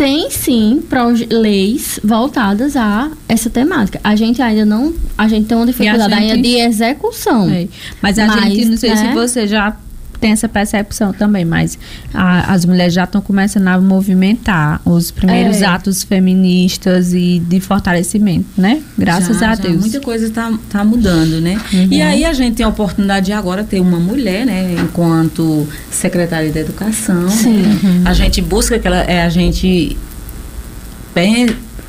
tem 0.00 0.30
sim 0.30 0.82
leis 1.28 2.00
voltadas 2.02 2.74
a 2.74 3.10
essa 3.28 3.50
temática. 3.50 4.00
A 4.02 4.16
gente 4.16 4.40
ainda 4.40 4.64
não, 4.64 4.94
a 5.16 5.28
gente 5.28 5.46
tem 5.46 5.54
uma 5.54 5.66
dificuldade 5.66 6.14
gente, 6.14 6.32
ainda 6.32 6.42
de 6.42 6.56
execução. 6.56 7.50
É. 7.50 7.68
Mas 8.00 8.18
a 8.18 8.26
mas, 8.26 8.44
gente, 8.44 8.64
não 8.64 8.76
sei 8.78 8.90
né? 8.90 8.96
se 8.96 9.12
você 9.12 9.46
já 9.46 9.76
tem 10.20 10.32
essa 10.32 10.48
percepção 10.48 11.12
também, 11.12 11.44
mas 11.44 11.78
a, 12.12 12.52
as 12.52 12.64
mulheres 12.64 12.92
já 12.94 13.04
estão 13.04 13.20
começando 13.20 13.66
a 13.68 13.80
movimentar 13.80 14.80
os 14.84 15.10
primeiros 15.10 15.62
É. 15.62 15.66
atos 15.66 16.02
feministas 16.02 17.12
e 17.14 17.40
de 17.48 17.60
fortalecimento, 17.60 18.46
né? 18.56 18.82
Graças 18.98 19.38
Já, 19.38 19.52
a 19.52 19.54
já, 19.54 19.62
Deus. 19.62 19.80
Muita 19.80 20.00
coisa 20.00 20.26
está 20.26 20.52
tá 20.68 20.84
mudando, 20.84 21.40
né? 21.40 21.58
Uhum. 21.72 21.88
E 21.90 22.02
aí 22.02 22.24
a 22.24 22.32
gente 22.32 22.56
tem 22.56 22.66
a 22.66 22.68
oportunidade 22.68 23.26
de 23.26 23.32
agora 23.32 23.64
ter 23.64 23.80
uma 23.80 23.98
mulher, 23.98 24.44
né? 24.44 24.76
Enquanto 24.78 25.66
secretária 25.90 26.50
da 26.52 26.60
Educação. 26.60 27.28
Sim. 27.28 27.62
Uhum. 27.62 28.02
A 28.04 28.12
gente 28.12 28.42
busca 28.42 28.78
que 28.78 28.86
ela, 28.86 28.98
é, 29.02 29.22
a 29.22 29.28
gente 29.28 29.96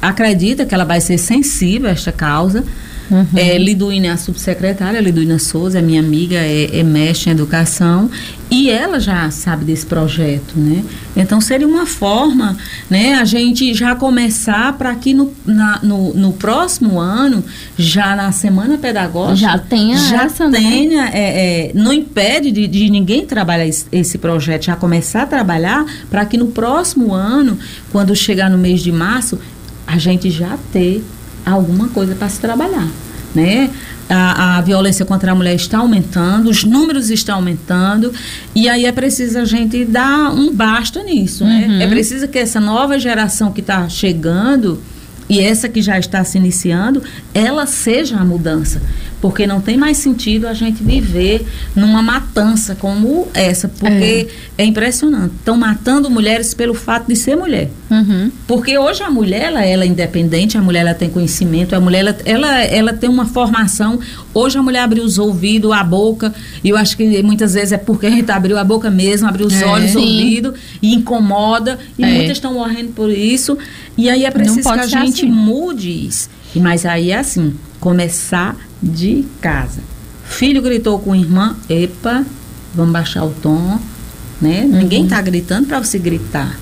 acredita 0.01 0.65
que 0.65 0.73
ela 0.73 0.83
vai 0.83 0.99
ser 0.99 1.17
sensível 1.17 1.89
a 1.89 1.93
esta 1.93 2.11
causa. 2.11 2.63
Uhum. 3.11 3.25
É, 3.35 3.57
Liduína 3.57 4.07
é 4.07 4.09
a 4.11 4.17
subsecretária, 4.17 5.01
Liduína 5.01 5.37
Souza 5.37 5.79
é 5.79 5.81
minha 5.81 5.99
amiga, 5.99 6.37
é, 6.37 6.79
é 6.79 6.81
mestre 6.81 7.29
em 7.29 7.33
educação 7.33 8.09
e 8.49 8.69
ela 8.69 9.01
já 9.01 9.29
sabe 9.31 9.65
desse 9.65 9.85
projeto, 9.85 10.53
né? 10.55 10.81
Então 11.15 11.41
seria 11.41 11.67
uma 11.67 11.85
forma, 11.85 12.55
né, 12.89 13.15
a 13.15 13.25
gente 13.25 13.73
já 13.73 13.95
começar 13.95 14.77
para 14.77 14.95
que 14.95 15.13
no, 15.13 15.29
na- 15.45 15.79
no, 15.83 16.13
no 16.13 16.31
próximo 16.33 16.99
ano, 17.01 17.43
já 17.77 18.15
na 18.15 18.31
semana 18.31 18.77
pedagógica, 18.77 19.51
Já 19.51 19.57
tenha 19.57 19.97
já 19.97 20.23
essa, 20.23 20.47
né? 20.47 20.57
tenha, 20.59 21.09
é, 21.09 21.67
é, 21.67 21.71
não 21.75 21.91
impede 21.91 22.49
de, 22.49 22.65
de 22.65 22.89
ninguém 22.89 23.25
trabalhar 23.25 23.67
esse, 23.67 23.85
esse 23.91 24.17
projeto, 24.17 24.65
já 24.65 24.75
começar 24.77 25.23
a 25.23 25.25
trabalhar 25.25 25.85
para 26.09 26.25
que 26.25 26.37
no 26.37 26.47
próximo 26.47 27.13
ano, 27.13 27.57
quando 27.91 28.15
chegar 28.15 28.49
no 28.49 28.57
mês 28.57 28.79
de 28.81 28.91
março, 28.91 29.37
a 29.85 29.97
gente 29.97 30.29
já 30.29 30.57
ter 30.71 31.03
alguma 31.45 31.87
coisa 31.89 32.15
para 32.15 32.29
se 32.29 32.39
trabalhar, 32.39 32.87
né? 33.33 33.69
A, 34.09 34.57
a 34.57 34.61
violência 34.61 35.05
contra 35.05 35.31
a 35.31 35.35
mulher 35.35 35.55
está 35.55 35.77
aumentando, 35.77 36.49
os 36.49 36.63
números 36.65 37.09
estão 37.09 37.35
aumentando, 37.35 38.11
e 38.53 38.67
aí 38.67 38.85
é 38.85 38.91
preciso 38.91 39.39
a 39.39 39.45
gente 39.45 39.85
dar 39.85 40.33
um 40.33 40.53
basta 40.53 41.01
nisso, 41.03 41.43
Uhum. 41.45 41.49
né? 41.77 41.83
É 41.85 41.87
preciso 41.87 42.27
que 42.27 42.37
essa 42.37 42.59
nova 42.59 42.99
geração 42.99 43.51
que 43.53 43.61
está 43.61 43.87
chegando 43.87 44.81
e 45.29 45.39
essa 45.39 45.69
que 45.69 45.81
já 45.81 45.97
está 45.97 46.21
se 46.25 46.37
iniciando, 46.37 47.01
ela 47.33 47.65
seja 47.65 48.17
a 48.17 48.25
mudança. 48.25 48.81
Porque 49.21 49.45
não 49.45 49.61
tem 49.61 49.77
mais 49.77 49.97
sentido 49.97 50.47
a 50.47 50.53
gente 50.53 50.83
viver 50.83 51.45
numa 51.75 52.01
matança 52.01 52.73
como 52.75 53.27
essa. 53.35 53.67
Porque 53.67 54.27
é, 54.57 54.65
impressionante. 54.65 55.35
Estão 55.35 55.55
matando 55.55 56.09
mulheres 56.09 56.55
pelo 56.55 56.73
fato 56.73 57.07
de 57.07 57.15
ser 57.15 57.35
mulher. 57.37 57.69
Uhum. 57.89 58.31
Porque 58.47 58.77
hoje 58.77 59.03
a 59.03 59.11
mulher, 59.11 59.43
ela, 59.43 59.63
ela 59.63 59.83
é 59.83 59.87
independente, 59.87 60.57
a 60.57 60.61
mulher 60.61 60.79
ela 60.81 60.93
tem 60.95 61.07
conhecimento, 61.09 61.75
a 61.75 61.79
mulher 61.79 61.99
ela, 61.99 62.17
ela, 62.25 62.63
ela 62.63 62.93
tem 62.93 63.07
uma 63.09 63.25
formação. 63.27 63.99
Hoje 64.33 64.57
a 64.57 64.63
mulher 64.63 64.79
abriu 64.79 65.03
os 65.03 65.19
ouvidos, 65.19 65.71
a 65.71 65.83
boca, 65.83 66.33
e 66.63 66.69
eu 66.69 66.75
acho 66.77 66.97
que 66.97 67.21
muitas 67.21 67.53
vezes 67.53 67.73
é 67.73 67.77
porque 67.77 68.07
a 68.07 68.09
gente 68.09 68.31
abriu 68.31 68.57
a 68.57 68.63
boca 68.63 68.89
mesmo, 68.89 69.27
abriu 69.27 69.45
os 69.45 69.61
É. 69.61 69.65
olhos, 69.65 69.95
ouvido, 69.95 70.55
e 70.81 70.95
incomoda, 70.95 71.77
e 71.97 72.03
É. 72.03 72.07
muitas 72.07 72.37
estão 72.37 72.53
morrendo 72.55 72.91
por 72.93 73.11
isso. 73.11 73.55
E 73.95 74.09
aí 74.09 74.25
é 74.25 74.31
preciso 74.31 74.61
que 74.61 74.79
a 74.79 74.87
gente 74.87 75.25
assim. 75.25 75.31
mude 75.31 76.07
isso. 76.07 76.27
Mas 76.55 76.85
aí 76.85 77.11
é 77.11 77.19
assim, 77.19 77.53
começar 77.79 78.55
de 78.81 79.25
casa. 79.41 79.81
Filho 80.25 80.61
gritou 80.61 80.97
com 80.99 81.15
irmã, 81.15 81.55
epa, 81.69 82.25
vamos 82.73 82.93
baixar 82.93 83.23
o 83.25 83.31
tom, 83.41 83.79
né? 84.41 84.61
Uhum. 84.63 84.77
Ninguém 84.79 85.03
está 85.03 85.21
gritando 85.21 85.67
para 85.67 85.79
você 85.83 85.99
gritar. 85.99 86.57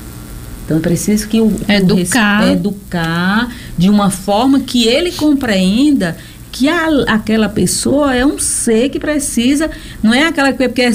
Então 0.66 0.78
é 0.78 0.80
preciso 0.82 1.28
que 1.28 1.40
o 1.42 1.50
que 1.50 1.72
o 1.72 1.76
Educar. 1.76 2.48
educar 2.52 3.50
de 3.78 3.90
uma 3.90 4.10
forma 4.10 4.60
que 4.60 4.86
ele 4.88 5.12
compreenda 5.12 6.16
que 6.52 6.68
a- 6.68 7.04
aquela 7.08 7.48
pessoa 7.48 8.16
é 8.16 8.26
um 8.26 8.40
ser 8.40 8.90
que 8.90 9.00
precisa, 9.00 9.70
não 10.02 10.12
é 10.14 10.24
aquela 10.28 10.52
que, 10.52 10.68
que 10.70 10.82
é, 10.82 10.92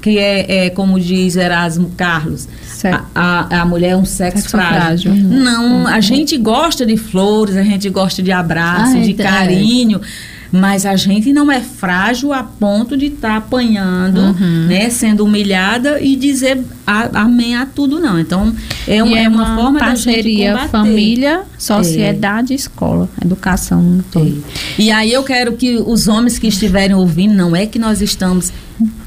que 0.00 0.18
é, 0.18 0.66
é, 0.66 0.70
como 0.70 1.00
diz 1.00 1.36
Erasmo 1.36 1.90
Carlos, 1.96 2.46
a, 2.84 3.04
a, 3.14 3.60
a 3.62 3.64
mulher 3.64 3.90
é 3.90 3.96
um 3.96 4.04
sexo, 4.04 4.42
Sexo 4.42 4.50
frágil. 4.50 5.10
frágil. 5.10 5.12
Uhum. 5.12 5.42
Não, 5.42 5.86
a 5.86 6.00
gente 6.00 6.36
gosta 6.36 6.84
de 6.84 6.96
flores, 6.98 7.56
a 7.56 7.62
gente 7.62 7.88
gosta 7.88 8.22
de 8.22 8.30
abraço, 8.30 8.96
Ah, 8.96 9.00
de 9.00 9.10
é. 9.12 9.14
carinho. 9.14 10.00
Mas 10.52 10.84
a 10.84 10.96
gente 10.96 11.32
não 11.32 11.50
é 11.50 11.60
frágil 11.60 12.32
a 12.32 12.42
ponto 12.42 12.96
de 12.96 13.06
estar 13.06 13.36
apanhando, 13.36 14.18
Uhum. 14.20 14.66
né, 14.66 14.90
sendo 14.90 15.24
humilhada 15.24 16.00
e 16.00 16.16
dizer 16.16 16.60
a- 16.84 17.20
amém 17.22 17.54
a 17.54 17.64
tudo, 17.66 18.00
não. 18.00 18.18
Então, 18.18 18.52
é, 18.88 19.02
um- 19.02 19.06
e 19.06 19.14
é 19.14 19.28
uma, 19.28 19.54
forma 19.56 19.78
parceria 19.78 20.52
da 20.54 20.60
gente 20.62 20.70
combater. 20.70 20.88
família, 20.88 21.42
sociedade 21.56 22.52
e 22.52 22.56
escola. 22.56 23.08
Educação 23.24 24.02
todo. 24.10 24.42
E 24.76 24.90
aí 24.90 25.12
eu 25.12 25.22
quero 25.22 25.52
que 25.52 25.76
os 25.76 26.08
homens 26.08 26.36
que 26.38 26.48
estiverem 26.48 26.96
ouvindo, 26.96 27.32
não 27.34 27.54
é 27.54 27.64
que 27.64 27.78
nós 27.78 28.02
estamos 28.02 28.52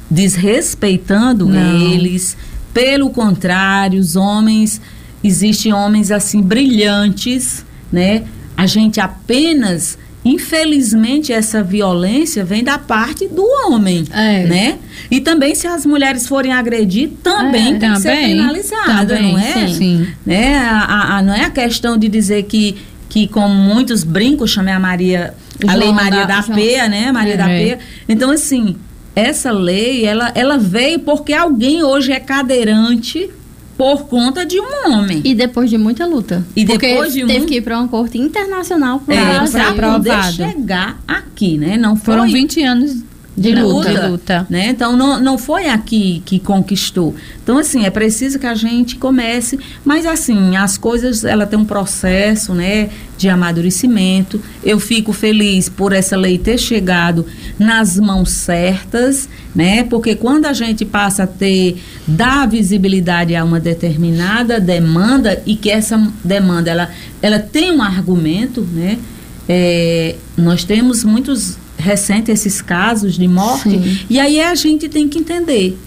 desrespeitando 0.09 1.47
Não. 1.47 1.91
eles. 1.91 2.37
Pelo 2.73 3.09
contrário, 3.09 3.99
os 3.99 4.15
homens, 4.15 4.81
existem 5.23 5.73
homens 5.73 6.09
assim 6.11 6.41
brilhantes, 6.41 7.65
né? 7.91 8.23
A 8.57 8.65
gente 8.65 8.99
apenas, 8.99 9.97
infelizmente, 10.25 11.31
essa 11.33 11.61
violência 11.63 12.43
vem 12.45 12.63
da 12.63 12.77
parte 12.77 13.27
do 13.27 13.43
homem, 13.67 14.05
É. 14.11 14.43
né? 14.45 14.77
E 15.11 15.19
também 15.19 15.53
se 15.55 15.67
as 15.67 15.85
mulheres 15.85 16.27
forem 16.27 16.51
agredir, 16.53 17.09
também 17.21 17.75
É, 17.75 17.79
tem 17.79 17.91
que 17.93 17.99
ser 18.01 18.09
também, 18.09 18.35
penalizada, 18.37 19.15
também, 19.15 19.33
não 19.33 19.39
é? 19.39 19.67
sim. 19.67 20.07
né? 20.25 20.55
A, 20.57 20.79
a- 20.79 21.17
a- 21.17 21.21
não 21.21 21.33
é 21.33 21.43
a 21.45 21.49
questão 21.49 21.97
de 21.97 22.07
dizer 22.07 22.43
que, 22.43 22.77
que 23.09 23.27
como 23.27 23.53
muitos 23.53 24.03
brincam, 24.03 24.47
chamei 24.47 24.73
a 24.73 24.79
Maria, 24.79 25.33
a 25.61 25.71
João 25.71 25.77
lei 25.79 25.91
Maria 25.91 26.25
da- 26.25 26.35
da, 26.37 26.41
João- 26.41 26.57
Penha, 26.57 26.87
né? 26.87 27.11
Maria 27.11 27.33
É. 27.33 27.37
da 27.37 27.45
Penha. 27.45 27.79
Então, 28.07 28.31
assim, 28.31 28.75
essa 29.15 29.51
lei, 29.51 30.05
ela, 30.05 30.31
ela 30.35 30.57
veio 30.57 30.99
porque 30.99 31.33
alguém 31.33 31.83
hoje 31.83 32.11
é 32.11 32.19
cadeirante 32.19 33.29
por 33.77 34.07
conta 34.07 34.45
de 34.45 34.59
um 34.59 34.65
homem. 34.91 35.21
E 35.23 35.33
depois 35.33 35.69
de 35.69 35.77
muita 35.77 36.05
luta. 36.05 36.45
E 36.55 36.65
Porque 36.65 36.87
depois 36.89 37.13
de 37.13 37.25
teve 37.25 37.43
um- 37.43 37.47
que 37.47 37.55
ir 37.55 37.61
para 37.61 37.79
uma 37.79 37.87
corte 37.87 38.17
internacional 38.17 38.99
pro 38.99 39.13
É, 39.13 39.25
pra 39.25 39.39
poder 39.45 39.61
aprovado. 39.61 40.33
chegar 40.33 41.01
aqui, 41.07 41.57
né? 41.57 41.77
Não 41.77 41.95
foi 41.95 42.15
Foram 42.15 42.29
20 42.31 42.61
anos 42.63 43.03
de, 43.35 43.53
de 43.53 43.61
luta. 43.61 43.89
luta. 43.89 44.01
De 44.01 44.07
luta. 44.09 44.47
né? 44.49 44.69
Então 44.69 44.95
não, 44.95 45.19
não 45.19 45.37
foi 45.37 45.67
aqui 45.67 46.21
que 46.25 46.39
conquistou. 46.39 47.15
Então 47.41 47.57
assim, 47.57 47.85
é 47.85 47.89
preciso 47.89 48.37
que 48.37 48.45
a 48.45 48.55
gente 48.55 48.95
comece, 48.95 49.59
mas 49.83 50.05
assim, 50.05 50.55
as 50.55 50.77
coisas 50.77 51.25
ela 51.25 51.45
tem 51.45 51.57
um 51.57 51.65
processo, 51.65 52.53
né, 52.53 52.89
de 53.17 53.27
amadurecimento. 53.29 54.39
Eu 54.63 54.79
fico 54.79 55.11
feliz 55.13 55.67
por 55.67 55.93
essa 55.93 56.15
lei 56.15 56.37
ter 56.37 56.57
chegado 56.57 57.25
nas 57.57 57.99
mãos 57.99 58.29
certas, 58.31 59.27
né? 59.55 59.83
Porque 59.83 60.15
quando 60.15 60.45
a 60.45 60.53
gente 60.53 60.85
passa 60.85 61.23
a 61.23 61.27
ter 61.27 61.81
dar 62.07 62.47
visibilidade 62.47 63.35
a 63.35 63.43
uma 63.43 63.59
determinada 63.59 64.59
demanda 64.59 65.41
e 65.45 65.55
que 65.55 65.69
essa 65.69 65.99
demanda 66.23 66.69
ela 66.69 66.89
ela 67.21 67.39
tem 67.39 67.71
um 67.71 67.81
argumento, 67.81 68.61
né? 68.61 68.99
É, 69.47 70.15
nós 70.37 70.63
temos 70.63 71.03
muitos 71.03 71.57
recentes 71.83 72.29
esses 72.39 72.61
casos 72.61 73.15
de 73.15 73.27
morte 73.27 73.69
Sim. 73.69 73.99
e 74.09 74.19
aí 74.19 74.39
a 74.41 74.55
gente 74.55 74.87
tem 74.89 75.07
que 75.07 75.19
entender. 75.19 75.77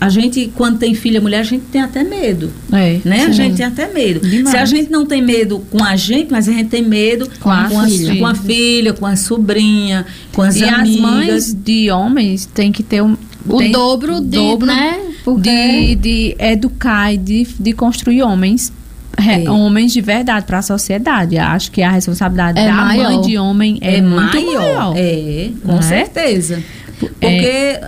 A 0.00 0.08
gente, 0.08 0.52
quando 0.54 0.78
tem 0.78 0.94
filha 0.94 1.20
mulher, 1.20 1.40
a 1.40 1.42
gente 1.42 1.64
tem 1.72 1.80
até 1.80 2.04
medo. 2.04 2.52
É. 2.72 3.00
Né? 3.04 3.24
A 3.26 3.32
gente 3.32 3.56
tem 3.56 3.66
até 3.66 3.92
medo. 3.92 4.20
Demais. 4.20 4.50
Se 4.50 4.56
a 4.56 4.64
gente 4.64 4.90
não 4.92 5.04
tem 5.04 5.20
medo 5.20 5.58
com 5.70 5.82
a 5.82 5.96
gente, 5.96 6.30
mas 6.30 6.48
a 6.48 6.52
gente 6.52 6.68
tem 6.68 6.82
medo 6.84 7.28
Com 7.40 7.50
a 7.50 7.68
filha. 7.68 8.16
com 8.16 8.26
a 8.26 8.34
filha, 8.34 8.92
com 8.92 9.04
a 9.04 9.16
sobrinha, 9.16 10.06
com 10.32 10.40
as 10.42 10.54
E 10.54 10.62
as 10.62 10.72
amigas. 10.72 11.00
mães 11.00 11.52
de 11.52 11.90
homens 11.90 12.46
têm 12.46 12.70
que 12.70 12.84
ter 12.84 13.02
um, 13.02 13.16
O 13.44 13.58
tem- 13.58 13.72
dobro 13.72 14.20
de, 14.20 14.36
dobro 14.36 14.66
né? 14.68 15.00
De, 15.40 15.96
de 15.96 16.36
educar 16.38 17.12
e 17.12 17.16
de, 17.16 17.46
de 17.58 17.72
construir 17.72 18.22
homens. 18.22 18.72
É. 19.18 19.50
Homens 19.50 19.92
de 19.92 20.00
verdade 20.00 20.46
para 20.46 20.58
a 20.58 20.62
sociedade. 20.62 21.38
Acho 21.38 21.70
que 21.72 21.82
a 21.82 21.90
responsabilidade 21.90 22.58
É 22.58 22.66
da 22.66 22.72
maior. 22.72 23.10
mãe 23.10 23.20
de 23.20 23.38
homem 23.38 23.78
é, 23.80 24.00
muito 24.00 24.34
maior. 24.34 24.94
É, 24.96 25.50
com 25.64 25.78
é? 25.78 25.82
certeza. 25.82 26.62
Porque 26.98 27.80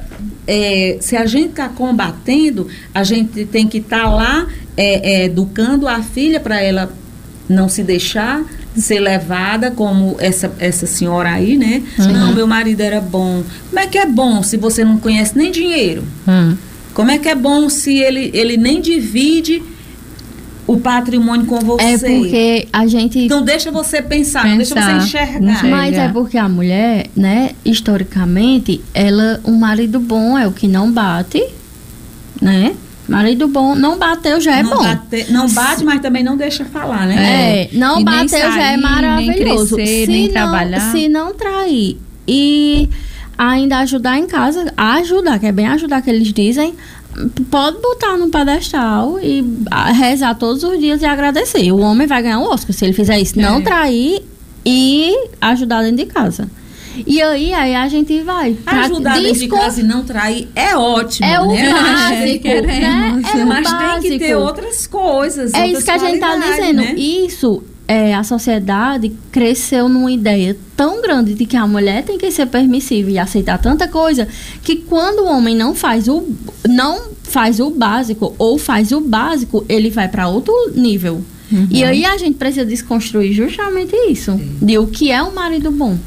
é, 0.47 0.99
se 1.01 1.17
a 1.17 1.27
gente 1.27 1.51
está 1.51 1.69
combatendo, 1.69 2.69
a 2.95 3.05
gente 3.05 3.45
tem 3.45 3.67
que 3.67 3.79
estar 3.79 4.09
lá 4.09 4.47
é, 4.77 5.23
é, 5.23 5.25
educando 5.25 5.87
a 5.87 6.03
filha 6.03 6.41
para 6.41 6.61
ela 6.61 6.93
não 7.49 7.69
se 7.69 7.83
deixar 7.83 8.43
ser 8.77 9.01
levada 9.01 9.71
como 9.71 10.17
essa, 10.21 10.53
essa 10.59 10.87
senhora 10.87 11.31
aí, 11.31 11.57
né? 11.57 11.83
Não, 11.99 12.33
meu 12.33 12.47
marido 12.47 12.81
era 12.81 13.01
bom. 13.01 13.43
Como 13.69 13.81
é 13.81 13.87
que 13.87 13.99
é 13.99 14.07
bom 14.07 14.43
se 14.43 14.57
você 14.57 14.85
não 14.85 14.97
conhece 14.97 15.37
nem 15.37 15.51
dinheiro? 15.51 16.05
Hum. 16.27 16.57
Como 16.95 17.11
é 17.11 17.19
que 17.19 17.29
é 17.29 17.35
bom 17.35 17.69
se 17.69 17.99
ele, 17.99 18.31
ele 18.33 18.57
nem 18.57 18.81
divide 18.81 19.63
o 20.73 20.81
patrimônio 20.81 21.47
com 21.47 21.59
você? 21.61 21.85
é 21.85 21.99
porque 21.99 22.69
a 22.73 22.87
gente 22.87 23.19
Então 23.19 23.43
deixa 23.43 23.71
você 23.71 24.01
pensar, 24.01 24.47
não 24.47 24.57
deixa 24.57 24.75
Pensar. 24.75 25.01
você 25.01 25.07
enxergar. 25.07 25.41
Enxerga. 25.53 25.69
Mas 25.77 25.95
é 25.97 26.09
porque 26.09 26.39
a 26.39 26.49
mulher, 26.49 27.07
né, 27.17 27.51
historicamente, 27.65 28.81
ela, 28.95 29.41
um 29.45 29.57
marido 29.57 29.99
bom 29.99 30.37
é 30.39 30.47
o 30.47 30.53
que 30.53 30.69
não 30.69 30.91
bate, 30.93 31.45
né? 32.41 32.75
Marido 33.09 33.49
bom, 33.49 33.75
não 33.75 33.99
bateu 33.99 34.41
já 34.41 34.59
é 34.59 34.63
não, 34.63 34.71
bom. 34.71 34.83
bate, 34.85 35.33
não 35.33 35.49
bate, 35.49 35.85
mas 35.85 36.01
também 36.01 36.23
não 36.23 36.37
deixa 36.37 36.65
falar, 36.65 37.07
né? 37.09 37.17
É, 37.65 37.69
não 37.73 37.95
E 38.01 38.05
nem 38.05 38.05
bateu 38.05 38.39
já 38.39 38.53
sair, 38.53 38.63
é 38.63 38.71
nem 38.77 38.81
maravilhoso. 38.81 39.75
crescer, 39.75 40.05
se 40.07 40.11
nem 40.13 40.25
não, 40.27 40.33
trabalhar. 40.33 40.93
Se 40.93 41.09
não 41.09 41.35
trair. 41.35 41.99
E 42.29 42.89
ainda 43.37 43.79
ajudar 43.79 44.17
em 44.17 44.27
casa, 44.29 44.73
ajudar, 44.77 45.41
que 45.41 45.47
é 45.47 45.51
bem 45.51 45.67
ajudar 45.67 46.03
que 46.03 46.11
eles 46.11 46.33
dizem, 46.33 46.75
pode 47.51 47.79
botar 47.81 48.17
no 48.17 48.31
pedestal 48.31 49.19
e 49.21 49.45
rezar 49.95 50.35
todos 50.35 50.63
os 50.63 50.79
dias 50.79 51.03
e 51.03 51.07
agradecer. 51.07 51.71
O 51.73 51.79
homem 51.79 52.07
vai 52.07 52.23
ganhar 52.23 52.39
o 52.39 52.51
Oscar 52.51 52.75
se 52.75 52.85
ele 52.85 52.93
fizer 52.93 53.19
isso. 53.19 53.39
Não 53.39 53.59
é. 53.59 53.61
trair 53.63 54.23
e 54.65 55.15
ajudar 55.41 55.83
dentro 55.83 55.99
de 55.99 56.07
casa. 56.07 56.49
E 57.07 57.23
aí, 57.23 57.53
aí 57.53 57.75
a 57.75 57.89
gente 57.89 58.21
vai. 58.23 58.57
Ajudar 58.67 59.19
dentro 59.19 59.39
de 59.39 59.49
casa 59.49 59.81
e 59.81 59.85
não 59.85 60.05
trair 60.05 60.49
é 60.55 60.77
ótimo. 60.77 61.27
É 61.27 61.41
o 61.41 61.47
né? 61.47 61.73
básico. 61.73 62.49
né? 62.67 63.23
É 63.35 63.45
Mas 63.45 63.67
o 63.67 63.71
básico. 63.71 64.03
tem 64.03 64.11
que 64.11 64.19
ter 64.19 64.35
outras 64.35 64.87
coisas. 64.87 65.55
É 65.55 65.59
outras 65.59 65.79
isso 65.79 65.85
que 65.85 65.91
a 65.91 65.99
gente 65.99 66.19
tá 66.19 66.37
dizendo. 66.37 66.83
Né? 66.83 66.95
Isso 66.97 67.63
é, 67.91 68.15
a 68.15 68.23
sociedade 68.23 69.13
cresceu 69.33 69.89
numa 69.89 70.13
ideia 70.13 70.57
tão 70.77 71.03
grande 71.03 71.35
de 71.35 71.45
que 71.45 71.57
a 71.57 71.67
mulher 71.67 72.05
tem 72.05 72.17
que 72.17 72.31
ser 72.31 72.47
permissiva 72.47 73.11
e 73.11 73.19
aceitar 73.19 73.59
tanta 73.59 73.89
coisa 73.89 74.29
que 74.63 74.77
quando 74.77 75.25
o 75.25 75.27
homem 75.27 75.57
não 75.57 75.75
faz 75.75 76.07
o 76.07 76.25
não 76.69 77.09
faz 77.25 77.59
o 77.59 77.69
básico 77.69 78.33
ou 78.39 78.59
faz 78.59 78.93
o 78.93 79.01
básico, 79.01 79.65
ele 79.69 79.91
vai 79.91 80.07
para 80.07 80.29
outro 80.29 80.55
nível. 80.73 81.21
Uhum. 81.51 81.67
E 81.69 81.83
aí 81.83 82.05
a 82.05 82.17
gente 82.17 82.37
precisa 82.37 82.65
desconstruir 82.65 83.33
justamente 83.33 83.93
isso, 84.09 84.35
Sim. 84.35 84.57
de 84.63 84.79
o 84.79 84.87
que 84.87 85.11
é 85.11 85.21
um 85.21 85.35
marido 85.35 85.73
bom. 85.73 85.99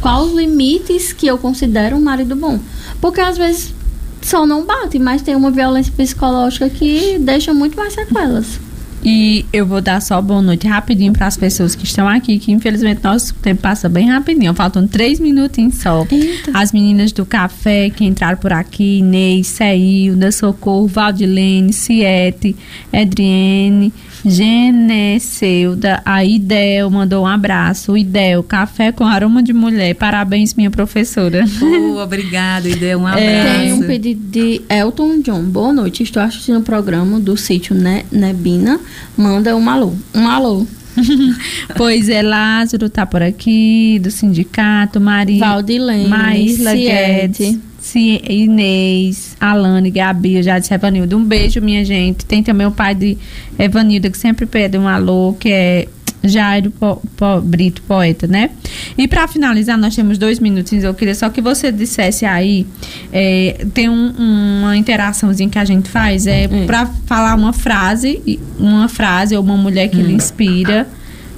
Quais 0.00 0.26
os 0.26 0.32
limites 0.32 1.12
que 1.12 1.28
eu 1.28 1.38
considero 1.38 1.94
um 1.94 2.00
marido 2.00 2.34
bom? 2.34 2.58
Porque 3.00 3.20
às 3.20 3.38
vezes 3.38 3.72
só 4.20 4.44
não 4.44 4.64
bate, 4.64 4.98
mas 4.98 5.22
tem 5.22 5.36
uma 5.36 5.52
violência 5.52 5.92
psicológica 5.96 6.68
que 6.68 7.16
deixa 7.20 7.54
muito 7.54 7.76
mais 7.76 7.92
sequelas. 7.92 8.58
E 9.04 9.44
eu 9.52 9.66
vou 9.66 9.80
dar 9.80 10.00
só 10.00 10.20
boa 10.22 10.40
noite 10.40 10.66
rapidinho 10.66 11.12
para 11.12 11.26
as 11.26 11.36
pessoas 11.36 11.74
que 11.74 11.84
estão 11.84 12.08
aqui, 12.08 12.38
que 12.38 12.52
infelizmente 12.52 13.02
nosso 13.02 13.34
tempo 13.34 13.62
passa 13.62 13.88
bem 13.88 14.08
rapidinho. 14.08 14.54
Faltam 14.54 14.86
três 14.86 15.18
minutinhos 15.18 15.76
só. 15.76 16.06
Eita. 16.10 16.52
As 16.54 16.72
meninas 16.72 17.10
do 17.10 17.26
café 17.26 17.90
que 17.90 18.04
entraram 18.04 18.38
por 18.38 18.52
aqui, 18.52 18.98
Inês, 18.98 19.48
Ceilda, 19.48 20.30
Socorro, 20.30 20.86
Valdilene, 20.86 21.72
Ciete, 21.72 22.54
Edriene, 22.92 23.92
Geneceuda, 24.24 26.00
a 26.04 26.24
Idel 26.24 26.88
mandou 26.90 27.24
um 27.24 27.26
abraço. 27.26 27.96
Idel, 27.96 28.42
café 28.42 28.92
com 28.92 29.04
aroma 29.04 29.42
de 29.42 29.52
mulher. 29.52 29.94
Parabéns, 29.94 30.54
minha 30.54 30.70
professora. 30.70 31.44
Oh, 31.60 31.98
obrigada, 31.98 32.68
Idel. 32.68 33.00
Um 33.00 33.06
abraço. 33.06 33.24
É, 33.24 33.58
tem 33.58 33.72
um 33.72 33.82
pedido 33.82 34.20
de 34.30 34.62
Elton 34.68 35.20
John. 35.20 35.42
Boa 35.42 35.72
noite. 35.72 36.04
Estou 36.04 36.22
assistindo 36.22 36.60
o 36.60 36.62
programa 36.62 37.18
do 37.18 37.36
sítio 37.36 37.74
ne 37.74 38.04
Nebina. 38.12 38.78
Manda 39.16 39.56
um 39.56 39.68
alô. 39.68 39.94
Um 40.14 40.28
alô. 40.28 40.66
pois 41.76 42.08
é, 42.08 42.22
Lázaro 42.22 42.88
tá 42.88 43.06
por 43.06 43.22
aqui, 43.22 43.98
do 44.02 44.10
sindicato, 44.10 45.00
Maria. 45.00 45.40
Valdilene, 45.40 46.08
Maísla 46.08 46.74
Guedes. 46.74 47.58
Inês, 47.94 49.36
Alane, 49.40 49.90
Gabi, 49.90 50.36
eu 50.36 50.42
já 50.42 50.58
disse 50.58 50.72
Evanildo. 50.72 51.16
Um 51.16 51.24
beijo, 51.24 51.60
minha 51.60 51.84
gente. 51.84 52.24
Tem 52.24 52.42
também 52.42 52.66
o 52.66 52.70
pai 52.70 52.94
de 52.94 53.18
Evanildo, 53.58 54.10
que 54.10 54.18
sempre 54.18 54.46
pede 54.46 54.78
um 54.78 54.86
alô, 54.86 55.34
que 55.38 55.50
é 55.50 55.88
Jairo 56.24 56.70
po, 56.70 57.02
po, 57.16 57.40
Brito, 57.40 57.82
poeta, 57.82 58.26
né? 58.26 58.50
E 58.96 59.08
para 59.08 59.26
finalizar, 59.26 59.76
nós 59.76 59.94
temos 59.94 60.18
dois 60.18 60.38
minutos. 60.38 60.72
Eu 60.72 60.94
queria 60.94 61.14
só 61.14 61.28
que 61.28 61.40
você 61.40 61.72
dissesse 61.72 62.24
aí. 62.24 62.66
É, 63.12 63.66
tem 63.74 63.88
um, 63.88 64.12
uma 64.60 64.76
interaçãozinha 64.76 65.48
que 65.48 65.58
a 65.58 65.64
gente 65.64 65.88
faz, 65.88 66.26
é 66.26 66.48
hum. 66.50 66.66
para 66.66 66.86
falar 67.06 67.34
uma 67.34 67.52
frase, 67.52 68.40
uma 68.58 68.88
frase 68.88 69.36
ou 69.36 69.42
uma 69.42 69.56
mulher 69.56 69.88
que 69.88 69.96
hum. 69.96 70.02
lhe 70.02 70.14
inspira. 70.14 70.86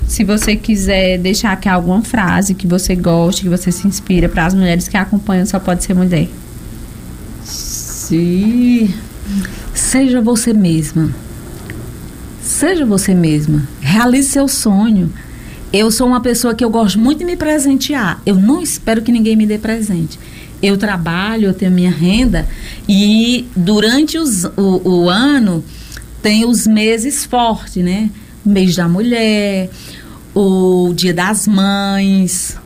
Se 0.06 0.22
você 0.22 0.54
quiser 0.54 1.18
deixar 1.18 1.52
aqui 1.52 1.68
alguma 1.68 2.02
frase 2.02 2.54
que 2.54 2.66
você 2.66 2.94
goste, 2.94 3.42
que 3.42 3.48
você 3.48 3.72
se 3.72 3.86
inspira 3.88 4.28
para 4.28 4.44
as 4.44 4.52
mulheres 4.52 4.86
que 4.86 4.96
acompanham, 4.96 5.46
só 5.46 5.58
pode 5.58 5.82
ser 5.82 5.94
mulher. 5.94 6.28
Se 7.42 8.94
seja 9.72 10.20
você 10.20 10.52
mesma. 10.52 11.23
Seja 12.44 12.84
você 12.84 13.14
mesma. 13.14 13.66
Realize 13.80 14.28
seu 14.28 14.46
sonho. 14.46 15.12
Eu 15.72 15.90
sou 15.90 16.06
uma 16.06 16.20
pessoa 16.20 16.54
que 16.54 16.64
eu 16.64 16.70
gosto 16.70 16.98
muito 16.98 17.18
de 17.18 17.24
me 17.24 17.36
presentear. 17.36 18.20
Eu 18.24 18.36
não 18.36 18.62
espero 18.62 19.02
que 19.02 19.10
ninguém 19.10 19.34
me 19.34 19.46
dê 19.46 19.58
presente. 19.58 20.18
Eu 20.62 20.76
trabalho, 20.76 21.46
eu 21.46 21.54
tenho 21.54 21.72
minha 21.72 21.90
renda 21.90 22.46
e 22.88 23.46
durante 23.56 24.16
os, 24.18 24.44
o, 24.56 24.80
o 24.84 25.10
ano 25.10 25.64
tem 26.22 26.44
os 26.44 26.66
meses 26.66 27.24
fortes, 27.24 27.82
né? 27.82 28.10
mês 28.44 28.76
da 28.76 28.86
mulher, 28.86 29.70
o 30.34 30.92
dia 30.94 31.14
das 31.14 31.48
mães, 31.48 32.56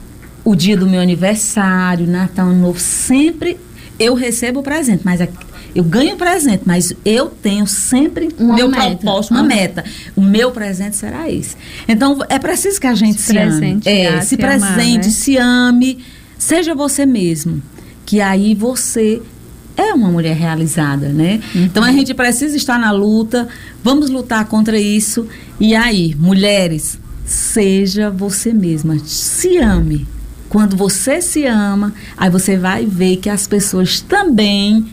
o 0.44 0.54
dia 0.54 0.76
do 0.76 0.88
meu 0.88 1.00
aniversário, 1.00 2.06
Natal 2.06 2.48
Novo, 2.48 2.80
sempre 2.80 3.58
eu 3.98 4.14
recebo 4.14 4.62
presente, 4.62 5.02
mas 5.04 5.20
eu 5.74 5.84
ganho 5.84 6.16
presente, 6.16 6.62
mas 6.64 6.92
eu 7.04 7.26
tenho 7.26 7.66
sempre 7.66 8.28
uma 8.38 8.54
meu 8.54 8.68
meta. 8.68 8.96
propósito, 8.96 9.32
uma 9.32 9.42
meta. 9.42 9.84
O 10.16 10.20
meu 10.20 10.50
presente 10.50 10.96
será 10.96 11.30
esse. 11.30 11.56
Então 11.86 12.18
é 12.28 12.38
preciso 12.38 12.80
que 12.80 12.86
a 12.86 12.94
gente 12.94 13.20
se, 13.20 13.32
se 13.32 13.38
ame, 13.38 13.80
é, 13.84 14.20
se, 14.20 14.28
se 14.28 14.36
presente, 14.36 14.66
amar, 14.66 14.84
né? 14.84 15.02
se 15.02 15.36
ame, 15.36 15.98
seja 16.38 16.74
você 16.74 17.04
mesmo, 17.04 17.62
que 18.04 18.20
aí 18.20 18.54
você 18.54 19.22
é 19.76 19.94
uma 19.94 20.10
mulher 20.10 20.34
realizada, 20.34 21.08
né? 21.10 21.40
Uhum. 21.54 21.64
Então 21.64 21.84
a 21.84 21.92
gente 21.92 22.12
precisa 22.12 22.56
estar 22.56 22.78
na 22.78 22.90
luta, 22.90 23.48
vamos 23.82 24.10
lutar 24.10 24.44
contra 24.46 24.78
isso. 24.78 25.26
E 25.60 25.74
aí, 25.74 26.16
mulheres, 26.18 26.98
seja 27.24 28.10
você 28.10 28.52
mesma, 28.52 28.98
se 29.04 29.58
ame. 29.58 30.06
Quando 30.48 30.76
você 30.76 31.20
se 31.20 31.44
ama, 31.44 31.92
aí 32.16 32.30
você 32.30 32.56
vai 32.56 32.86
ver 32.86 33.18
que 33.18 33.28
as 33.28 33.46
pessoas 33.46 34.00
também 34.00 34.86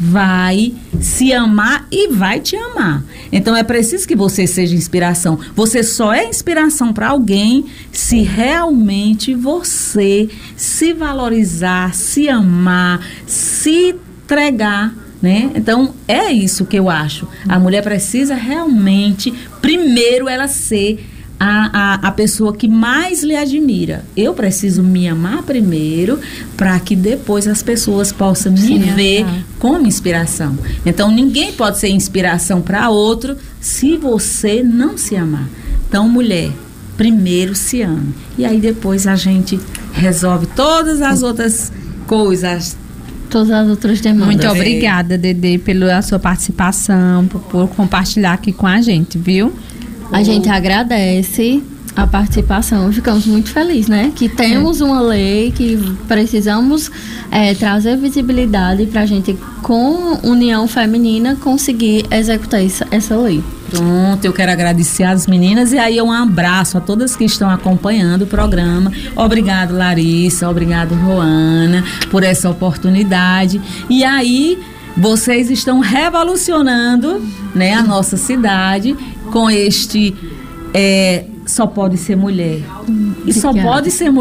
vai 0.00 0.72
se 0.98 1.30
amar 1.30 1.86
e 1.92 2.08
vai 2.08 2.40
te 2.40 2.56
amar. 2.56 3.04
Então 3.30 3.54
é 3.54 3.62
preciso 3.62 4.08
que 4.08 4.16
você 4.16 4.46
seja 4.46 4.74
inspiração. 4.74 5.38
Você 5.54 5.82
só 5.82 6.14
é 6.14 6.24
inspiração 6.24 6.90
para 6.90 7.08
alguém 7.08 7.66
se 7.92 8.22
realmente 8.22 9.34
você 9.34 10.26
se 10.56 10.94
valorizar, 10.94 11.94
se 11.94 12.30
amar, 12.30 13.06
se 13.26 13.94
entregar, 14.24 14.94
né? 15.20 15.50
Então 15.54 15.94
é 16.08 16.32
isso 16.32 16.64
que 16.64 16.78
eu 16.78 16.88
acho. 16.88 17.28
A 17.46 17.58
mulher 17.58 17.82
precisa 17.82 18.34
realmente, 18.34 19.34
primeiro, 19.60 20.30
ela 20.30 20.48
ser 20.48 21.06
a, 21.40 21.70
a, 21.72 21.94
a 22.08 22.12
pessoa 22.12 22.54
que 22.54 22.68
mais 22.68 23.22
lhe 23.22 23.34
admira. 23.34 24.04
Eu 24.14 24.34
preciso 24.34 24.82
me 24.82 25.08
amar 25.08 25.42
primeiro 25.42 26.20
para 26.54 26.78
que 26.78 26.94
depois 26.94 27.48
as 27.48 27.62
pessoas 27.62 28.12
possam 28.12 28.52
me 28.52 28.60
Sim, 28.60 28.78
ver 28.94 29.24
tá. 29.24 29.38
como 29.58 29.86
inspiração. 29.86 30.58
Então 30.84 31.10
ninguém 31.10 31.52
pode 31.52 31.78
ser 31.78 31.88
inspiração 31.88 32.60
para 32.60 32.90
outro 32.90 33.38
se 33.58 33.96
você 33.96 34.62
não 34.62 34.98
se 34.98 35.16
amar. 35.16 35.48
Então, 35.88 36.06
mulher, 36.06 36.52
primeiro 36.96 37.54
se 37.54 37.80
ame. 37.80 38.14
E 38.36 38.44
aí 38.44 38.60
depois 38.60 39.06
a 39.06 39.16
gente 39.16 39.58
resolve 39.94 40.46
todas 40.46 41.00
as 41.00 41.22
outras 41.22 41.72
coisas, 42.06 42.76
todas 43.30 43.50
as 43.50 43.66
outras 43.66 44.00
demandas. 44.00 44.26
Muito 44.26 44.46
obrigada, 44.46 45.16
Dede, 45.16 45.56
pela 45.58 46.02
sua 46.02 46.18
participação, 46.18 47.26
por, 47.26 47.40
por 47.40 47.68
compartilhar 47.70 48.34
aqui 48.34 48.52
com 48.52 48.66
a 48.66 48.80
gente, 48.82 49.16
viu? 49.16 49.52
A 50.12 50.22
gente 50.22 50.48
agradece 50.48 51.62
a 51.94 52.06
participação. 52.06 52.92
Ficamos 52.92 53.26
muito 53.26 53.50
felizes, 53.50 53.88
né? 53.88 54.12
Que 54.14 54.28
temos 54.28 54.80
é. 54.80 54.84
uma 54.84 55.00
lei 55.00 55.52
que 55.52 55.76
precisamos 56.08 56.90
é, 57.30 57.54
trazer 57.54 57.96
visibilidade 57.96 58.86
para 58.86 59.02
a 59.02 59.06
gente, 59.06 59.36
com 59.62 60.18
união 60.22 60.66
feminina, 60.66 61.36
conseguir 61.36 62.06
executar 62.10 62.64
essa, 62.64 62.86
essa 62.90 63.16
lei. 63.16 63.42
Pronto, 63.70 64.24
eu 64.24 64.32
quero 64.32 64.50
agradecer 64.50 65.04
às 65.04 65.28
meninas 65.28 65.72
e 65.72 65.78
aí 65.78 66.02
um 66.02 66.10
abraço 66.10 66.76
a 66.76 66.80
todas 66.80 67.14
que 67.14 67.24
estão 67.24 67.48
acompanhando 67.48 68.22
o 68.22 68.26
programa. 68.26 68.90
Obrigado, 69.14 69.76
Larissa, 69.76 70.48
obrigado, 70.48 70.94
Roana, 70.94 71.84
por 72.10 72.24
essa 72.24 72.50
oportunidade. 72.50 73.60
E 73.88 74.02
aí, 74.02 74.58
vocês 74.96 75.50
estão 75.50 75.78
revolucionando 75.78 77.22
né, 77.54 77.74
a 77.74 77.82
nossa 77.82 78.16
cidade 78.16 78.96
com 79.30 79.50
este 79.50 80.14
é, 80.72 81.24
só 81.46 81.66
pode 81.66 81.96
ser 81.96 82.16
mulher. 82.16 82.62
E 83.26 83.32
só 83.32 83.52
pode 83.52 83.90
ser 83.90 84.04
mulher 84.04 84.08